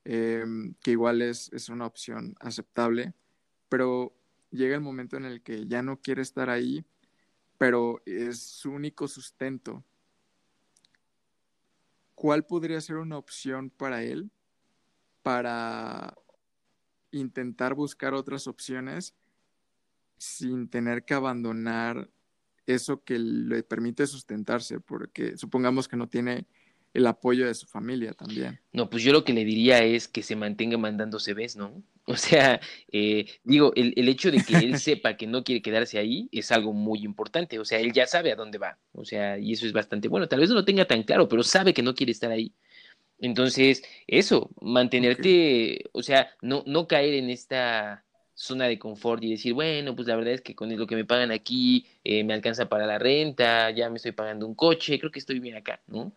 em, 0.04 0.74
que 0.82 0.92
igual 0.92 1.22
es, 1.22 1.52
es 1.52 1.68
una 1.68 1.86
opción 1.86 2.34
aceptable, 2.40 3.14
pero 3.68 4.16
llega 4.50 4.74
el 4.74 4.80
momento 4.80 5.16
en 5.16 5.24
el 5.24 5.42
que 5.42 5.66
ya 5.66 5.82
no 5.82 6.00
quiere 6.00 6.22
estar 6.22 6.50
ahí, 6.50 6.84
pero 7.58 8.02
es 8.06 8.40
su 8.40 8.72
único 8.72 9.06
sustento. 9.06 9.84
¿Cuál 12.14 12.44
podría 12.44 12.80
ser 12.80 12.96
una 12.96 13.18
opción 13.18 13.70
para 13.70 14.02
él 14.02 14.30
para 15.22 16.14
intentar 17.10 17.74
buscar 17.74 18.14
otras 18.14 18.46
opciones 18.46 19.14
sin 20.16 20.68
tener 20.68 21.04
que 21.04 21.14
abandonar 21.14 22.10
eso 22.74 23.02
que 23.02 23.18
le 23.18 23.62
permite 23.62 24.06
sustentarse, 24.06 24.80
porque 24.80 25.36
supongamos 25.36 25.88
que 25.88 25.96
no 25.96 26.08
tiene 26.08 26.46
el 26.92 27.06
apoyo 27.06 27.46
de 27.46 27.54
su 27.54 27.66
familia 27.66 28.12
también. 28.12 28.60
No, 28.72 28.90
pues 28.90 29.02
yo 29.02 29.12
lo 29.12 29.24
que 29.24 29.32
le 29.32 29.44
diría 29.44 29.78
es 29.78 30.08
que 30.08 30.22
se 30.22 30.34
mantenga 30.36 30.76
mandando 30.76 31.18
CVs, 31.18 31.56
¿no? 31.56 31.82
O 32.06 32.16
sea, 32.16 32.60
eh, 32.90 33.26
digo, 33.44 33.72
el, 33.76 33.92
el, 33.94 34.08
hecho 34.08 34.32
de 34.32 34.42
que 34.42 34.56
él 34.56 34.78
sepa 34.80 35.16
que 35.16 35.28
no 35.28 35.44
quiere 35.44 35.62
quedarse 35.62 35.96
ahí 35.96 36.28
es 36.32 36.50
algo 36.50 36.72
muy 36.72 37.04
importante, 37.04 37.60
o 37.60 37.64
sea, 37.64 37.78
él 37.78 37.92
ya 37.92 38.04
sabe 38.06 38.32
a 38.32 38.36
dónde 38.36 38.58
va, 38.58 38.78
o 38.92 39.04
sea, 39.04 39.38
y 39.38 39.52
eso 39.52 39.64
es 39.64 39.72
bastante 39.72 40.08
bueno, 40.08 40.26
tal 40.26 40.40
vez 40.40 40.48
no 40.48 40.56
lo 40.56 40.64
tenga 40.64 40.86
tan 40.86 41.04
claro, 41.04 41.28
pero 41.28 41.44
sabe 41.44 41.72
que 41.72 41.84
no 41.84 41.94
quiere 41.94 42.10
estar 42.10 42.32
ahí. 42.32 42.52
Entonces, 43.20 43.84
eso, 44.08 44.50
mantenerte, 44.60 45.84
o 45.92 46.02
sea, 46.02 46.30
no, 46.42 46.64
no 46.66 46.88
caer 46.88 47.14
en 47.14 47.30
esta 47.30 48.04
zona 48.40 48.66
de 48.68 48.78
confort 48.78 49.22
y 49.22 49.30
decir, 49.32 49.52
bueno, 49.52 49.94
pues 49.94 50.08
la 50.08 50.16
verdad 50.16 50.32
es 50.32 50.40
que 50.40 50.54
con 50.54 50.74
lo 50.74 50.86
que 50.86 50.96
me 50.96 51.04
pagan 51.04 51.30
aquí 51.30 51.84
eh, 52.04 52.24
me 52.24 52.32
alcanza 52.32 52.70
para 52.70 52.86
la 52.86 52.98
renta, 52.98 53.70
ya 53.70 53.90
me 53.90 53.96
estoy 53.96 54.12
pagando 54.12 54.46
un 54.46 54.54
coche, 54.54 54.98
creo 54.98 55.10
que 55.10 55.18
estoy 55.18 55.40
bien 55.40 55.56
acá, 55.56 55.80
¿no? 55.86 56.10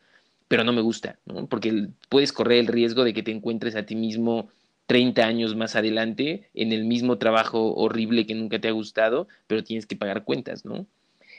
Pero 0.47 0.63
no 0.63 0.71
me 0.71 0.79
gusta, 0.81 1.19
¿no? 1.25 1.47
Porque 1.47 1.89
puedes 2.07 2.31
correr 2.31 2.59
el 2.59 2.67
riesgo 2.67 3.03
de 3.03 3.13
que 3.13 3.23
te 3.23 3.31
encuentres 3.31 3.75
a 3.75 3.85
ti 3.85 3.95
mismo 3.95 4.47
30 4.85 5.25
años 5.25 5.55
más 5.57 5.75
adelante 5.75 6.49
en 6.53 6.71
el 6.71 6.85
mismo 6.85 7.17
trabajo 7.17 7.73
horrible 7.75 8.25
que 8.25 8.35
nunca 8.35 8.59
te 8.59 8.69
ha 8.69 8.71
gustado, 8.71 9.27
pero 9.47 9.65
tienes 9.65 9.85
que 9.85 9.97
pagar 9.97 10.23
cuentas, 10.23 10.63
¿no? 10.63 10.87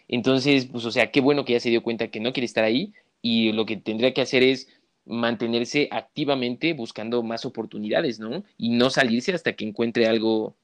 Entonces, 0.07 0.67
pues, 0.67 0.85
o 0.85 0.91
sea, 0.91 1.11
qué 1.11 1.23
bueno 1.23 1.47
que 1.47 1.55
ya 1.55 1.61
se 1.61 1.71
dio 1.71 1.83
cuenta 1.83 2.09
que 2.09 2.21
no 2.21 2.35
quiere 2.35 2.45
estar 2.45 2.63
ahí 2.63 2.93
y 3.23 3.53
lo 3.53 3.65
que 3.65 3.79
tendría 3.79 4.13
que 4.13 4.21
hacer 4.21 4.43
es 4.43 4.69
mantenerse 5.07 5.89
activamente 5.91 6.75
buscando 6.75 7.23
más 7.23 7.47
oportunidades, 7.47 8.21
¿no? 8.21 8.45
Y 8.59 8.69
no 8.71 8.91
salirse 8.91 9.33
hasta 9.33 9.55
que 9.55 9.67
encuentre 9.67 10.07
algo 10.07 10.57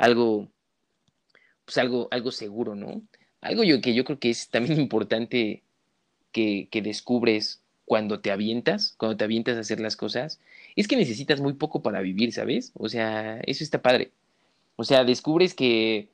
algo, 0.00 0.48
pues 1.66 1.76
algo, 1.78 2.08
algo 2.10 2.30
seguro, 2.30 2.74
¿no? 2.74 3.02
Algo 3.42 3.64
yo, 3.64 3.80
que 3.80 3.94
yo 3.94 4.04
creo 4.04 4.18
que 4.18 4.30
es 4.30 4.48
también 4.48 4.80
importante 4.80 5.62
que, 6.32 6.68
que 6.70 6.80
descubres 6.80 7.60
cuando 7.84 8.20
te 8.20 8.30
avientas, 8.30 8.94
cuando 8.96 9.16
te 9.16 9.24
avientas 9.24 9.56
a 9.56 9.60
hacer 9.60 9.78
las 9.78 9.96
cosas, 9.96 10.40
es 10.74 10.88
que 10.88 10.96
necesitas 10.96 11.40
muy 11.40 11.52
poco 11.52 11.82
para 11.82 12.00
vivir, 12.00 12.32
¿sabes? 12.32 12.72
O 12.74 12.88
sea, 12.88 13.40
eso 13.40 13.62
está 13.62 13.82
padre. 13.82 14.10
O 14.76 14.84
sea, 14.84 15.04
descubres 15.04 15.54
que, 15.54 16.08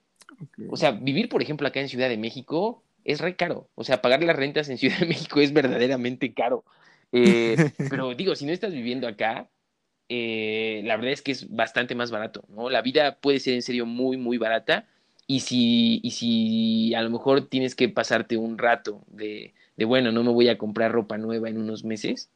o 0.69 0.77
sea, 0.77 0.91
vivir, 0.91 1.29
por 1.29 1.41
ejemplo, 1.41 1.69
acá 1.69 1.81
en 1.81 1.89
Ciudad 1.89 2.09
de 2.09 2.17
México 2.17 2.83
es 3.05 3.21
re 3.21 3.37
caro. 3.37 3.69
O 3.77 3.85
sea, 3.85 4.03
pagar 4.03 4.25
las 4.25 4.35
rentas 4.35 4.69
en 4.69 4.79
Ciudad 4.79 4.99
de 4.99 5.07
México 5.07 5.41
es 5.41 5.53
verdaderamente 5.53 6.35
caro. 6.35 6.65
Eh, 7.13 7.57
pero 7.91 8.15
digo, 8.15 8.35
si 8.35 8.47
no 8.47 8.53
estás 8.53 8.73
viviendo 8.73 9.07
acá, 9.07 9.49
eh, 10.09 10.83
la 10.85 10.97
verdad 10.97 11.13
es 11.13 11.23
que 11.23 11.33
es 11.33 11.55
bastante 11.55 11.95
más 11.95 12.11
barato, 12.11 12.45
¿no? 12.49 12.71
La 12.71 12.83
vida 12.83 13.17
puede 13.17 13.41
ser 13.41 13.55
en 13.55 13.63
serio 13.63 13.87
muy, 13.87 14.17
muy 14.17 14.39
barata 14.39 14.87
y 15.27 15.41
si, 15.41 16.01
y 16.03 16.11
si 16.13 16.95
a 16.95 17.03
lo 17.03 17.11
mejor 17.11 17.49
tienes 17.49 17.75
que 17.75 17.89
pasarte 17.89 18.37
un 18.37 18.59
rato 18.59 19.03
de, 19.09 19.55
de, 19.77 19.85
bueno, 19.85 20.13
no 20.13 20.23
me 20.23 20.31
voy 20.33 20.49
a 20.49 20.59
comprar 20.59 20.93
ropa 20.93 21.19
nueva 21.19 21.49
en 21.49 21.59
unos 21.59 21.85
meses, 21.85 22.31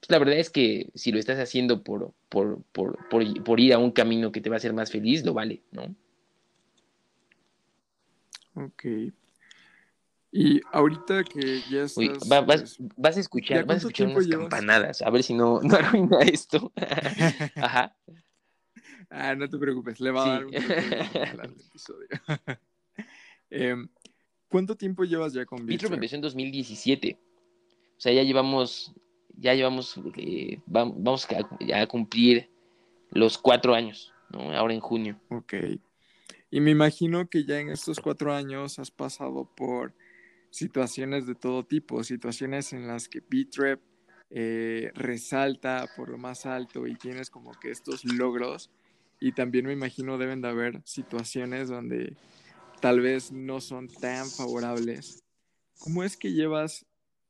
pues 0.00 0.10
la 0.10 0.18
verdad 0.18 0.36
es 0.38 0.50
que 0.50 0.90
si 0.94 1.12
lo 1.12 1.20
estás 1.20 1.38
haciendo 1.38 1.82
por, 1.84 2.12
por, 2.28 2.62
por, 2.72 3.08
por, 3.08 3.44
por 3.44 3.60
ir 3.60 3.72
a 3.72 3.78
un 3.78 3.92
camino 3.92 4.32
que 4.32 4.40
te 4.40 4.50
va 4.50 4.56
a 4.56 4.58
hacer 4.58 4.72
más 4.72 4.90
feliz, 4.90 5.24
lo 5.24 5.34
vale, 5.34 5.62
¿no? 5.70 5.94
Ok, 8.54 8.84
y 10.34 10.62
ahorita 10.72 11.24
que 11.24 11.60
ya 11.70 11.82
estás... 11.82 11.98
Uy, 11.98 12.08
va, 12.30 12.40
vas, 12.40 12.60
pues, 12.62 12.76
vas, 12.96 13.16
a 13.18 13.20
escuchar, 13.20 13.66
vas 13.66 13.74
a 13.74 13.78
escuchar 13.78 14.08
unas 14.08 14.26
llevas? 14.26 14.48
campanadas, 14.48 15.02
a 15.02 15.10
ver 15.10 15.22
si 15.22 15.34
no, 15.34 15.60
no 15.62 15.76
arruina 15.76 16.20
esto. 16.20 16.72
Ajá. 17.56 17.94
Ah, 19.10 19.34
no 19.34 19.46
te 19.46 19.58
preocupes, 19.58 20.00
le 20.00 20.10
va 20.10 20.24
a 20.24 20.28
dar 20.30 20.46
un 20.46 20.54
al 20.54 21.54
episodio. 21.68 22.08
eh, 23.50 23.76
¿Cuánto 24.48 24.74
tiempo 24.74 25.04
llevas 25.04 25.34
ya 25.34 25.44
con 25.44 25.66
Bitrop? 25.66 25.92
empezó 25.92 26.16
en 26.16 26.22
2017. 26.22 27.18
O 27.98 28.00
sea, 28.00 28.14
ya 28.14 28.22
llevamos, 28.22 28.94
ya 29.36 29.52
llevamos, 29.52 30.00
eh, 30.16 30.60
vamos 30.64 31.28
a, 31.30 31.78
a, 31.78 31.86
cumplir 31.86 32.48
los 33.10 33.36
cuatro 33.36 33.74
años, 33.74 34.14
¿no? 34.30 34.50
Ahora 34.56 34.72
en 34.72 34.80
junio. 34.80 35.20
Ok. 35.28 35.54
Y 36.50 36.60
me 36.60 36.70
imagino 36.70 37.28
que 37.28 37.44
ya 37.44 37.60
en 37.60 37.68
estos 37.68 38.00
cuatro 38.00 38.34
años 38.34 38.78
has 38.78 38.90
pasado 38.90 39.46
por 39.54 39.94
situaciones 40.52 41.26
de 41.26 41.34
todo 41.34 41.64
tipo, 41.64 42.04
situaciones 42.04 42.72
en 42.74 42.86
las 42.86 43.08
que 43.08 43.20
Bitrep 43.20 43.80
eh, 44.30 44.92
resalta 44.94 45.88
por 45.96 46.10
lo 46.10 46.18
más 46.18 46.46
alto 46.46 46.86
y 46.86 46.94
tienes 46.94 47.30
como 47.30 47.52
que 47.58 47.70
estos 47.70 48.04
logros 48.04 48.70
y 49.18 49.32
también 49.32 49.66
me 49.66 49.72
imagino 49.72 50.18
deben 50.18 50.42
de 50.42 50.48
haber 50.48 50.82
situaciones 50.84 51.68
donde 51.68 52.16
tal 52.80 53.00
vez 53.00 53.32
no 53.32 53.60
son 53.60 53.88
tan 53.88 54.28
favorables. 54.28 55.22
¿Cómo 55.78 56.04
es 56.04 56.16
que 56.16 56.32
llevas 56.32 56.84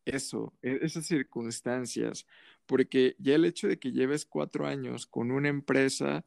eso, 0.05 0.53
e-, 0.63 0.81
esas 0.83 1.07
circunstancias? 1.07 2.27
Porque 2.67 3.15
ya 3.19 3.37
el 3.37 3.45
hecho 3.45 3.69
de 3.69 3.79
que 3.79 3.93
lleves 3.93 4.25
cuatro 4.25 4.67
años 4.67 5.07
con 5.07 5.31
una 5.31 5.49
empresa 5.49 6.25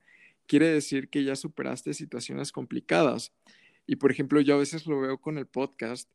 quiere 0.47 0.67
decir 0.67 1.09
que 1.09 1.23
ya 1.23 1.35
superaste 1.35 1.93
situaciones 1.93 2.51
complicadas. 2.51 3.33
Y 3.85 3.97
por 3.97 4.11
ejemplo, 4.11 4.39
yo 4.41 4.55
a 4.55 4.59
veces 4.59 4.85
lo 4.85 5.01
veo 5.01 5.19
con 5.19 5.37
el 5.37 5.47
podcast, 5.47 6.09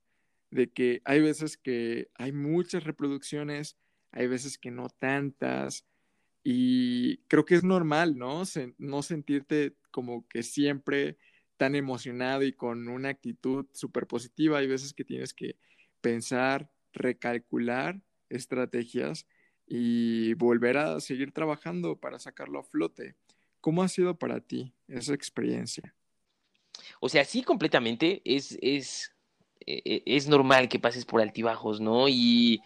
de 0.50 0.70
que 0.70 1.02
hay 1.04 1.20
veces 1.20 1.56
que 1.56 2.10
hay 2.14 2.32
muchas 2.32 2.84
reproducciones, 2.84 3.76
hay 4.12 4.26
veces 4.26 4.58
que 4.58 4.70
no 4.70 4.88
tantas, 4.88 5.86
y 6.42 7.18
creo 7.28 7.44
que 7.44 7.54
es 7.54 7.64
normal, 7.64 8.16
¿no? 8.16 8.42
no 8.78 9.02
sentirte 9.02 9.76
como 9.90 10.26
que 10.28 10.42
siempre 10.42 11.18
tan 11.56 11.74
emocionado 11.74 12.42
y 12.42 12.52
con 12.52 12.88
una 12.88 13.10
actitud 13.10 13.66
súper 13.72 14.06
positiva. 14.06 14.58
Hay 14.58 14.66
veces 14.66 14.94
que 14.94 15.04
tienes 15.04 15.34
que 15.34 15.56
pensar, 16.00 16.70
recalcular 16.92 18.00
estrategias 18.30 19.26
y 19.66 20.34
volver 20.34 20.78
a 20.78 21.00
seguir 21.00 21.32
trabajando 21.32 21.96
para 21.96 22.18
sacarlo 22.18 22.60
a 22.60 22.64
flote. 22.64 23.14
¿Cómo 23.60 23.82
ha 23.82 23.88
sido 23.88 24.18
para 24.18 24.40
ti 24.40 24.72
esa 24.88 25.12
experiencia? 25.12 25.94
O 27.00 27.10
sea, 27.10 27.24
sí, 27.24 27.42
completamente. 27.42 28.22
Es, 28.24 28.56
es, 28.62 29.12
es 29.66 30.28
normal 30.28 30.68
que 30.68 30.78
pases 30.78 31.04
por 31.04 31.20
altibajos, 31.20 31.80
¿no? 31.80 32.08
Y 32.08 32.62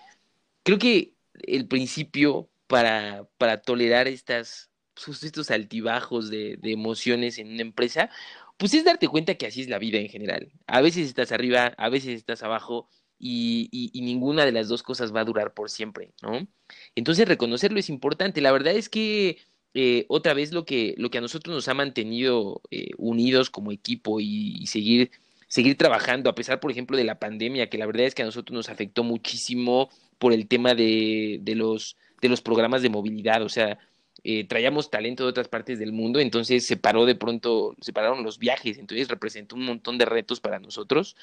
creo 0.63 0.79
que 0.79 1.15
el 1.43 1.67
principio 1.69 2.49
para, 2.67 3.29
para 3.39 3.61
tolerar 3.63 4.09
estas, 4.09 4.71
pues, 5.05 5.23
estos 5.23 5.51
altibajos 5.51 6.31
de, 6.31 6.59
emociones 6.63 7.39
en 7.39 7.53
una 7.53 7.63
empresa, 7.63 8.11
pues 8.57 8.75
es 8.75 8.85
darte 8.85 9.09
cuenta 9.09 9.35
que 9.35 9.47
así 9.47 9.61
es 9.63 9.69
la 9.69 9.79
vida 9.79 9.99
en 9.99 10.09
general. 10.09 10.53
A 10.67 10.81
veces 10.81 11.09
estás 11.09 11.33
arriba, 11.33 11.75
a 11.77 11.89
veces 11.89 12.17
estás 12.17 12.43
abajo 12.43 12.89
y, 13.19 13.91
ninguna 13.95 14.45
de 14.45 14.53
las 14.53 14.69
dos 14.69 14.83
cosas 14.83 15.15
va 15.15 15.21
a 15.21 15.25
durar 15.25 15.55
por 15.55 15.71
siempre, 15.71 16.13
¿no? 16.23 16.47
Entonces 16.95 17.29
reconocerlo 17.29 17.79
es 17.79 17.89
importante. 17.89 18.41
La 18.41 18.53
verdad 18.53 18.75
es 18.75 18.89
que 18.89 19.39
eh, 19.75 20.07
otra 20.09 20.35
vez 20.35 20.53
lo 20.53 20.65
que, 20.65 20.95
lo 20.99 21.11
que 21.11 21.19
a 21.19 21.21
nosotros 21.21 21.55
nos 21.55 21.69
ha 21.69 21.75
mantenido 21.75 22.63
eh, 22.71 22.91
unidos 22.97 23.51
como 23.51 23.73
equipo 23.73 24.21
y 24.21 24.67
seguir 24.67 25.11
seguir 25.55 25.79
trabajando, 25.79 26.29
a 26.29 26.35
pesar, 26.35 26.59
por 26.59 26.73
ejemplo, 26.73 26.97
de 26.97 27.05
la 27.05 27.21
pandemia, 27.21 27.71
que 27.71 27.79
la 27.79 27.87
verdad 27.87 28.07
es 28.07 28.15
que 28.17 28.23
a 28.23 28.25
nosotros 28.25 28.53
nos 28.57 28.69
afectó 28.71 29.05
muchísimo 29.05 29.89
por 30.19 30.33
el 30.33 30.49
tema 30.49 30.75
de, 30.75 31.39
de 31.43 31.55
los 31.55 31.97
de 32.21 32.29
los 32.29 32.43
programas 32.43 32.83
de 32.83 32.89
movilidad, 32.89 33.41
o 33.41 33.49
sea, 33.49 33.79
eh, 34.25 34.49
traíamos 34.49 34.91
talento 34.91 35.23
de 35.23 35.31
otras 35.31 35.47
partes 35.47 35.79
del 35.79 35.93
mundo, 35.93 36.19
entonces 36.19 36.67
se 36.67 36.77
paró 36.77 37.07
de 37.07 37.15
pronto, 37.15 37.77
se 37.81 37.93
pararon 37.93 38.25
los 38.25 38.41
viajes, 38.41 38.79
entonces 38.79 39.07
representó 39.07 39.55
un 39.55 39.65
montón 39.65 39.97
de 39.97 40.07
retos 40.07 40.41
para 40.41 40.59
nosotros. 40.59 41.15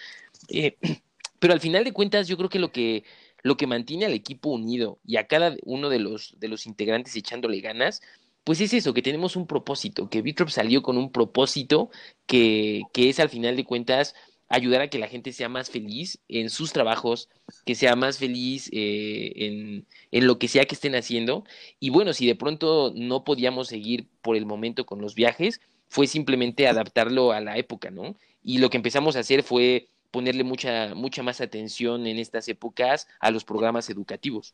Eh, 0.48 0.78
pero 1.40 1.52
al 1.52 1.60
final 1.60 1.84
de 1.84 1.92
cuentas, 1.92 2.30
yo 2.30 2.38
creo 2.38 2.48
que 2.48 2.60
lo 2.60 2.72
que 2.72 3.04
lo 3.44 3.58
que 3.58 3.68
mantiene 3.68 4.06
al 4.06 4.14
equipo 4.14 4.50
unido 4.50 5.00
y 5.06 5.18
a 5.18 5.28
cada 5.28 5.58
uno 5.64 5.90
de 5.90 6.00
los, 6.00 6.36
de 6.40 6.48
los 6.48 6.66
integrantes 6.68 7.16
echándole 7.18 7.60
ganas, 7.60 8.02
pues 8.44 8.62
es 8.62 8.74
eso, 8.74 8.94
que 8.94 9.02
tenemos 9.02 9.36
un 9.36 9.48
propósito, 9.48 10.10
que 10.10 10.22
Bitrop 10.22 10.50
salió 10.50 10.82
con 10.82 10.98
un 10.98 11.12
propósito 11.12 11.90
que, 12.26 12.82
que 12.94 13.10
es 13.10 13.20
al 13.20 13.30
final 13.30 13.56
de 13.56 13.66
cuentas 13.66 14.16
ayudar 14.50 14.82
a 14.82 14.90
que 14.90 15.00
la 15.00 15.08
gente 15.08 15.32
sea 15.32 15.48
más 15.48 15.70
feliz 15.70 16.20
en 16.28 16.50
sus 16.50 16.74
trabajos, 16.74 17.30
que 17.66 17.74
sea 17.74 17.96
más 17.96 18.18
feliz 18.18 18.70
eh, 18.74 19.32
en, 19.36 19.88
en, 20.12 20.28
lo 20.28 20.40
que 20.40 20.50
sea 20.50 20.66
que 20.66 20.76
estén 20.76 20.96
haciendo. 20.96 21.46
Y 21.80 21.90
bueno, 21.90 22.14
si 22.14 22.28
de 22.28 22.36
pronto 22.36 22.92
no 22.96 23.24
podíamos 23.24 23.70
seguir 23.70 24.08
por 24.22 24.36
el 24.36 24.46
momento 24.46 24.86
con 24.86 25.00
los 25.02 25.16
viajes, 25.16 25.62
fue 25.88 26.08
simplemente 26.08 26.68
adaptarlo 26.68 27.32
a 27.32 27.40
la 27.40 27.58
época, 27.58 27.92
¿no? 27.92 28.16
Y 28.44 28.58
lo 28.58 28.70
que 28.70 28.78
empezamos 28.78 29.16
a 29.16 29.20
hacer 29.20 29.44
fue 29.44 29.88
ponerle 30.12 30.44
mucha, 30.44 30.94
mucha 30.96 31.24
más 31.24 31.40
atención 31.42 32.06
en 32.06 32.20
estas 32.20 32.48
épocas 32.50 33.08
a 33.20 33.32
los 33.32 33.46
programas 33.46 33.90
educativos. 33.90 34.54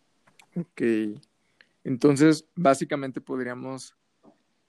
Ok. 0.55 0.81
Entonces, 1.87 2.45
básicamente 2.53 3.21
podríamos 3.21 3.95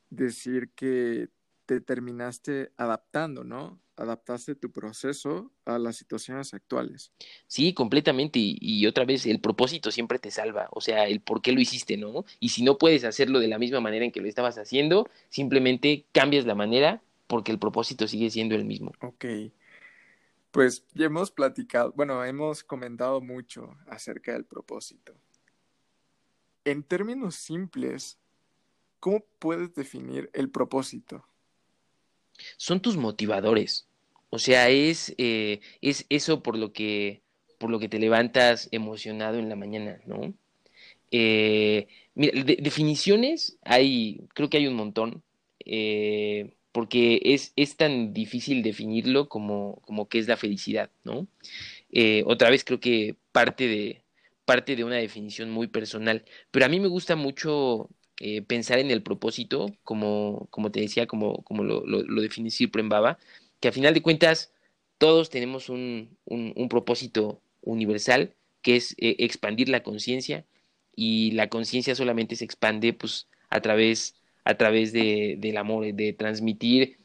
decir 0.09 0.71
que 0.77 1.29
te 1.66 1.81
terminaste 1.81 2.71
adaptando, 2.77 3.43
¿no? 3.43 3.81
Adaptaste 3.97 4.55
tu 4.55 4.71
proceso 4.71 5.51
a 5.64 5.81
las 5.81 5.97
situaciones 5.97 6.55
actuales. 6.55 7.11
Sí, 7.49 7.75
completamente. 7.75 8.39
Y, 8.41 8.87
otra 8.87 9.05
vez, 9.05 9.27
el 9.27 9.41
propósito 9.41 9.91
siempre 9.91 10.21
te 10.21 10.31
salva. 10.31 10.69
O 10.71 10.81
sea, 10.81 11.09
el 11.09 11.21
por 11.21 11.43
qué 11.43 11.51
lo 11.51 11.61
hiciste, 11.61 11.97
¿no? 11.97 12.25
Y 12.39 12.51
si 12.51 12.62
no 12.62 12.79
puedes 12.79 13.03
hacerlo 13.03 13.41
de 13.41 13.49
la 13.49 13.59
misma 13.59 13.81
manera 13.81 14.05
en 14.05 14.12
que 14.12 14.21
lo 14.21 14.29
estabas 14.29 14.57
haciendo, 14.57 15.11
simplemente 15.29 16.07
cambias 16.12 16.47
la 16.47 16.55
manera 16.55 17.03
porque 17.27 17.51
el 17.51 17.59
propósito 17.59 18.07
sigue 18.07 18.31
siendo 18.31 18.55
el 18.55 18.64
mismo. 18.64 18.93
Ok. 19.01 19.25
Pues 20.53 20.87
ya 20.95 21.07
hemos 21.07 21.33
platicado, 21.33 21.93
bueno, 21.97 22.25
hemos 22.25 22.62
comentado 22.62 23.21
mucho 23.21 23.77
acerca 23.89 24.35
del 24.35 24.45
propósito. 24.45 25.14
En 26.71 26.83
términos 26.83 27.35
simples, 27.35 28.19
¿cómo 29.01 29.25
puedes 29.39 29.75
definir 29.75 30.31
el 30.35 30.51
propósito? 30.51 31.25
son 32.57 32.81
tus 32.81 32.97
motivadores. 32.97 33.87
O 34.31 34.39
sea, 34.39 34.69
es, 34.69 35.14
eh, 35.19 35.61
es 35.81 36.07
eso 36.09 36.43
por 36.43 36.57
lo 36.57 36.73
que 36.73 37.23
por 37.59 37.71
lo 37.71 37.81
que 37.81 37.89
te 37.89 37.99
levantas 37.99 38.69
emocionado 38.71 39.39
en 39.39 39.49
la 39.49 39.57
mañana, 39.57 40.01
¿no? 40.07 40.33
Eh, 41.11 41.89
mira, 42.14 42.45
definiciones 42.45 43.59
hay, 43.64 44.21
creo 44.33 44.49
que 44.49 44.59
hay 44.59 44.69
un 44.69 44.77
montón, 44.77 45.25
eh, 45.64 46.55
porque 46.71 47.21
es, 47.25 47.53
es 47.57 47.77
tan 47.77 48.12
difícil 48.12 48.62
definirlo 48.62 49.29
como, 49.29 49.81
como 49.85 50.09
qué 50.09 50.21
es 50.21 50.29
la 50.29 50.37
felicidad, 50.37 50.91
¿no? 51.05 51.27
otra 52.27 52.51
vez 52.51 52.64
creo 52.64 52.79
que 52.79 53.16
parte 53.33 53.66
de, 53.66 54.03
parte 54.49 54.76
de 54.76 54.84
una 54.84 54.96
definición 54.96 55.51
muy 55.51 55.66
personal, 55.66 56.24
pero 56.51 56.64
a 56.64 56.70
mí 56.70 56.80
me 56.80 56.88
gusta 56.88 57.16
mucho 57.16 57.90
eh, 58.18 58.40
pensar 58.40 58.78
en 58.78 58.90
el 58.90 59.03
propósito, 59.03 59.66
como, 59.84 60.49
como 60.51 60.72
te 60.72 60.80
decía, 60.80 61.07
como, 61.07 61.44
como 61.44 61.64
lo, 61.64 61.84
lo, 61.84 62.22
define 62.22 62.49
Baba, 62.84 63.18
que 63.61 63.68
a 63.68 63.72
final 63.72 63.92
de 63.92 64.01
cuentas 64.01 64.55
todos 64.96 65.28
tenemos 65.28 65.68
un, 65.68 66.16
un, 66.24 66.68
propósito 66.70 67.42
universal, 67.61 68.34
que 68.62 68.76
es 68.76 68.92
eh, 68.96 69.16
expandir 69.18 69.68
la 69.68 69.82
conciencia, 69.82 70.46
y 70.96 71.32
la 71.32 71.51
conciencia 71.51 71.94
solamente 71.94 72.34
se 72.34 72.46
expande 72.46 72.94
pues, 72.94 73.28
a 73.51 73.61
través, 73.61 74.16
a 74.44 74.57
través 74.57 74.94
de, 74.94 75.36
del 75.38 75.59
amor, 75.59 75.92
de 75.92 76.14
transmitir, 76.14 76.96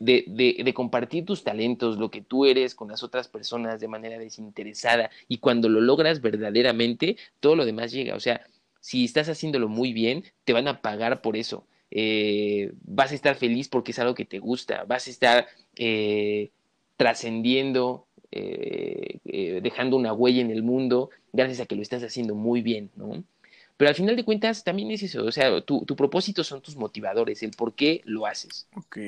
de, 0.00 0.24
de, 0.64 0.74
compartir 0.74 1.26
tus 1.26 1.44
talentos, 1.44 1.98
lo 1.98 2.10
que 2.10 2.22
tú 2.22 2.46
eres 2.46 2.74
con 2.74 2.88
las 2.88 3.02
otras 3.02 3.28
personas 3.28 3.80
de 3.80 3.86
manera 3.86 4.18
desinteresada, 4.18 5.10
y 5.28 5.38
cuando 5.38 5.68
lo 5.68 5.80
logras 5.80 6.20
verdaderamente, 6.22 7.16
todo 7.38 7.54
lo 7.54 7.66
demás 7.66 7.92
llega. 7.92 8.16
O 8.16 8.20
sea, 8.20 8.40
si 8.80 9.04
estás 9.04 9.28
haciéndolo 9.28 9.68
muy 9.68 9.92
bien, 9.92 10.24
te 10.44 10.54
van 10.54 10.68
a 10.68 10.80
pagar 10.80 11.20
por 11.20 11.36
eso. 11.36 11.66
Eh, 11.90 12.72
vas 12.82 13.12
a 13.12 13.14
estar 13.14 13.36
feliz 13.36 13.68
porque 13.68 13.92
es 13.92 13.98
algo 13.98 14.14
que 14.14 14.24
te 14.24 14.38
gusta, 14.38 14.84
vas 14.84 15.06
a 15.06 15.10
estar 15.10 15.46
eh, 15.76 16.50
trascendiendo, 16.96 18.06
eh, 18.30 19.18
dejando 19.62 19.96
una 19.96 20.12
huella 20.12 20.40
en 20.40 20.50
el 20.50 20.62
mundo 20.62 21.10
gracias 21.32 21.60
a 21.60 21.66
que 21.66 21.74
lo 21.74 21.82
estás 21.82 22.02
haciendo 22.04 22.34
muy 22.34 22.62
bien, 22.62 22.90
¿no? 22.96 23.24
Pero 23.76 23.88
al 23.88 23.94
final 23.94 24.14
de 24.14 24.24
cuentas 24.24 24.62
también 24.62 24.90
es 24.90 25.02
eso, 25.02 25.24
o 25.24 25.32
sea, 25.32 25.60
tu, 25.62 25.84
tu 25.84 25.96
propósito 25.96 26.44
son 26.44 26.60
tus 26.60 26.76
motivadores, 26.76 27.42
el 27.42 27.50
por 27.50 27.74
qué 27.74 28.02
lo 28.04 28.26
haces. 28.26 28.68
Ok. 28.76 28.98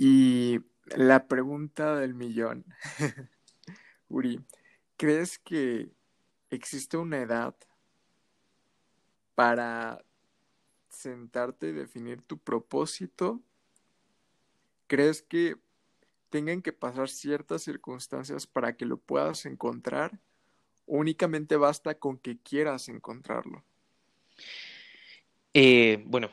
Y 0.00 0.60
la 0.96 1.26
pregunta 1.26 1.96
del 1.96 2.14
millón, 2.14 2.64
Uri, 4.08 4.40
¿crees 4.96 5.40
que 5.40 5.90
existe 6.50 6.96
una 6.96 7.18
edad 7.18 7.56
para 9.34 10.04
sentarte 10.88 11.70
y 11.70 11.72
definir 11.72 12.22
tu 12.22 12.38
propósito, 12.38 13.42
¿crees 14.86 15.20
que 15.20 15.56
tengan 16.30 16.62
que 16.62 16.72
pasar 16.72 17.08
ciertas 17.08 17.62
circunstancias 17.62 18.46
para 18.46 18.76
que 18.76 18.86
lo 18.86 18.98
puedas 18.98 19.46
encontrar? 19.46 20.20
únicamente 20.86 21.56
basta 21.56 21.98
con 21.98 22.18
que 22.18 22.38
quieras 22.38 22.88
encontrarlo? 22.88 23.64
Eh, 25.60 26.04
bueno, 26.06 26.30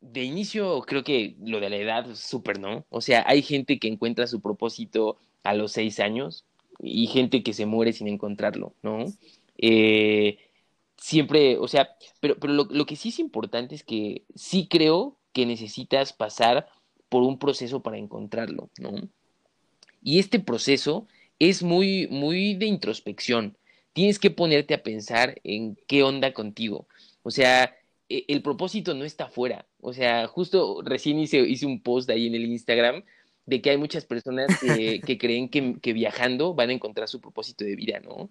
de 0.00 0.22
inicio 0.22 0.82
creo 0.82 1.02
que 1.02 1.34
lo 1.40 1.58
de 1.58 1.68
la 1.68 1.78
edad 1.78 2.14
súper, 2.14 2.60
¿no? 2.60 2.86
O 2.90 3.00
sea, 3.00 3.24
hay 3.26 3.42
gente 3.42 3.80
que 3.80 3.88
encuentra 3.88 4.28
su 4.28 4.40
propósito 4.40 5.16
a 5.42 5.52
los 5.54 5.72
seis 5.72 5.98
años 5.98 6.44
y 6.80 7.08
gente 7.08 7.42
que 7.42 7.54
se 7.54 7.66
muere 7.66 7.92
sin 7.92 8.06
encontrarlo, 8.06 8.74
¿no? 8.84 9.06
Eh, 9.56 10.38
siempre, 10.96 11.58
o 11.58 11.66
sea, 11.66 11.96
pero, 12.20 12.38
pero 12.38 12.52
lo, 12.52 12.68
lo, 12.70 12.86
que 12.86 12.94
sí 12.94 13.08
es 13.08 13.18
importante 13.18 13.74
es 13.74 13.82
que 13.82 14.22
sí 14.36 14.68
creo 14.70 15.16
que 15.32 15.44
necesitas 15.44 16.12
pasar 16.12 16.68
por 17.08 17.24
un 17.24 17.40
proceso 17.40 17.82
para 17.82 17.98
encontrarlo, 17.98 18.70
¿no? 18.78 18.92
Y 20.04 20.20
este 20.20 20.38
proceso 20.38 21.08
es 21.40 21.64
muy, 21.64 22.06
muy 22.12 22.54
de 22.54 22.66
introspección. 22.66 23.56
Tienes 23.92 24.20
que 24.20 24.30
ponerte 24.30 24.74
a 24.74 24.84
pensar 24.84 25.40
en 25.42 25.76
qué 25.88 26.04
onda 26.04 26.32
contigo. 26.32 26.86
O 27.24 27.32
sea, 27.32 27.74
el 28.08 28.42
propósito 28.42 28.94
no 28.94 29.04
está 29.04 29.24
afuera. 29.24 29.66
O 29.80 29.92
sea, 29.92 30.26
justo 30.26 30.82
recién 30.82 31.18
hice, 31.18 31.40
hice 31.40 31.66
un 31.66 31.82
post 31.82 32.08
ahí 32.10 32.26
en 32.26 32.34
el 32.34 32.44
Instagram 32.46 33.04
de 33.48 33.62
que 33.62 33.70
hay 33.70 33.78
muchas 33.78 34.04
personas 34.04 34.46
que, 34.60 35.00
creen 35.18 35.48
que, 35.48 35.92
viajando 35.92 36.54
van 36.54 36.70
a 36.70 36.74
encontrar 36.74 37.08
su 37.08 37.20
propósito 37.20 37.64
de 37.64 37.76
vida, 37.76 38.00
¿no? 38.00 38.28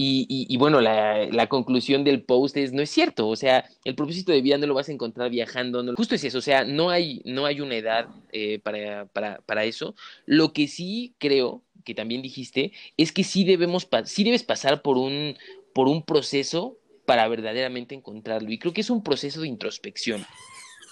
Y, 0.00 0.56
bueno, 0.58 0.80
la, 0.80 1.46
conclusión 1.48 2.04
del 2.04 2.22
post 2.22 2.56
es, 2.56 2.72
no 2.72 2.82
es 2.82 2.90
cierto, 2.90 3.28
o 3.28 3.34
sea, 3.34 3.68
el 3.84 3.96
propósito 3.96 4.30
de 4.30 4.40
vida 4.40 4.56
no 4.56 4.68
lo 4.68 4.74
vas 4.74 4.88
a 4.88 4.92
encontrar 4.92 5.28
viajando, 5.28 5.82
no, 5.82 5.92
justo 5.96 6.14
es 6.14 6.22
eso, 6.22 6.38
o 6.38 6.42
sea, 6.42 6.64
no 6.64 6.90
hay, 6.90 7.20
no 7.24 7.46
hay 7.46 7.60
una 7.60 7.74
edad 7.74 8.06
eh, 8.30 8.60
para, 8.60 9.06
para, 9.06 9.40
para, 9.40 9.64
eso. 9.64 9.96
Lo 10.24 10.52
que 10.52 10.68
sí 10.68 11.14
creo, 11.18 11.62
que 11.84 11.96
también 11.96 12.22
dijiste, 12.22 12.72
es 12.96 13.10
que 13.10 13.24
sí, 13.24 13.42
debemos, 13.42 13.88
sí 14.04 14.22
debes 14.22 14.44
pasar 14.44 14.82
por 14.82 14.98
un, 14.98 15.36
por 15.74 15.88
un 15.88 16.04
proceso 16.04 16.76
para 17.08 17.26
verdaderamente 17.26 17.94
encontrarlo. 17.94 18.52
Y 18.52 18.58
creo 18.58 18.74
que 18.74 18.82
es 18.82 18.90
un 18.90 19.02
proceso 19.02 19.40
de 19.40 19.48
introspección. 19.48 20.26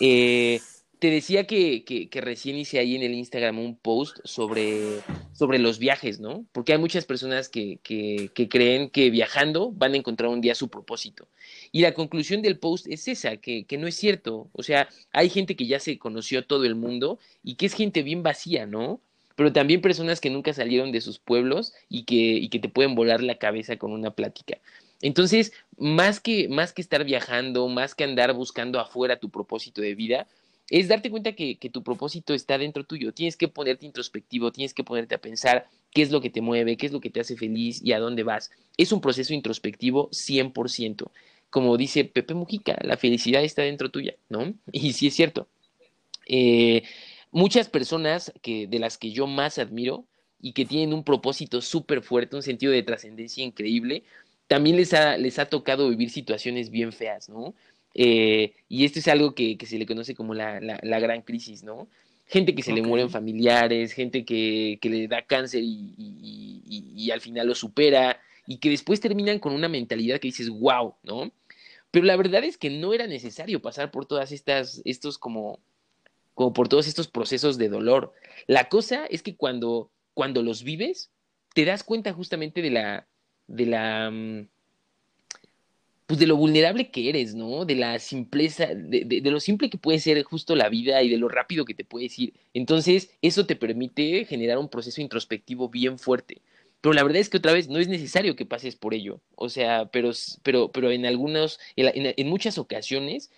Eh, 0.01 0.63
te 0.99 1.11
decía 1.11 1.47
que, 1.47 2.09
recién 2.11 2.57
hice 2.57 2.79
ahí 2.79 2.97
en 2.97 3.03
el 3.03 3.13
Instagram 3.13 3.59
un 3.59 3.77
post 3.77 4.17
sobre, 4.25 5.03
sobre 5.35 5.59
los 5.59 5.79
viajes, 5.79 6.19
¿no? 6.19 6.47
Porque 6.53 6.73
hay 6.73 6.79
muchas 6.79 7.05
personas 7.05 7.51
que, 7.51 7.81
que, 7.83 8.49
creen 8.49 8.89
que 8.89 9.11
viajando 9.11 9.73
van 9.73 9.93
a 9.93 9.99
encontrar 9.99 10.31
un 10.31 10.41
día 10.41 10.55
su 10.55 10.71
propósito. 10.71 11.29
Y 11.71 11.83
la 11.83 11.93
conclusión 11.93 12.41
del 12.41 12.59
post 12.59 12.87
es 12.89 13.09
esa, 13.09 13.37
que, 13.37 13.67
no 13.79 13.87
es 13.87 13.97
cierto. 13.97 14.49
O 14.55 14.63
sea, 14.63 14.89
hay 15.13 15.29
gente 15.29 15.55
que 15.55 15.67
ya 15.67 15.81
se 15.81 15.99
conoció 15.99 16.47
todo 16.47 16.65
el 16.65 16.77
mundo 16.77 17.19
y 17.43 17.57
que 17.57 17.67
es 17.67 17.75
gente 17.75 18.03
bien 18.03 18.23
vacía, 18.23 18.65
¿no? 18.65 19.03
Pero 19.35 19.53
también 19.53 19.83
personas 19.83 20.19
que 20.23 20.31
nunca 20.31 20.55
salieron 20.55 20.93
de 20.93 21.03
sus 21.03 21.19
pueblos 21.19 21.75
y 21.91 22.05
que, 22.05 22.15
y 22.15 22.49
que 22.49 22.59
te 22.59 22.71
pueden 22.71 22.95
volar 22.95 23.23
la 23.23 23.37
cabeza 23.37 23.77
con 23.77 23.93
una 23.93 24.13
plática. 24.13 24.57
Entonces, 25.03 25.53
más 25.79 26.21
que, 26.21 26.49
más 26.49 26.73
que 26.73 26.83
estar 26.83 27.05
viajando, 27.05 27.69
más 27.69 27.95
que 27.95 28.05
andar 28.05 28.33
buscando 28.33 28.81
afuera 28.81 29.19
tu 29.19 29.31
propósito 29.31 29.81
de 29.81 29.95
vida, 29.95 30.27
es 30.71 30.89
darte 30.89 31.11
cuenta 31.11 31.33
que, 31.33 31.57
tu 31.73 31.83
propósito 31.83 32.35
está 32.35 32.59
dentro 32.59 32.85
tuyo. 32.85 33.13
Tienes 33.13 33.37
que 33.37 33.49
ponerte 33.49 33.87
introspectivo, 33.87 34.53
tienes 34.53 34.75
que 34.75 34.85
ponerte 34.85 35.15
a 35.15 35.21
pensar 35.21 35.67
qué 35.93 36.03
es 36.03 36.11
lo 36.11 36.21
que 36.21 36.31
te 36.31 36.41
mueve, 36.41 36.77
qué 36.77 36.87
es 36.87 36.93
lo 36.93 37.01
que 37.01 37.11
te 37.11 37.21
hace 37.21 37.37
feliz 37.37 37.81
y 37.83 37.93
a 37.93 38.01
dónde 38.01 38.23
vas. 38.23 38.51
Es 38.77 38.93
un 38.93 39.01
proceso 39.01 39.33
introspectivo 39.33 40.11
100%. 40.11 41.11
Como 41.51 41.77
dice 41.77 42.05
Pepe 42.05 42.35
Mujica, 42.35 42.77
la 42.83 42.97
felicidad 42.97 43.45
está 43.45 43.63
dentro 43.63 43.91
tuya, 43.91 44.17
¿no? 44.29 44.55
Y 44.73 44.93
sí 44.93 45.07
es 45.07 45.15
cierto. 45.15 45.49
Eh, 46.27 46.83
muchas 47.31 47.69
personas 47.69 48.33
que, 48.43 48.67
de 48.67 48.79
las 48.81 48.99
que 48.99 49.13
yo 49.13 49.29
más 49.29 49.59
admiro 49.59 50.05
y 50.41 50.53
que 50.53 50.67
tienen 50.67 50.93
un 50.93 51.05
propósito 51.05 51.63
súper 51.63 52.03
fuerte, 52.03 52.37
un 52.37 52.43
sentido 52.43 52.73
de 52.73 52.83
trascendencia 52.83 53.45
increíble, 53.45 54.03
también 54.47 54.77
les 54.77 54.95
ha, 54.95 55.17
les 55.17 55.39
ha 55.39 55.47
tocado 55.47 55.89
vivir 55.89 56.11
situaciones 56.11 56.71
bien 56.71 56.93
feas, 56.93 57.29
¿no? 57.29 57.55
Eh, 57.95 58.55
y 58.69 58.85
esto 58.85 58.99
es 58.99 59.09
algo 59.09 59.35
que, 59.35 59.57
se 59.65 59.79
le 59.79 59.87
conoce 59.87 60.15
como 60.15 60.35
la, 60.35 60.61
la, 60.61 61.01
gran 61.01 61.23
crisis, 61.23 61.63
¿no? 61.63 61.89
Gente 62.27 62.55
que 62.55 62.63
se 62.63 62.73
le 62.73 62.83
mueren 62.83 63.09
familiares, 63.09 63.93
gente 63.93 64.25
que, 64.25 64.79
que 64.83 64.91
le 64.91 65.09
da 65.09 65.23
cáncer 65.23 65.63
y, 65.65 65.95
y, 66.67 67.11
al 67.11 67.21
final 67.21 67.47
lo 67.47 67.55
supera, 67.55 68.21
y 68.47 68.59
que 68.59 68.69
después 68.69 69.01
terminan 69.01 69.39
con 69.39 69.53
una 69.53 69.69
mentalidad 69.69 70.19
que 70.21 70.29
dices, 70.29 70.51
wow, 70.51 70.95
¿no? 71.03 71.33
Pero 71.91 72.05
la 72.05 72.17
verdad 72.17 72.45
es 72.45 72.59
que 72.59 72.69
no 72.69 72.93
era 72.93 73.07
necesario 73.07 73.63
pasar 73.63 73.91
por 73.91 74.07
todas 74.07 74.33
estas, 74.33 74.83
estos 74.85 75.17
como, 75.19 75.59
como 76.35 76.53
por 76.53 76.69
todos 76.69 76.87
estos 76.89 77.09
procesos 77.09 77.57
de 77.57 77.71
dolor. 77.71 78.13
La 78.47 78.69
cosa 78.69 79.07
es 79.07 79.23
que 79.23 79.37
cuando, 79.37 79.91
cuando 80.13 80.43
los 80.43 80.63
vives, 80.63 81.11
te 81.55 81.65
das 81.65 81.83
cuenta 81.83 82.13
justamente 82.13 82.61
de 82.61 82.71
la, 82.71 83.07
de 83.47 83.67
la 83.67 84.47
pues 86.07 86.21
de 86.21 86.27
lo 86.27 86.37
vulnerable 86.37 86.91
que 86.91 87.09
eres, 87.09 87.35
¿no? 87.35 87.65
De 87.65 87.75
la 87.75 87.99
simpleza, 87.99 88.67
de, 88.67 89.05
de, 89.05 89.31
lo 89.31 89.41
simple 89.41 89.69
que 89.69 89.79
puede 89.79 89.99
ser 89.99 90.23
justo 90.23 90.55
la 90.55 90.69
vida 90.69 91.03
y 91.03 91.09
de 91.09 91.19
lo 91.19 91.29
rápido 91.29 91.65
que 91.65 91.75
te 91.75 91.85
puedes 91.85 92.17
ir. 92.19 92.35
Entonces, 92.55 93.11
eso 93.23 93.45
te 93.45 93.57
permite 93.57 94.25
generar 94.25 94.59
un 94.59 94.69
proceso 94.69 95.01
introspectivo 95.01 95.69
bien 95.69 95.99
fuerte. 95.99 96.43
Pero 96.81 96.93
la 96.93 97.03
verdad 97.03 97.21
es 97.21 97.29
que 97.29 97.39
otra 97.39 97.53
vez 97.53 97.69
no 97.69 97.81
es 97.81 97.89
necesario 97.89 98.37
que 98.37 98.47
pases 98.47 98.77
por 98.77 98.95
ello. 98.95 99.21
O 99.35 99.49
sea, 99.49 99.87
pero, 99.87 100.13
pero, 100.45 100.71
pero 100.71 100.93
en 100.93 101.07
algunos, 101.07 101.59
en, 101.75 102.15
en 102.17 102.29
muchas 102.29 102.59
ocasiones, 102.59 103.33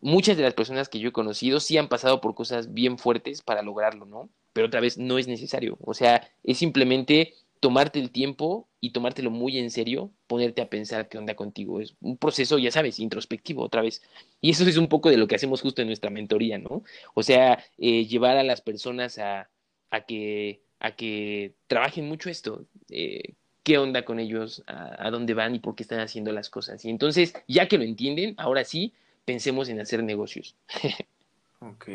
muchas 0.00 0.38
de 0.38 0.42
las 0.42 0.54
personas 0.54 0.88
que 0.88 1.00
yo 1.00 1.10
he 1.10 1.12
conocido 1.12 1.60
sí 1.60 1.76
han 1.76 1.88
pasado 1.88 2.22
por 2.22 2.34
cosas 2.34 2.72
bien 2.72 2.96
fuertes 2.96 3.42
para 3.42 3.60
lograrlo, 3.60 4.06
¿no? 4.06 4.30
Pero 4.54 4.68
otra 4.68 4.80
vez 4.80 4.96
no 4.96 5.18
es 5.18 5.28
necesario. 5.28 5.76
O 5.82 5.92
sea, 5.92 6.30
es 6.44 6.56
simplemente 6.56 7.34
tomarte 7.60 7.98
el 7.98 8.10
tiempo 8.10 8.68
y 8.86 8.90
tomártelo 8.90 9.32
muy 9.32 9.58
en 9.58 9.72
serio, 9.72 10.12
ponerte 10.28 10.62
a 10.62 10.70
pensar 10.70 11.08
qué 11.08 11.18
onda 11.18 11.34
contigo. 11.34 11.80
Es 11.80 11.96
un 12.00 12.16
proceso, 12.16 12.56
ya 12.56 12.70
sabes, 12.70 13.00
introspectivo 13.00 13.64
otra 13.64 13.82
vez. 13.82 14.00
Y 14.40 14.50
eso 14.50 14.64
es 14.64 14.76
un 14.76 14.88
poco 14.88 15.10
de 15.10 15.16
lo 15.16 15.26
que 15.26 15.34
hacemos 15.34 15.60
justo 15.60 15.82
en 15.82 15.88
nuestra 15.88 16.08
mentoría, 16.08 16.56
¿no? 16.58 16.84
O 17.14 17.24
sea, 17.24 17.64
eh, 17.78 18.06
llevar 18.06 18.36
a 18.36 18.44
las 18.44 18.60
personas 18.60 19.18
a, 19.18 19.50
a, 19.90 20.02
que, 20.02 20.62
a 20.78 20.94
que 20.94 21.54
trabajen 21.66 22.06
mucho 22.06 22.30
esto. 22.30 22.64
Eh, 22.88 23.34
qué 23.64 23.78
onda 23.78 24.04
con 24.04 24.20
ellos, 24.20 24.62
a, 24.68 25.10
dónde 25.10 25.34
van 25.34 25.56
y 25.56 25.58
por 25.58 25.74
qué 25.74 25.82
están 25.82 25.98
haciendo 25.98 26.30
las 26.30 26.48
cosas. 26.48 26.84
Y 26.84 26.90
entonces, 26.90 27.34
ya 27.48 27.66
que 27.66 27.78
lo 27.78 27.82
entienden, 27.82 28.36
ahora 28.38 28.62
sí, 28.62 28.92
pensemos 29.24 29.68
en 29.68 29.80
hacer 29.80 30.04
negocios. 30.04 30.54
ok. 31.58 31.88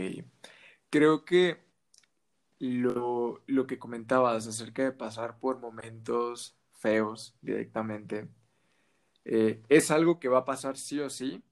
Creo 0.90 1.24
que 1.24 1.60
lo, 2.60 3.42
lo 3.48 3.66
que 3.66 3.80
comentabas 3.80 4.46
acerca 4.46 4.84
de 4.84 4.92
pasar 4.92 5.40
por 5.40 5.62
momentos 5.62 6.58
feos 6.82 7.36
directamente, 7.42 8.28
eh, 9.24 9.62
es 9.70 9.92
algo 9.92 10.20
que 10.20 10.28
va 10.28 10.40
a 10.40 10.46
pasar 10.46 10.78
sí 10.78 11.00
o 11.00 11.10
sí, 11.10 11.44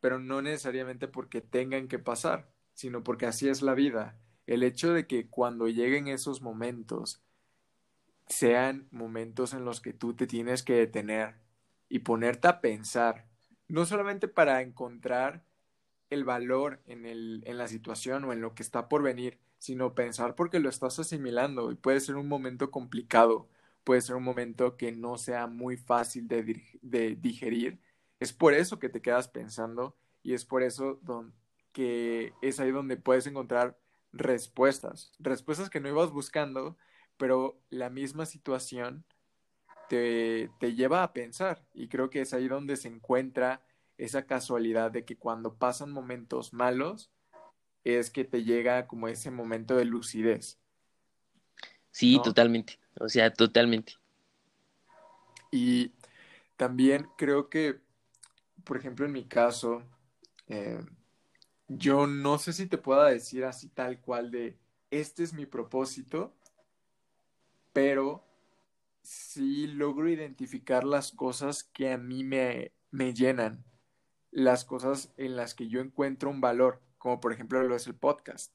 pero 0.00 0.18
no 0.18 0.42
necesariamente 0.42 1.08
porque 1.08 1.40
tengan 1.40 1.88
que 1.88 1.98
pasar, 1.98 2.50
sino 2.74 3.04
porque 3.04 3.26
así 3.26 3.48
es 3.48 3.62
la 3.62 3.74
vida. 3.74 4.18
El 4.46 4.64
hecho 4.64 4.92
de 4.92 5.06
que 5.06 5.28
cuando 5.28 5.68
lleguen 5.68 6.08
esos 6.08 6.42
momentos 6.42 7.22
sean 8.26 8.88
momentos 8.90 9.54
en 9.54 9.64
los 9.64 9.80
que 9.80 9.92
tú 9.92 10.14
te 10.14 10.26
tienes 10.26 10.62
que 10.62 10.74
detener 10.74 11.36
y 11.88 12.00
ponerte 12.00 12.48
a 12.48 12.60
pensar, 12.60 13.26
no 13.68 13.86
solamente 13.86 14.26
para 14.26 14.62
encontrar 14.62 15.44
el 16.10 16.24
valor 16.24 16.80
en, 16.86 17.06
el, 17.06 17.42
en 17.46 17.56
la 17.56 17.68
situación 17.68 18.24
o 18.24 18.32
en 18.32 18.40
lo 18.40 18.54
que 18.54 18.62
está 18.62 18.88
por 18.88 19.02
venir, 19.02 19.38
sino 19.58 19.94
pensar 19.94 20.34
porque 20.34 20.58
lo 20.58 20.68
estás 20.68 20.98
asimilando 20.98 21.70
y 21.70 21.76
puede 21.76 22.00
ser 22.00 22.16
un 22.16 22.28
momento 22.28 22.70
complicado, 22.70 23.48
puede 23.84 24.00
ser 24.00 24.16
un 24.16 24.24
momento 24.24 24.76
que 24.76 24.92
no 24.92 25.18
sea 25.18 25.46
muy 25.46 25.76
fácil 25.76 26.28
de, 26.28 26.62
de 26.82 27.16
digerir. 27.16 27.80
Es 28.20 28.32
por 28.32 28.54
eso 28.54 28.78
que 28.78 28.88
te 28.88 29.02
quedas 29.02 29.28
pensando 29.28 29.96
y 30.22 30.34
es 30.34 30.44
por 30.44 30.62
eso 30.62 31.00
que 31.72 32.32
es 32.42 32.60
ahí 32.60 32.70
donde 32.70 32.96
puedes 32.96 33.26
encontrar 33.26 33.78
respuestas, 34.12 35.12
respuestas 35.18 35.70
que 35.70 35.80
no 35.80 35.88
ibas 35.88 36.10
buscando, 36.10 36.76
pero 37.16 37.60
la 37.70 37.90
misma 37.90 38.26
situación 38.26 39.04
te, 39.88 40.50
te 40.60 40.74
lleva 40.74 41.02
a 41.02 41.12
pensar 41.12 41.66
y 41.74 41.88
creo 41.88 42.10
que 42.10 42.20
es 42.20 42.32
ahí 42.34 42.48
donde 42.48 42.76
se 42.76 42.88
encuentra 42.88 43.62
esa 43.98 44.26
casualidad 44.26 44.90
de 44.90 45.04
que 45.04 45.16
cuando 45.16 45.54
pasan 45.54 45.92
momentos 45.92 46.52
malos, 46.52 47.10
es 47.84 48.10
que 48.10 48.24
te 48.24 48.44
llega 48.44 48.86
como 48.86 49.08
ese 49.08 49.30
momento 49.30 49.76
de 49.76 49.84
lucidez. 49.84 50.58
Sí, 51.90 52.20
totalmente, 52.22 52.78
o 53.00 53.08
sea, 53.08 53.32
totalmente. 53.32 53.94
Y 55.50 55.92
también 56.56 57.08
creo 57.16 57.48
que, 57.48 57.80
por 58.64 58.76
ejemplo, 58.76 59.06
en 59.06 59.12
mi 59.12 59.24
caso, 59.24 59.82
eh, 60.48 60.80
yo 61.68 62.06
no 62.06 62.38
sé 62.38 62.52
si 62.52 62.66
te 62.66 62.78
pueda 62.78 63.08
decir 63.08 63.44
así 63.44 63.68
tal 63.68 64.00
cual 64.00 64.30
de, 64.30 64.58
este 64.90 65.22
es 65.22 65.32
mi 65.32 65.46
propósito, 65.46 66.34
pero 67.72 68.24
sí 69.02 69.66
logro 69.66 70.08
identificar 70.08 70.84
las 70.84 71.12
cosas 71.12 71.64
que 71.64 71.92
a 71.92 71.98
mí 71.98 72.24
me, 72.24 72.72
me 72.90 73.14
llenan, 73.14 73.64
las 74.30 74.64
cosas 74.64 75.12
en 75.16 75.36
las 75.36 75.54
que 75.54 75.68
yo 75.68 75.80
encuentro 75.80 76.30
un 76.30 76.40
valor 76.40 76.80
como 77.02 77.20
por 77.20 77.32
ejemplo 77.32 77.60
lo 77.64 77.74
es 77.74 77.88
el 77.88 77.96
podcast. 77.96 78.54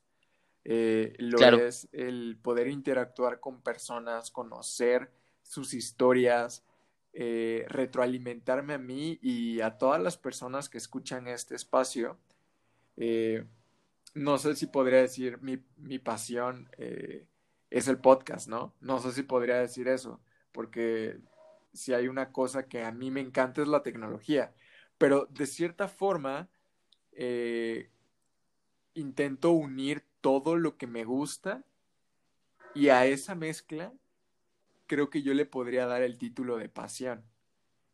Eh, 0.69 1.15
lo 1.19 1.39
es 1.39 1.87
el 1.93 2.37
poder 2.41 2.67
interactuar 2.67 3.39
con 3.39 3.61
personas, 3.61 4.31
conocer 4.31 5.09
sus 5.41 5.73
historias, 5.73 6.65
eh, 7.13 7.63
retroalimentarme 7.69 8.73
a 8.73 8.77
mí 8.77 9.17
y 9.21 9.61
a 9.61 9.77
todas 9.77 10.01
las 10.03 10.17
personas 10.17 10.67
que 10.67 10.77
escuchan 10.77 11.29
este 11.29 11.55
espacio. 11.55 12.19
Eh, 12.97 13.45
no 14.13 14.37
sé 14.37 14.57
si 14.57 14.67
podría 14.67 14.99
decir 14.99 15.41
mi, 15.41 15.57
mi 15.77 15.99
pasión 15.99 16.69
es 17.69 17.87
el 17.87 17.99
podcast, 17.99 18.49
¿no? 18.49 18.75
No 18.81 18.99
sé 18.99 19.13
si 19.13 19.23
podría 19.23 19.59
decir 19.59 19.87
eso, 19.87 20.19
porque 20.51 21.17
si 21.71 21.93
hay 21.93 22.09
una 22.09 22.33
cosa 22.33 22.67
que 22.67 22.83
a 22.83 22.91
mí 22.91 23.09
me 23.09 23.21
encanta 23.21 23.61
es 23.61 23.69
la 23.69 23.83
tecnología, 23.83 24.53
pero 24.97 25.27
de 25.27 25.45
cierta 25.45 25.87
forma, 25.87 26.49
intento 28.95 29.51
unir 29.51 30.03
todo 30.27 30.57
lo 30.57 30.75
que 30.75 30.87
me 30.87 31.05
gusta 31.05 31.63
y 32.73 32.89
a 32.89 33.05
esa 33.05 33.33
mezcla 33.33 33.93
creo 34.85 35.09
que 35.09 35.21
yo 35.21 35.33
le 35.33 35.45
podría 35.45 35.85
dar 35.85 36.01
el 36.01 36.17
título 36.17 36.57
de 36.57 36.67
pasión, 36.67 37.23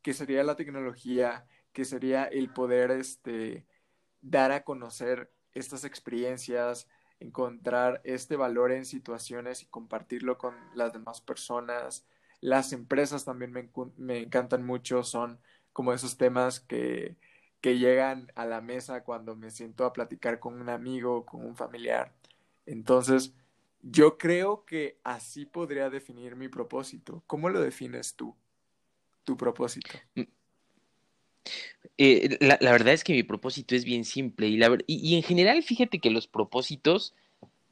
que 0.01 0.15
sería 0.15 0.43
la 0.43 0.55
tecnología, 0.55 1.45
que 1.73 1.85
sería 1.85 2.23
el 2.23 2.49
poder 2.49 2.89
este, 2.89 3.67
dar 4.21 4.51
a 4.51 4.63
conocer 4.63 5.31
estas 5.53 5.83
experiencias, 5.83 6.87
encontrar 7.19 8.01
este 8.03 8.35
valor 8.35 8.71
en 8.71 8.85
situaciones 8.85 9.61
y 9.61 9.67
compartirlo 9.67 10.39
con 10.39 10.55
las 10.73 10.91
demás 10.91 11.21
personas. 11.21 12.03
Las 12.41 12.73
empresas 12.73 13.25
también 13.25 13.51
me, 13.51 13.69
me 13.95 14.17
encantan 14.17 14.65
mucho, 14.65 15.03
son 15.03 15.39
como 15.71 15.93
esos 15.93 16.17
temas 16.17 16.61
que, 16.61 17.15
que 17.61 17.77
llegan 17.77 18.31
a 18.33 18.47
la 18.47 18.59
mesa 18.59 19.03
cuando 19.03 19.35
me 19.35 19.51
siento 19.51 19.85
a 19.85 19.93
platicar 19.93 20.39
con 20.39 20.59
un 20.59 20.69
amigo, 20.69 21.27
con 21.27 21.45
un 21.45 21.55
familiar. 21.55 22.11
Entonces, 22.65 23.33
yo 23.81 24.17
creo 24.17 24.65
que 24.65 24.99
así 25.03 25.45
podría 25.45 25.89
definir 25.89 26.35
mi 26.35 26.47
propósito. 26.47 27.23
¿Cómo 27.27 27.49
lo 27.49 27.61
defines 27.61 28.15
tú, 28.15 28.35
tu 29.23 29.37
propósito? 29.37 29.89
Mm. 30.15 30.23
Eh, 31.97 32.37
la, 32.39 32.57
verdad 32.71 32.93
es 32.93 33.03
que 33.03 33.13
mi 33.13 33.23
propósito 33.23 33.75
es 33.75 33.83
bien 33.83 34.05
simple 34.05 34.47
y, 34.47 34.57
la, 34.57 34.77
y, 34.87 35.15
en 35.15 35.23
general 35.23 35.61
fíjate 35.61 35.99
que 35.99 36.09
los 36.09 36.25
propósitos 36.27 37.13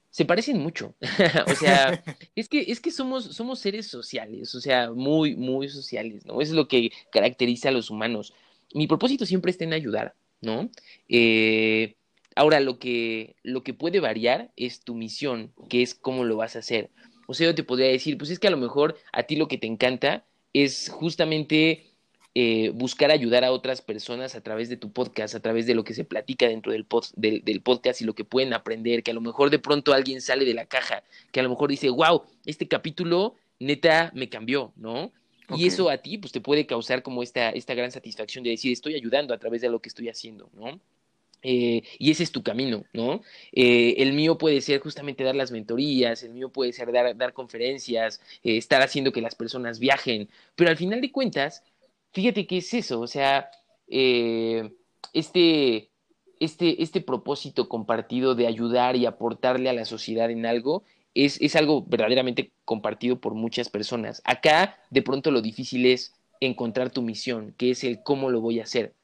se 0.10 0.26
parecen 0.26 0.60
mucho. 0.60 0.94
o 1.48 1.56
sea, 1.56 2.04
es 2.36 2.50
que, 2.50 2.60
es 2.68 2.82
que 2.82 2.92
somos, 2.92 3.24
somos 3.36 3.60
seres 3.60 3.88
sociales, 3.88 4.54
o 4.54 4.62
sea, 4.62 4.92
muy, 4.92 5.36
muy 5.36 5.70
sociales, 5.70 6.26
¿no? 6.26 6.42
Eso 6.42 6.52
es 6.52 6.58
lo 6.58 6.68
que 6.68 6.92
caracteriza 7.12 7.70
a 7.70 7.72
los 7.72 7.89
humanos. 7.89 8.34
Mi 8.74 8.88
propósito 8.88 9.26
siempre 9.26 9.52
está 9.52 9.64
en 9.64 9.74
ayudar, 9.74 10.14
¿no? 10.42 10.70
Eh, 11.08 11.96
ahora, 12.42 12.60
lo 12.60 12.80
que, 12.80 13.36
lo 13.44 13.64
que 13.64 13.74
puede 13.74 14.00
variar 14.00 14.52
es 14.56 14.84
tu 14.84 14.96
misión, 14.96 15.54
que 15.70 15.84
es 15.84 15.94
cómo 15.94 16.26
lo 16.26 16.38
vas 16.38 16.56
a 16.56 16.60
hacer. 16.60 16.89
O 17.28 17.36
sea, 17.36 17.48
yo 17.48 17.56
te 17.56 17.64
podría 17.64 17.88
decir, 17.88 18.18
pues 18.18 18.32
es 18.32 18.39
que 18.39 18.48
a 18.48 18.52
lo 18.52 18.58
mejor 18.58 18.98
a 19.14 19.24
ti 19.24 19.36
lo 19.36 19.48
que 19.48 19.60
te 19.60 19.68
encanta 19.68 20.26
es 20.52 20.89
justamente 20.89 21.92
eh, 22.34 22.72
buscar 22.74 23.12
ayudar 23.12 23.44
a 23.44 23.52
otras 23.52 23.82
personas 23.82 24.34
a 24.34 24.42
través 24.42 24.70
de 24.70 24.78
tu 24.78 24.92
podcast, 24.92 25.36
a 25.36 25.39
través 25.39 25.68
de 25.68 25.76
lo 25.76 25.84
que 25.84 25.94
se 25.94 26.04
platica 26.04 26.48
dentro 26.48 26.72
del, 26.72 26.88
del, 27.16 27.62
podcast 27.62 28.02
y 28.02 28.06
lo 28.06 28.16
que 28.16 28.26
pueden 28.26 28.54
aprender, 28.54 29.04
que 29.04 29.12
a 29.12 29.14
lo 29.14 29.22
mejor 29.22 29.52
de 29.52 29.60
pronto 29.60 29.94
alguien 29.94 30.20
sale 30.20 30.44
de 30.44 30.56
la 30.56 30.66
caja, 30.66 31.04
que 31.32 31.42
a 31.42 31.44
lo 31.44 31.50
mejor 31.50 31.70
dice, 31.70 31.89
wow, 31.89 32.24
este 32.46 32.68
capítulo 32.68 33.36
neta 33.60 34.12
me 34.16 34.30
cambió, 34.30 34.74
¿no? 34.76 35.12
Y 35.56 35.68
eso 35.68 35.89
a 35.89 35.98
ti 35.98 36.18
pues 36.18 36.32
te 36.32 36.42
puede 36.42 36.66
causar 36.66 37.04
como 37.04 37.22
esta, 37.22 37.50
esta 37.50 37.76
gran 37.76 37.92
satisfacción 37.92 38.44
de 38.44 38.52
decir, 38.52 38.72
estoy 38.72 38.96
ayudando 38.96 39.34
a 39.34 39.38
través 39.38 39.62
de 39.62 39.70
lo 39.70 39.80
que 39.80 39.89
estoy 39.89 40.10
haciendo, 40.10 40.50
¿no? 40.54 40.80
Eh, 41.44 41.84
y 41.98 42.12
ese 42.12 42.24
es 42.24 42.32
tu 42.32 42.44
camino, 42.44 42.84
¿no? 42.94 43.22
Eh, 43.52 43.96
el 43.98 44.14
mío 44.14 44.38
puede 44.38 44.62
ser 44.62 44.80
justamente 44.80 45.24
dar 45.24 45.36
las 45.36 45.52
mentorías, 45.52 46.24
el 46.24 46.34
mío 46.34 46.50
puede 46.50 46.72
ser 46.74 46.92
dar, 46.92 47.34
conferencias, 47.34 48.22
estar 48.44 48.82
haciendo 48.82 49.12
que 49.12 49.22
las 49.22 49.36
personas 49.36 49.80
viajen, 49.80 50.30
pero 50.56 50.70
al 50.70 50.78
final 50.78 51.02
de 51.02 51.12
cuentas, 51.12 51.64
fíjate 52.14 52.46
que 52.46 52.58
es 52.58 52.74
eso, 52.74 53.00
o 53.00 53.08
sea, 53.08 53.50
eh, 53.88 54.72
este, 55.14 55.92
este, 56.39 56.82
este 56.82 57.02
propósito 57.02 57.68
compartido 57.70 58.36
de 58.36 58.48
ayudar 58.48 58.96
y 58.96 59.06
aportarle 59.06 59.70
a 59.70 59.74
la 59.74 59.86
sociedad 59.86 60.32
en 60.32 60.46
algo 60.46 60.84
es, 61.14 61.39
es 61.42 61.56
algo 61.58 61.84
verdaderamente 61.86 62.54
compartido 62.66 63.20
por 63.20 63.34
muchas 63.36 63.70
personas. 63.70 64.22
Acá, 64.26 64.78
de 64.89 65.02
pronto, 65.02 65.32
lo 65.32 65.42
difícil 65.42 65.86
es 65.86 66.14
encontrar 66.39 66.92
tu 66.92 67.02
misión, 67.02 67.54
que 67.58 67.72
es 67.72 67.84
el 67.84 68.02
cómo 68.04 68.30
lo 68.30 68.42
voy 68.42 68.60
a 68.62 68.64
hacer. 68.64 68.96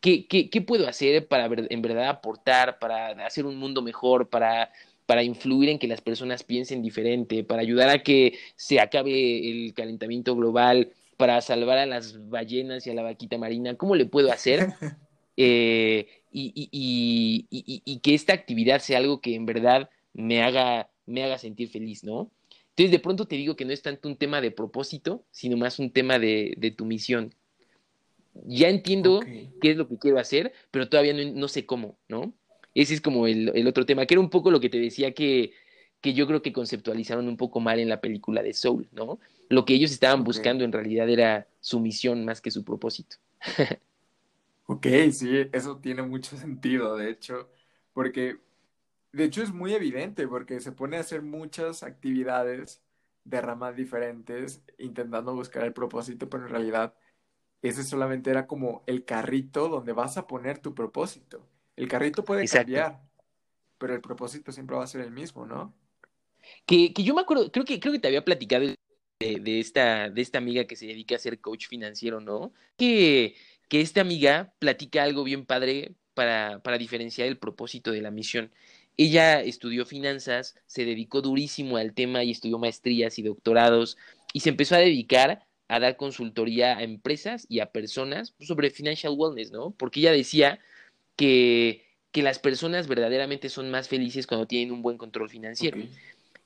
¿Qué, 0.00 0.26
qué, 0.26 0.50
qué 0.50 0.60
puedo 0.60 0.88
hacer 0.88 1.26
para 1.26 1.48
en 1.68 1.82
verdad 1.82 2.08
aportar, 2.08 2.78
para 2.78 3.08
hacer 3.26 3.46
un 3.46 3.56
mundo 3.56 3.82
mejor, 3.82 4.28
para, 4.28 4.70
para 5.06 5.22
influir 5.22 5.70
en 5.70 5.78
que 5.78 5.88
las 5.88 6.00
personas 6.00 6.44
piensen 6.44 6.82
diferente, 6.82 7.42
para 7.44 7.62
ayudar 7.62 7.88
a 7.88 8.02
que 8.02 8.38
se 8.56 8.80
acabe 8.80 9.50
el 9.50 9.74
calentamiento 9.74 10.36
global, 10.36 10.92
para 11.16 11.40
salvar 11.40 11.78
a 11.78 11.86
las 11.86 12.28
ballenas 12.30 12.86
y 12.86 12.90
a 12.90 12.94
la 12.94 13.02
vaquita 13.02 13.36
marina? 13.36 13.74
¿Cómo 13.74 13.94
le 13.94 14.06
puedo 14.06 14.32
hacer? 14.32 14.68
Eh, 15.42 16.06
y, 16.30 18.00
que 18.02 18.14
esta 18.14 18.34
actividad 18.34 18.80
sea 18.80 18.98
algo 18.98 19.22
que 19.22 19.34
en 19.34 19.46
verdad 19.46 19.88
me 20.12 20.42
haga, 20.42 20.90
me 21.06 21.24
haga 21.24 21.38
sentir 21.38 21.70
feliz, 21.70 22.04
¿no? 22.04 22.30
Entonces, 22.70 22.90
de 22.90 22.98
pronto 22.98 23.26
te 23.26 23.36
digo 23.36 23.56
que 23.56 23.64
no 23.64 23.72
es 23.72 23.82
tanto 23.82 24.08
un 24.08 24.16
tema 24.16 24.40
de 24.40 24.50
propósito, 24.50 25.24
sino 25.30 25.56
más 25.56 25.78
un 25.78 25.90
tema 25.90 26.18
de, 26.18 26.74
tu 26.76 26.84
misión. 26.84 27.34
Ya 28.46 28.68
entiendo 28.68 29.20
qué 29.60 29.70
es 29.70 29.76
lo 29.76 29.88
que 29.88 29.98
quiero 29.98 30.18
hacer, 30.18 30.52
pero 30.70 30.88
todavía 30.88 31.12
no, 31.12 31.48
sé 31.48 31.66
cómo, 31.66 31.98
¿no? 32.08 32.32
Ese 32.74 32.94
es 32.94 33.00
como 33.00 33.26
el, 33.26 33.50
el, 33.54 33.66
otro 33.66 33.84
tema, 33.84 34.06
que 34.06 34.14
era 34.14 34.20
un 34.20 34.30
poco 34.30 34.50
lo 34.50 34.60
que 34.60 34.68
te 34.68 34.78
decía 34.78 35.12
que, 35.12 35.52
que 36.00 36.14
yo 36.14 36.26
creo 36.26 36.40
que 36.40 36.52
conceptualizaron 36.52 37.28
un 37.28 37.36
poco 37.36 37.60
mal 37.60 37.78
en 37.80 37.88
la 37.88 38.00
película 38.00 38.42
de 38.42 38.54
Soul, 38.54 38.88
¿no? 38.92 39.18
Lo 39.48 39.64
que 39.64 39.74
ellos 39.74 39.90
estaban 39.90 40.22
buscando 40.22 40.64
en 40.64 40.72
realidad 40.72 41.08
era 41.08 41.48
su 41.60 41.80
misión 41.80 42.24
más 42.24 42.40
que 42.40 42.50
su 42.50 42.64
propósito. 42.64 43.16
ok, 44.66 44.86
sí, 45.10 45.48
eso 45.52 45.78
tiene 45.78 46.02
mucho 46.02 46.36
sentido, 46.36 46.96
de 46.96 47.10
hecho, 47.10 47.50
porque 47.92 48.38
de 49.12 49.24
hecho 49.24 49.42
es 49.42 49.52
muy 49.52 49.74
evidente, 49.74 50.28
porque 50.28 50.60
se 50.60 50.72
pone 50.72 50.96
a 50.96 51.00
hacer 51.00 51.22
muchas 51.22 51.82
actividades 51.82 52.80
de 53.24 53.40
ramas 53.40 53.76
diferentes 53.76 54.62
intentando 54.78 55.34
buscar 55.34 55.64
el 55.64 55.72
propósito, 55.72 56.28
pero 56.30 56.44
en 56.44 56.50
realidad 56.50 56.94
ese 57.62 57.84
solamente 57.84 58.30
era 58.30 58.46
como 58.46 58.82
el 58.86 59.04
carrito 59.04 59.68
donde 59.68 59.92
vas 59.92 60.16
a 60.16 60.26
poner 60.26 60.58
tu 60.58 60.74
propósito. 60.74 61.46
El 61.76 61.88
carrito 61.88 62.24
puede 62.24 62.46
cambiar, 62.46 63.00
pero 63.78 63.94
el 63.94 64.00
propósito 64.00 64.52
siempre 64.52 64.76
va 64.76 64.84
a 64.84 64.88
ser 64.88 65.02
el 65.02 65.10
mismo, 65.10 65.46
¿no? 65.46 65.74
Que, 66.66 66.92
que 66.92 67.02
yo 67.02 67.14
me 67.14 67.20
acuerdo, 67.20 67.50
creo 67.52 67.64
que, 67.64 67.78
creo 67.80 67.92
que 67.92 67.98
te 67.98 68.08
había 68.08 68.24
platicado 68.24 68.66
de, 69.20 69.60
esta, 69.60 70.08
de 70.08 70.22
esta 70.22 70.38
amiga 70.38 70.64
que 70.64 70.76
se 70.76 70.86
dedica 70.86 71.14
a 71.14 71.18
ser 71.18 71.40
coach 71.40 71.68
financiero, 71.68 72.20
¿no? 72.20 72.52
Que, 72.76 73.36
que 73.68 73.80
esta 73.82 74.00
amiga 74.00 74.54
platica 74.58 75.02
algo 75.02 75.22
bien 75.22 75.44
padre 75.44 75.94
para, 76.14 76.60
para 76.62 76.78
diferenciar 76.78 77.28
el 77.28 77.38
propósito 77.38 77.92
de 77.92 78.00
la 78.00 78.10
misión. 78.10 78.50
Ella 78.96 79.40
estudió 79.40 79.86
finanzas, 79.86 80.56
se 80.66 80.84
dedicó 80.84 81.20
durísimo 81.20 81.76
al 81.76 81.94
tema 81.94 82.24
y 82.24 82.30
estudió 82.30 82.58
maestrías 82.58 83.18
y 83.18 83.22
doctorados 83.22 83.96
y 84.32 84.40
se 84.40 84.50
empezó 84.50 84.74
a 84.74 84.78
dedicar 84.78 85.46
a 85.70 85.78
dar 85.78 85.96
consultoría 85.96 86.76
a 86.76 86.82
empresas 86.82 87.46
y 87.48 87.60
a 87.60 87.70
personas 87.70 88.34
sobre 88.40 88.70
financial 88.70 89.14
wellness, 89.16 89.52
¿no? 89.52 89.70
Porque 89.70 90.00
ella 90.00 90.10
decía 90.10 90.58
que, 91.14 91.86
que 92.10 92.24
las 92.24 92.40
personas 92.40 92.88
verdaderamente 92.88 93.48
son 93.48 93.70
más 93.70 93.88
felices 93.88 94.26
cuando 94.26 94.48
tienen 94.48 94.72
un 94.72 94.82
buen 94.82 94.98
control 94.98 95.30
financiero. 95.30 95.78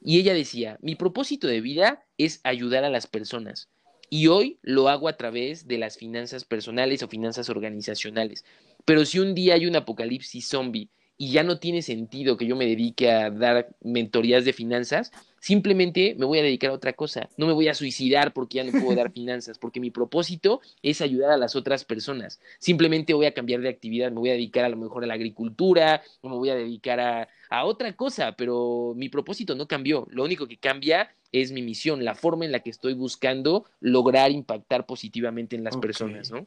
Y 0.03 0.19
ella 0.21 0.35
decía, 0.35 0.79
mi 0.83 0.95
propósito 0.95 1.47
de 1.47 1.63
vida 1.63 2.05
es 2.19 2.41
ayudar 2.45 2.85
a 2.85 2.91
las 2.91 3.07
personas. 3.07 3.69
Y 4.11 4.27
hoy 4.27 4.59
lo 4.61 4.91
hago 4.91 5.09
a 5.09 5.17
través 5.17 5.67
de 5.67 5.79
las 5.79 5.97
finanzas 5.97 6.45
personales 6.45 7.03
o 7.03 7.09
finanzas 7.09 7.49
organizacionales. 7.49 8.45
Pero 8.85 9.07
si 9.07 9.21
un 9.21 9.35
día 9.35 9.55
hay 9.55 9.65
un 9.65 9.77
apocalipsis 9.77 10.47
zombie 10.47 10.91
y 11.17 11.31
ya 11.31 11.45
no 11.45 11.59
tiene 11.59 11.83
sentido 11.83 12.37
que 12.37 12.47
yo 12.47 12.57
me 12.57 12.67
dedique 12.67 13.11
a 13.11 13.31
dar 13.31 13.69
mentorías 13.83 14.45
de 14.45 14.53
finanzas, 14.53 15.13
simplemente 15.39 16.17
me 16.19 16.27
voy 16.27 16.41
a 16.41 16.43
dedicar 16.43 16.71
a 16.71 16.75
otra 16.75 16.93
cosa. 16.93 17.29
No 17.37 17.47
me 17.47 17.53
voy 17.53 17.69
a 17.69 17.75
suicidar 17.75 18.33
porque 18.33 18.57
ya 18.57 18.65
no 18.65 18.73
puedo 18.73 18.97
dar 18.97 19.13
finanzas, 19.13 19.59
porque 19.59 19.79
mi 19.79 19.91
propósito 19.91 20.61
es 20.83 21.01
ayudar 21.01 21.31
a 21.31 21.37
las 21.37 21.55
otras 21.55 21.85
personas. 21.85 22.41
Simplemente 22.59 23.15
voy 23.15 23.27
a 23.27 23.35
cambiar 23.35 23.61
de 23.61 23.69
actividad, 23.69 24.11
me 24.11 24.19
voy 24.19 24.31
a 24.31 24.33
dedicar 24.33 24.65
a 24.65 24.69
lo 24.69 24.77
mejor 24.77 25.05
a 25.05 25.07
la 25.07 25.15
agricultura, 25.15 26.03
o 26.21 26.29
me 26.29 26.37
voy 26.37 26.51
a 26.51 26.57
dedicar 26.57 26.99
a, 26.99 27.29
a 27.49 27.65
otra 27.65 27.95
cosa, 27.95 28.33
pero 28.33 28.95
mi 28.97 29.09
propósito 29.09 29.55
no 29.55 29.69
cambió. 29.69 30.09
Lo 30.11 30.25
único 30.25 30.49
que 30.49 30.57
cambia 30.57 31.15
es 31.31 31.53
mi 31.53 31.63
misión, 31.63 32.05
la 32.05 32.17
forma 32.17 32.45
en 32.45 32.53
la 32.53 32.61
que 32.61 32.71
estoy 32.71 32.95
buscando 32.95 33.67
lograr 33.81 34.33
impactar 34.33 34.87
positivamente 34.87 35.55
en 35.55 35.63
las 35.63 35.77
personas, 35.77 36.31
¿no? 36.33 36.47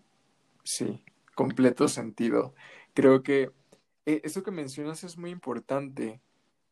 Sí, 0.63 1.01
completo 1.35 1.87
sentido. 1.87 2.53
Creo 2.93 3.23
que 3.23 3.51
eh, 4.07 4.21
eso 4.23 4.41
que 4.41 4.51
mencionas 4.51 5.03
es 5.03 5.17
muy 5.17 5.29
importante 5.29 6.21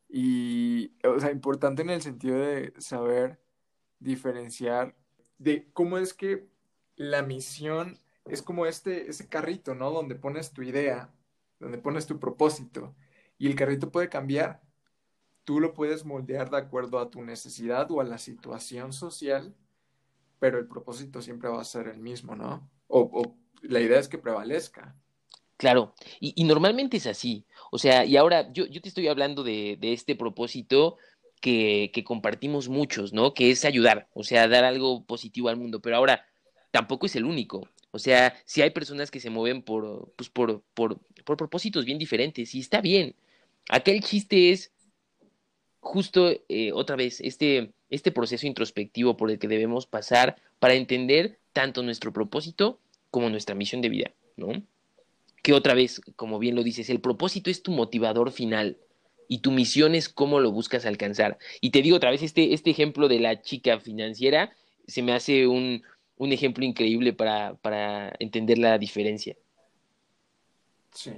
y, 0.09 0.93
o 1.05 1.19
sea, 1.19 1.31
importante 1.31 1.81
en 1.81 1.89
el 1.91 2.01
sentido 2.01 2.39
de 2.39 2.73
saber 2.79 3.39
diferenciar 3.99 4.95
de 5.37 5.69
cómo 5.73 5.97
es 5.97 6.13
que 6.13 6.47
la 6.95 7.21
misión 7.23 7.99
es 8.25 8.41
como 8.41 8.65
este, 8.65 9.09
ese 9.09 9.27
carrito, 9.27 9.75
¿no? 9.75 9.91
Donde 9.91 10.15
pones 10.15 10.51
tu 10.53 10.63
idea, 10.63 11.13
donde 11.59 11.77
pones 11.77 12.07
tu 12.07 12.19
propósito 12.19 12.95
y 13.37 13.47
el 13.47 13.55
carrito 13.55 13.91
puede 13.91 14.09
cambiar. 14.09 14.61
Tú 15.43 15.59
lo 15.59 15.73
puedes 15.73 16.05
moldear 16.05 16.49
de 16.49 16.57
acuerdo 16.57 16.99
a 16.99 17.09
tu 17.09 17.21
necesidad 17.21 17.91
o 17.91 18.01
a 18.01 18.05
la 18.05 18.17
situación 18.17 18.93
social, 18.93 19.53
pero 20.39 20.57
el 20.57 20.67
propósito 20.67 21.21
siempre 21.21 21.49
va 21.49 21.61
a 21.61 21.65
ser 21.65 21.87
el 21.87 21.99
mismo, 21.99 22.35
¿no? 22.35 22.69
O, 22.87 23.35
la 23.61 23.81
idea 23.81 23.99
es 23.99 24.07
que 24.07 24.17
prevalezca. 24.17 24.95
Claro, 25.57 25.93
y, 26.19 26.43
normalmente 26.43 26.97
es 26.97 27.07
así. 27.07 27.45
O 27.71 27.77
sea, 27.77 28.05
y 28.05 28.17
ahora 28.17 28.51
yo, 28.51 28.69
te 28.69 28.89
estoy 28.89 29.07
hablando 29.07 29.43
de, 29.43 29.77
este 29.81 30.15
propósito 30.15 30.97
que, 31.41 31.91
compartimos 32.05 32.67
muchos, 32.69 33.13
¿no? 33.13 33.33
Que 33.33 33.51
es 33.51 33.63
ayudar, 33.65 34.09
o 34.13 34.23
sea, 34.23 34.47
dar 34.47 34.65
algo 34.65 35.05
positivo 35.05 35.49
al 35.49 35.57
mundo, 35.57 35.81
pero 35.81 35.95
ahora 35.95 36.25
tampoco 36.71 37.05
es 37.05 37.15
el 37.15 37.25
único. 37.25 37.69
O 37.91 37.99
sea, 37.99 38.35
si 38.45 38.61
hay 38.61 38.71
personas 38.71 39.09
que 39.11 39.21
se 39.21 39.29
mueven 39.29 39.61
por, 39.61 40.11
pues 40.17 40.29
por, 40.29 40.61
por, 40.73 40.99
por 41.23 41.37
propósitos 41.37 41.85
bien 41.85 41.97
diferentes, 41.97 42.53
y 42.53 42.59
está 42.59 42.81
bien. 42.81 43.15
Acá 43.69 43.91
el 43.91 44.01
chiste 44.03 44.51
es 44.51 44.71
justo 45.79 46.31
eh, 46.49 46.71
otra 46.73 46.95
vez 46.97 47.21
este, 47.21 47.71
este 47.89 48.11
proceso 48.11 48.47
introspectivo 48.47 49.15
por 49.15 49.31
el 49.31 49.39
que 49.39 49.47
debemos 49.47 49.85
pasar 49.85 50.35
para 50.59 50.73
entender 50.73 51.39
tanto 51.53 51.83
nuestro 51.83 52.11
propósito 52.11 52.79
como 53.11 53.29
nuestra 53.29 53.55
misión 53.55 53.81
de 53.81 53.89
vida, 53.89 54.11
¿no? 54.35 54.63
Que 55.45 55.53
otra 55.53 55.75
vez, 55.75 56.01
como 56.15 56.39
bien 56.39 56.55
lo 56.55 56.63
dices, 56.63 56.89
el 56.89 56.99
propósito 56.99 57.51
es 57.51 57.61
tu 57.61 57.71
motivador 57.71 58.31
final 58.31 58.79
y 59.27 59.41
tu 59.41 59.51
misión 59.51 59.93
es 59.93 60.09
cómo 60.09 60.39
lo 60.39 60.51
buscas 60.51 60.87
alcanzar. 60.87 61.37
Y 61.61 61.69
te 61.69 61.83
digo 61.83 61.97
otra 61.97 62.09
vez, 62.09 62.23
este, 62.23 62.55
este 62.55 62.71
ejemplo 62.71 63.07
de 63.07 63.19
la 63.19 63.43
chica 63.43 63.79
financiera 63.79 64.55
se 64.87 65.03
me 65.03 65.13
hace 65.13 65.45
un, 65.45 65.83
un 66.17 66.31
ejemplo 66.31 66.65
increíble 66.65 67.13
para, 67.13 67.53
para 67.57 68.11
entender 68.17 68.57
la 68.57 68.79
diferencia. 68.79 69.37
Sí, 70.91 71.13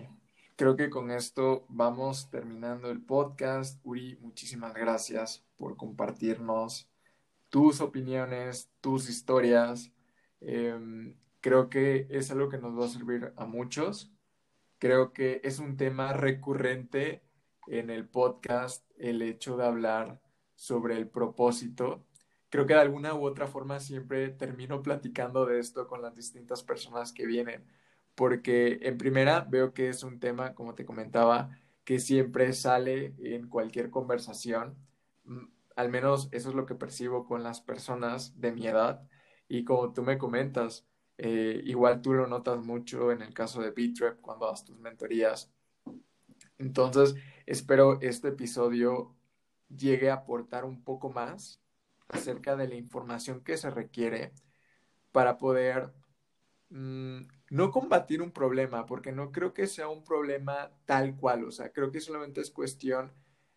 creo 0.58 0.76
que 0.76 0.90
con 0.90 1.10
esto 1.10 1.64
vamos 1.70 2.30
terminando 2.30 2.92
el 2.92 3.00
podcast. 3.00 3.80
Uri, 3.86 4.18
muchísimas 4.20 4.74
gracias 4.74 5.46
por 5.56 5.78
compartirnos 5.78 6.90
tus 7.48 7.80
opiniones, 7.80 8.70
tus 8.82 9.08
historias. 9.08 9.90
Em, 10.42 11.16
creo 11.40 11.70
que 11.70 12.08
es 12.10 12.30
algo 12.30 12.50
que 12.50 12.58
nos 12.58 12.78
va 12.78 12.88
a 12.88 12.90
servir 12.90 13.32
a 13.38 13.46
muchos. 13.46 14.12
Creo 14.80 15.12
que 15.12 15.42
es 15.44 15.60
un 15.60 15.76
tema 15.76 16.14
recurrente 16.14 17.24
en 17.68 17.90
el 17.90 18.08
podcast 18.08 18.86
el 18.98 19.22
hecho 19.22 19.58
de 19.58 19.66
hablar 19.66 20.22
sobre 20.56 20.96
el 20.98 21.08
propósito. 21.08 22.06
Creo 22.50 22.66
que 22.68 22.74
de 22.76 22.82
alguna 22.82 23.14
u 23.16 23.26
otra 23.26 23.48
forma 23.48 23.80
siempre 23.80 24.30
termino 24.30 24.84
platicando 24.84 25.46
de 25.46 25.60
esto 25.60 25.88
con 25.88 26.02
las 26.02 26.16
distintas 26.16 26.64
personas 26.64 27.12
que 27.12 27.26
vienen, 27.26 27.66
porque 28.16 28.80
en 28.84 28.98
primera 28.98 29.42
veo 29.42 29.74
que 29.74 29.90
es 29.90 30.04
un 30.04 30.20
tema, 30.20 30.54
como 30.54 30.76
te 30.76 30.86
comentaba, 30.86 31.50
que 31.84 32.00
siempre 32.00 32.54
sale 32.54 33.16
en 33.20 33.48
cualquier 33.50 33.90
conversación. 33.90 34.78
Mm, 35.26 35.46
al 35.76 35.90
menos 35.90 36.30
eso 36.32 36.50
es 36.50 36.56
lo 36.56 36.66
que 36.66 36.76
percibo 36.76 37.26
con 37.26 37.44
las 37.44 37.62
personas 37.62 38.40
de 38.40 38.52
mi 38.52 38.68
edad. 38.68 39.08
Y 39.48 39.64
como 39.64 39.94
tú 39.94 40.04
me 40.04 40.18
comentas, 40.18 40.88
eh, 41.18 41.62
igual 41.66 42.02
tú 42.02 42.14
lo 42.14 42.28
notas 42.28 42.64
mucho 42.64 43.12
en 43.12 43.22
el 43.22 43.34
caso 43.34 43.62
de 43.62 43.72
Bitrep 43.72 44.22
cuando 44.22 44.48
das 44.48 44.64
tus 44.66 44.78
mentorías. 44.80 45.52
Entonces, 46.58 47.16
espero 47.46 48.00
este 48.02 48.30
episodio 48.30 49.16
llegue 49.70 50.10
a 50.10 50.16
aportar 50.16 50.66
un 50.66 50.84
poco 50.84 51.10
más 51.10 51.62
acerca 52.10 52.56
de 52.56 52.68
la 52.68 52.76
información 52.76 53.44
que 53.44 53.58
se 53.58 53.70
requiere 53.70 54.34
para 55.12 55.38
poder 55.38 55.94
mm, 56.70 57.22
no 57.50 57.72
combatir 57.72 58.22
un 58.22 58.32
problema, 58.32 58.86
porque 58.86 59.12
no 59.12 59.32
creo 59.32 59.54
que 59.54 59.68
sea 59.68 59.90
un 59.90 60.04
problema 60.04 60.72
tal 60.86 61.16
cual, 61.18 61.46
o 61.46 61.52
sea, 61.52 61.72
creo 61.72 61.92
que 61.92 62.02
solamente 62.02 62.42
es 62.42 62.52
cuestión 62.52 63.12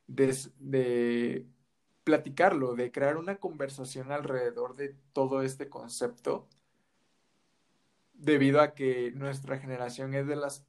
de, 0.06 0.36
de 0.58 1.46
platicarlo, 2.04 2.74
de 2.74 2.90
crear 2.92 3.16
una 3.16 3.36
conversación 3.36 4.12
alrededor 4.12 4.76
de 4.76 4.96
todo 5.12 5.42
este 5.42 5.68
concepto, 5.68 6.48
debido 8.20 8.60
a 8.60 8.74
que 8.74 9.12
nuestra 9.12 9.58
generación 9.58 10.14
es 10.14 10.26
de 10.26 10.36
las 10.36 10.66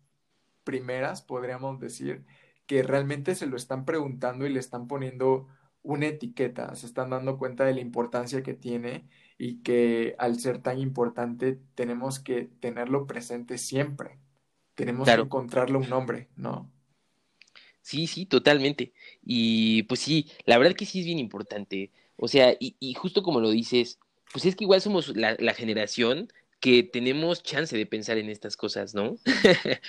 primeras, 0.63 1.21
podríamos 1.21 1.79
decir, 1.79 2.23
que 2.65 2.83
realmente 2.83 3.35
se 3.35 3.47
lo 3.47 3.57
están 3.57 3.85
preguntando 3.85 4.45
y 4.45 4.53
le 4.53 4.59
están 4.59 4.87
poniendo 4.87 5.47
una 5.83 6.07
etiqueta, 6.07 6.73
se 6.75 6.85
están 6.85 7.09
dando 7.09 7.37
cuenta 7.37 7.65
de 7.65 7.73
la 7.73 7.81
importancia 7.81 8.43
que 8.43 8.53
tiene 8.53 9.07
y 9.37 9.61
que 9.63 10.15
al 10.19 10.39
ser 10.39 10.59
tan 10.59 10.79
importante 10.79 11.59
tenemos 11.75 12.19
que 12.19 12.49
tenerlo 12.59 13.07
presente 13.07 13.57
siempre. 13.57 14.19
Tenemos 14.75 15.07
que 15.07 15.15
encontrarle 15.15 15.77
un 15.77 15.89
nombre, 15.89 16.29
¿no? 16.35 16.71
Sí, 17.81 18.07
sí, 18.07 18.25
totalmente. 18.25 18.93
Y 19.23 19.83
pues 19.83 19.99
sí, 19.99 20.29
la 20.45 20.57
verdad 20.57 20.75
que 20.75 20.85
sí 20.85 20.99
es 20.99 21.05
bien 21.05 21.19
importante. 21.19 21.91
O 22.15 22.27
sea, 22.27 22.55
y, 22.59 22.75
y 22.79 22.93
justo 22.93 23.23
como 23.23 23.39
lo 23.41 23.49
dices, 23.49 23.99
pues 24.31 24.45
es 24.45 24.55
que 24.55 24.63
igual 24.63 24.81
somos 24.81 25.15
la, 25.15 25.35
la 25.39 25.53
generación 25.53 26.31
que 26.61 26.83
tenemos 26.83 27.41
chance 27.41 27.75
de 27.75 27.85
pensar 27.87 28.17
en 28.19 28.29
estas 28.29 28.55
cosas, 28.55 28.93
¿no? 28.93 29.17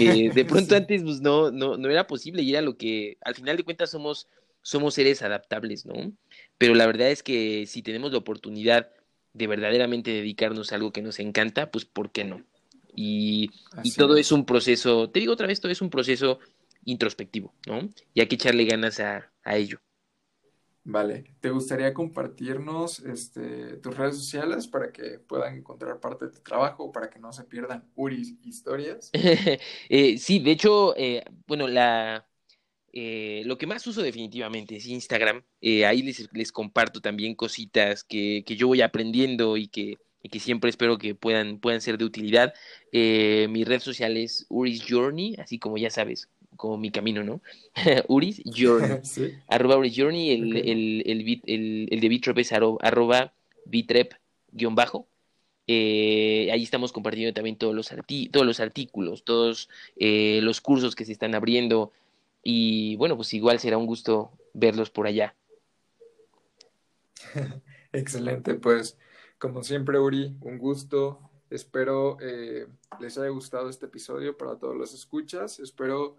Eh, 0.00 0.30
de 0.34 0.44
pronto 0.44 0.74
antes 0.76 1.02
pues 1.02 1.20
no, 1.20 1.50
no, 1.50 1.78
no 1.78 1.88
era 1.88 2.06
posible 2.06 2.42
y 2.42 2.50
era 2.50 2.60
lo 2.60 2.76
que 2.76 3.16
al 3.22 3.34
final 3.34 3.56
de 3.56 3.62
cuentas 3.62 3.90
somos, 3.90 4.28
somos 4.60 4.94
seres 4.94 5.22
adaptables, 5.22 5.86
¿no? 5.86 6.12
Pero 6.58 6.74
la 6.74 6.86
verdad 6.86 7.10
es 7.10 7.22
que 7.22 7.64
si 7.66 7.80
tenemos 7.82 8.12
la 8.12 8.18
oportunidad 8.18 8.90
de 9.32 9.46
verdaderamente 9.46 10.10
dedicarnos 10.10 10.72
a 10.72 10.74
algo 10.74 10.92
que 10.92 11.02
nos 11.02 11.20
encanta, 11.20 11.70
pues 11.70 11.84
¿por 11.84 12.10
qué 12.10 12.24
no? 12.24 12.42
Y, 12.94 13.50
y 13.84 13.92
todo 13.92 14.16
es. 14.16 14.32
un 14.32 14.44
proceso, 14.44 15.08
te 15.10 15.20
digo 15.20 15.32
otra 15.32 15.46
vez, 15.46 15.60
todo 15.60 15.70
es 15.70 15.80
un 15.80 15.90
proceso 15.90 16.40
introspectivo, 16.84 17.54
¿no? 17.66 17.88
Y 18.14 18.20
hay 18.20 18.26
que 18.26 18.34
echarle 18.34 18.64
ganas 18.64 18.98
a, 18.98 19.30
a 19.44 19.56
ello. 19.56 19.80
Vale, 20.88 21.24
¿te 21.40 21.50
gustaría 21.50 21.92
compartirnos 21.92 23.00
este, 23.00 23.78
tus 23.78 23.96
redes 23.96 24.18
sociales 24.18 24.68
para 24.68 24.92
que 24.92 25.18
puedan 25.18 25.56
encontrar 25.56 25.98
parte 25.98 26.26
de 26.26 26.30
tu 26.30 26.38
trabajo, 26.38 26.92
para 26.92 27.10
que 27.10 27.18
no 27.18 27.32
se 27.32 27.42
pierdan 27.42 27.90
Uri's 27.96 28.36
historias? 28.44 29.10
eh, 29.88 30.16
sí, 30.16 30.38
de 30.38 30.52
hecho, 30.52 30.96
eh, 30.96 31.24
bueno, 31.48 31.66
la, 31.66 32.28
eh, 32.92 33.42
lo 33.46 33.58
que 33.58 33.66
más 33.66 33.84
uso 33.88 34.00
definitivamente 34.00 34.76
es 34.76 34.86
Instagram. 34.86 35.42
Eh, 35.60 35.84
ahí 35.86 36.02
les, 36.02 36.52
comparto 36.52 37.00
también 37.00 37.34
cositas 37.34 38.04
que, 38.04 38.44
que 38.46 38.54
yo 38.54 38.68
voy 38.68 38.80
aprendiendo 38.80 39.56
y 39.56 39.66
que, 39.66 39.98
que, 40.30 40.38
siempre 40.38 40.70
espero 40.70 40.98
que 40.98 41.16
puedan, 41.16 41.58
puedan 41.58 41.80
ser 41.80 41.98
de 41.98 42.04
utilidad. 42.04 42.54
mi 42.92 43.64
red 43.64 43.80
social 43.80 44.16
es 44.16 44.46
Uri's 44.50 44.84
Journey, 44.88 45.34
así 45.40 45.58
como 45.58 45.78
ya 45.78 45.90
sabes, 45.90 46.28
como 46.56 46.76
mi 46.76 46.90
camino, 46.90 47.22
¿no? 47.22 47.40
Uris 48.08 48.42
Journey. 48.44 49.00
Arroba 49.48 49.78
Uris 49.78 49.94
Journey, 49.96 50.30
el, 50.30 50.56
el, 50.56 51.02
el, 51.06 51.88
el, 51.90 52.00
de 52.00 52.08
Bitrep 52.08 52.38
es 52.38 52.52
arroba 52.52 53.32
Bitrep 53.64 54.14
guion 54.52 54.74
bajo. 54.74 55.06
Eh, 55.68 56.48
ahí 56.52 56.62
estamos 56.62 56.92
compartiendo 56.92 57.34
también 57.34 57.56
todos 57.56 57.74
los, 57.74 57.88
todos 58.30 58.46
los 58.46 58.60
artículos, 58.60 59.24
todos 59.24 59.68
eh, 59.96 60.40
los 60.42 60.60
cursos 60.60 60.94
que 60.94 61.04
se 61.04 61.12
están 61.12 61.34
abriendo. 61.34 61.92
Y 62.42 62.96
bueno, 62.96 63.16
pues 63.16 63.34
igual 63.34 63.58
será 63.58 63.76
un 63.76 63.86
gusto 63.86 64.30
verlos 64.54 64.90
por 64.90 65.06
allá. 65.06 65.34
Excelente, 67.92 68.54
pues 68.54 68.96
como 69.38 69.62
siempre, 69.62 69.98
Uri, 69.98 70.36
un 70.40 70.58
gusto. 70.58 71.20
Espero 71.50 72.18
eh, 72.20 72.66
les 73.00 73.16
haya 73.18 73.28
gustado 73.28 73.68
este 73.68 73.86
episodio 73.86 74.36
para 74.36 74.56
todos 74.56 74.76
los 74.76 74.94
escuchas. 74.94 75.60
Espero 75.60 76.16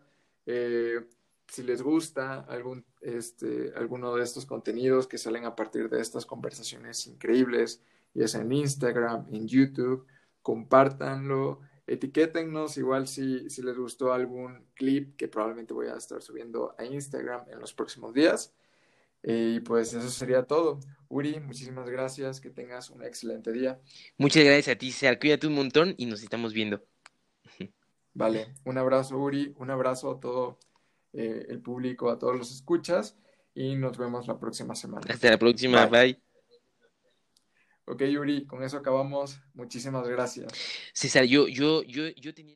eh, 0.48 1.06
si 1.48 1.64
les 1.64 1.82
gusta 1.82 2.40
algún, 2.40 2.86
este, 3.02 3.74
alguno 3.76 4.16
de 4.16 4.24
estos 4.24 4.46
contenidos 4.46 5.08
que 5.08 5.18
salen 5.18 5.46
a 5.46 5.56
partir 5.56 5.90
de 5.90 6.02
estas 6.02 6.26
conversaciones 6.26 7.06
increíbles, 7.06 7.82
ya 8.14 8.28
sea 8.28 8.42
en 8.42 8.52
Instagram, 8.52 9.28
en 9.32 9.48
YouTube, 9.48 10.08
compártanlo, 10.42 11.60
etiquétennos 11.86 12.78
igual 12.78 13.08
si, 13.08 13.50
si 13.50 13.62
les 13.62 13.78
gustó 13.78 14.14
algún 14.14 14.66
clip 14.74 15.16
que 15.18 15.28
probablemente 15.28 15.74
voy 15.74 15.88
a 15.88 15.96
estar 15.96 16.22
subiendo 16.22 16.74
a 16.78 16.86
Instagram 16.86 17.46
en 17.50 17.60
los 17.60 17.74
próximos 17.74 18.14
días. 18.14 18.54
Y 19.24 19.60
pues 19.62 19.94
eso 19.94 20.10
sería 20.10 20.44
todo. 20.44 20.80
Uri, 21.10 21.40
muchísimas 21.42 21.90
gracias, 21.90 22.40
que 22.40 22.50
tengas 22.50 22.90
un 22.90 23.04
excelente 23.04 23.52
día. 23.52 23.80
Muchas 24.18 24.46
gracias 24.46 24.76
a 24.76 24.78
ti, 24.78 24.92
César. 24.92 25.20
Cuídate 25.20 25.48
un 25.48 25.56
montón 25.56 25.96
y 25.98 26.06
nos 26.06 26.24
estamos 26.24 26.54
viendo. 26.54 26.82
Vale, 28.18 28.56
un 28.66 28.80
abrazo 28.80 29.16
Uri, 29.16 29.54
un 29.60 29.70
abrazo 29.70 30.10
a 30.10 30.20
todo 30.20 30.58
eh, 31.14 31.46
el 31.50 31.62
público, 31.62 32.10
a 32.10 32.18
todos 32.18 32.36
los 32.36 32.52
escuchas 32.52 33.16
y 33.54 33.76
nos 33.76 33.96
vemos 34.00 34.28
la 34.28 34.40
próxima 34.40 34.74
semana. 34.74 35.06
Hasta 35.08 35.30
la 35.30 35.38
próxima, 35.38 35.86
bye. 35.86 36.20
Ok, 37.86 38.04
Yuri, 38.06 38.48
con 38.48 38.64
eso 38.64 38.78
acabamos. 38.78 39.40
Muchísimas 39.54 40.08
gracias. 40.08 40.52
César, 40.94 41.26
yo, 41.26 41.48
yo, 41.48 41.84
yo, 41.84 42.08
yo 42.10 42.34
tenía... 42.34 42.56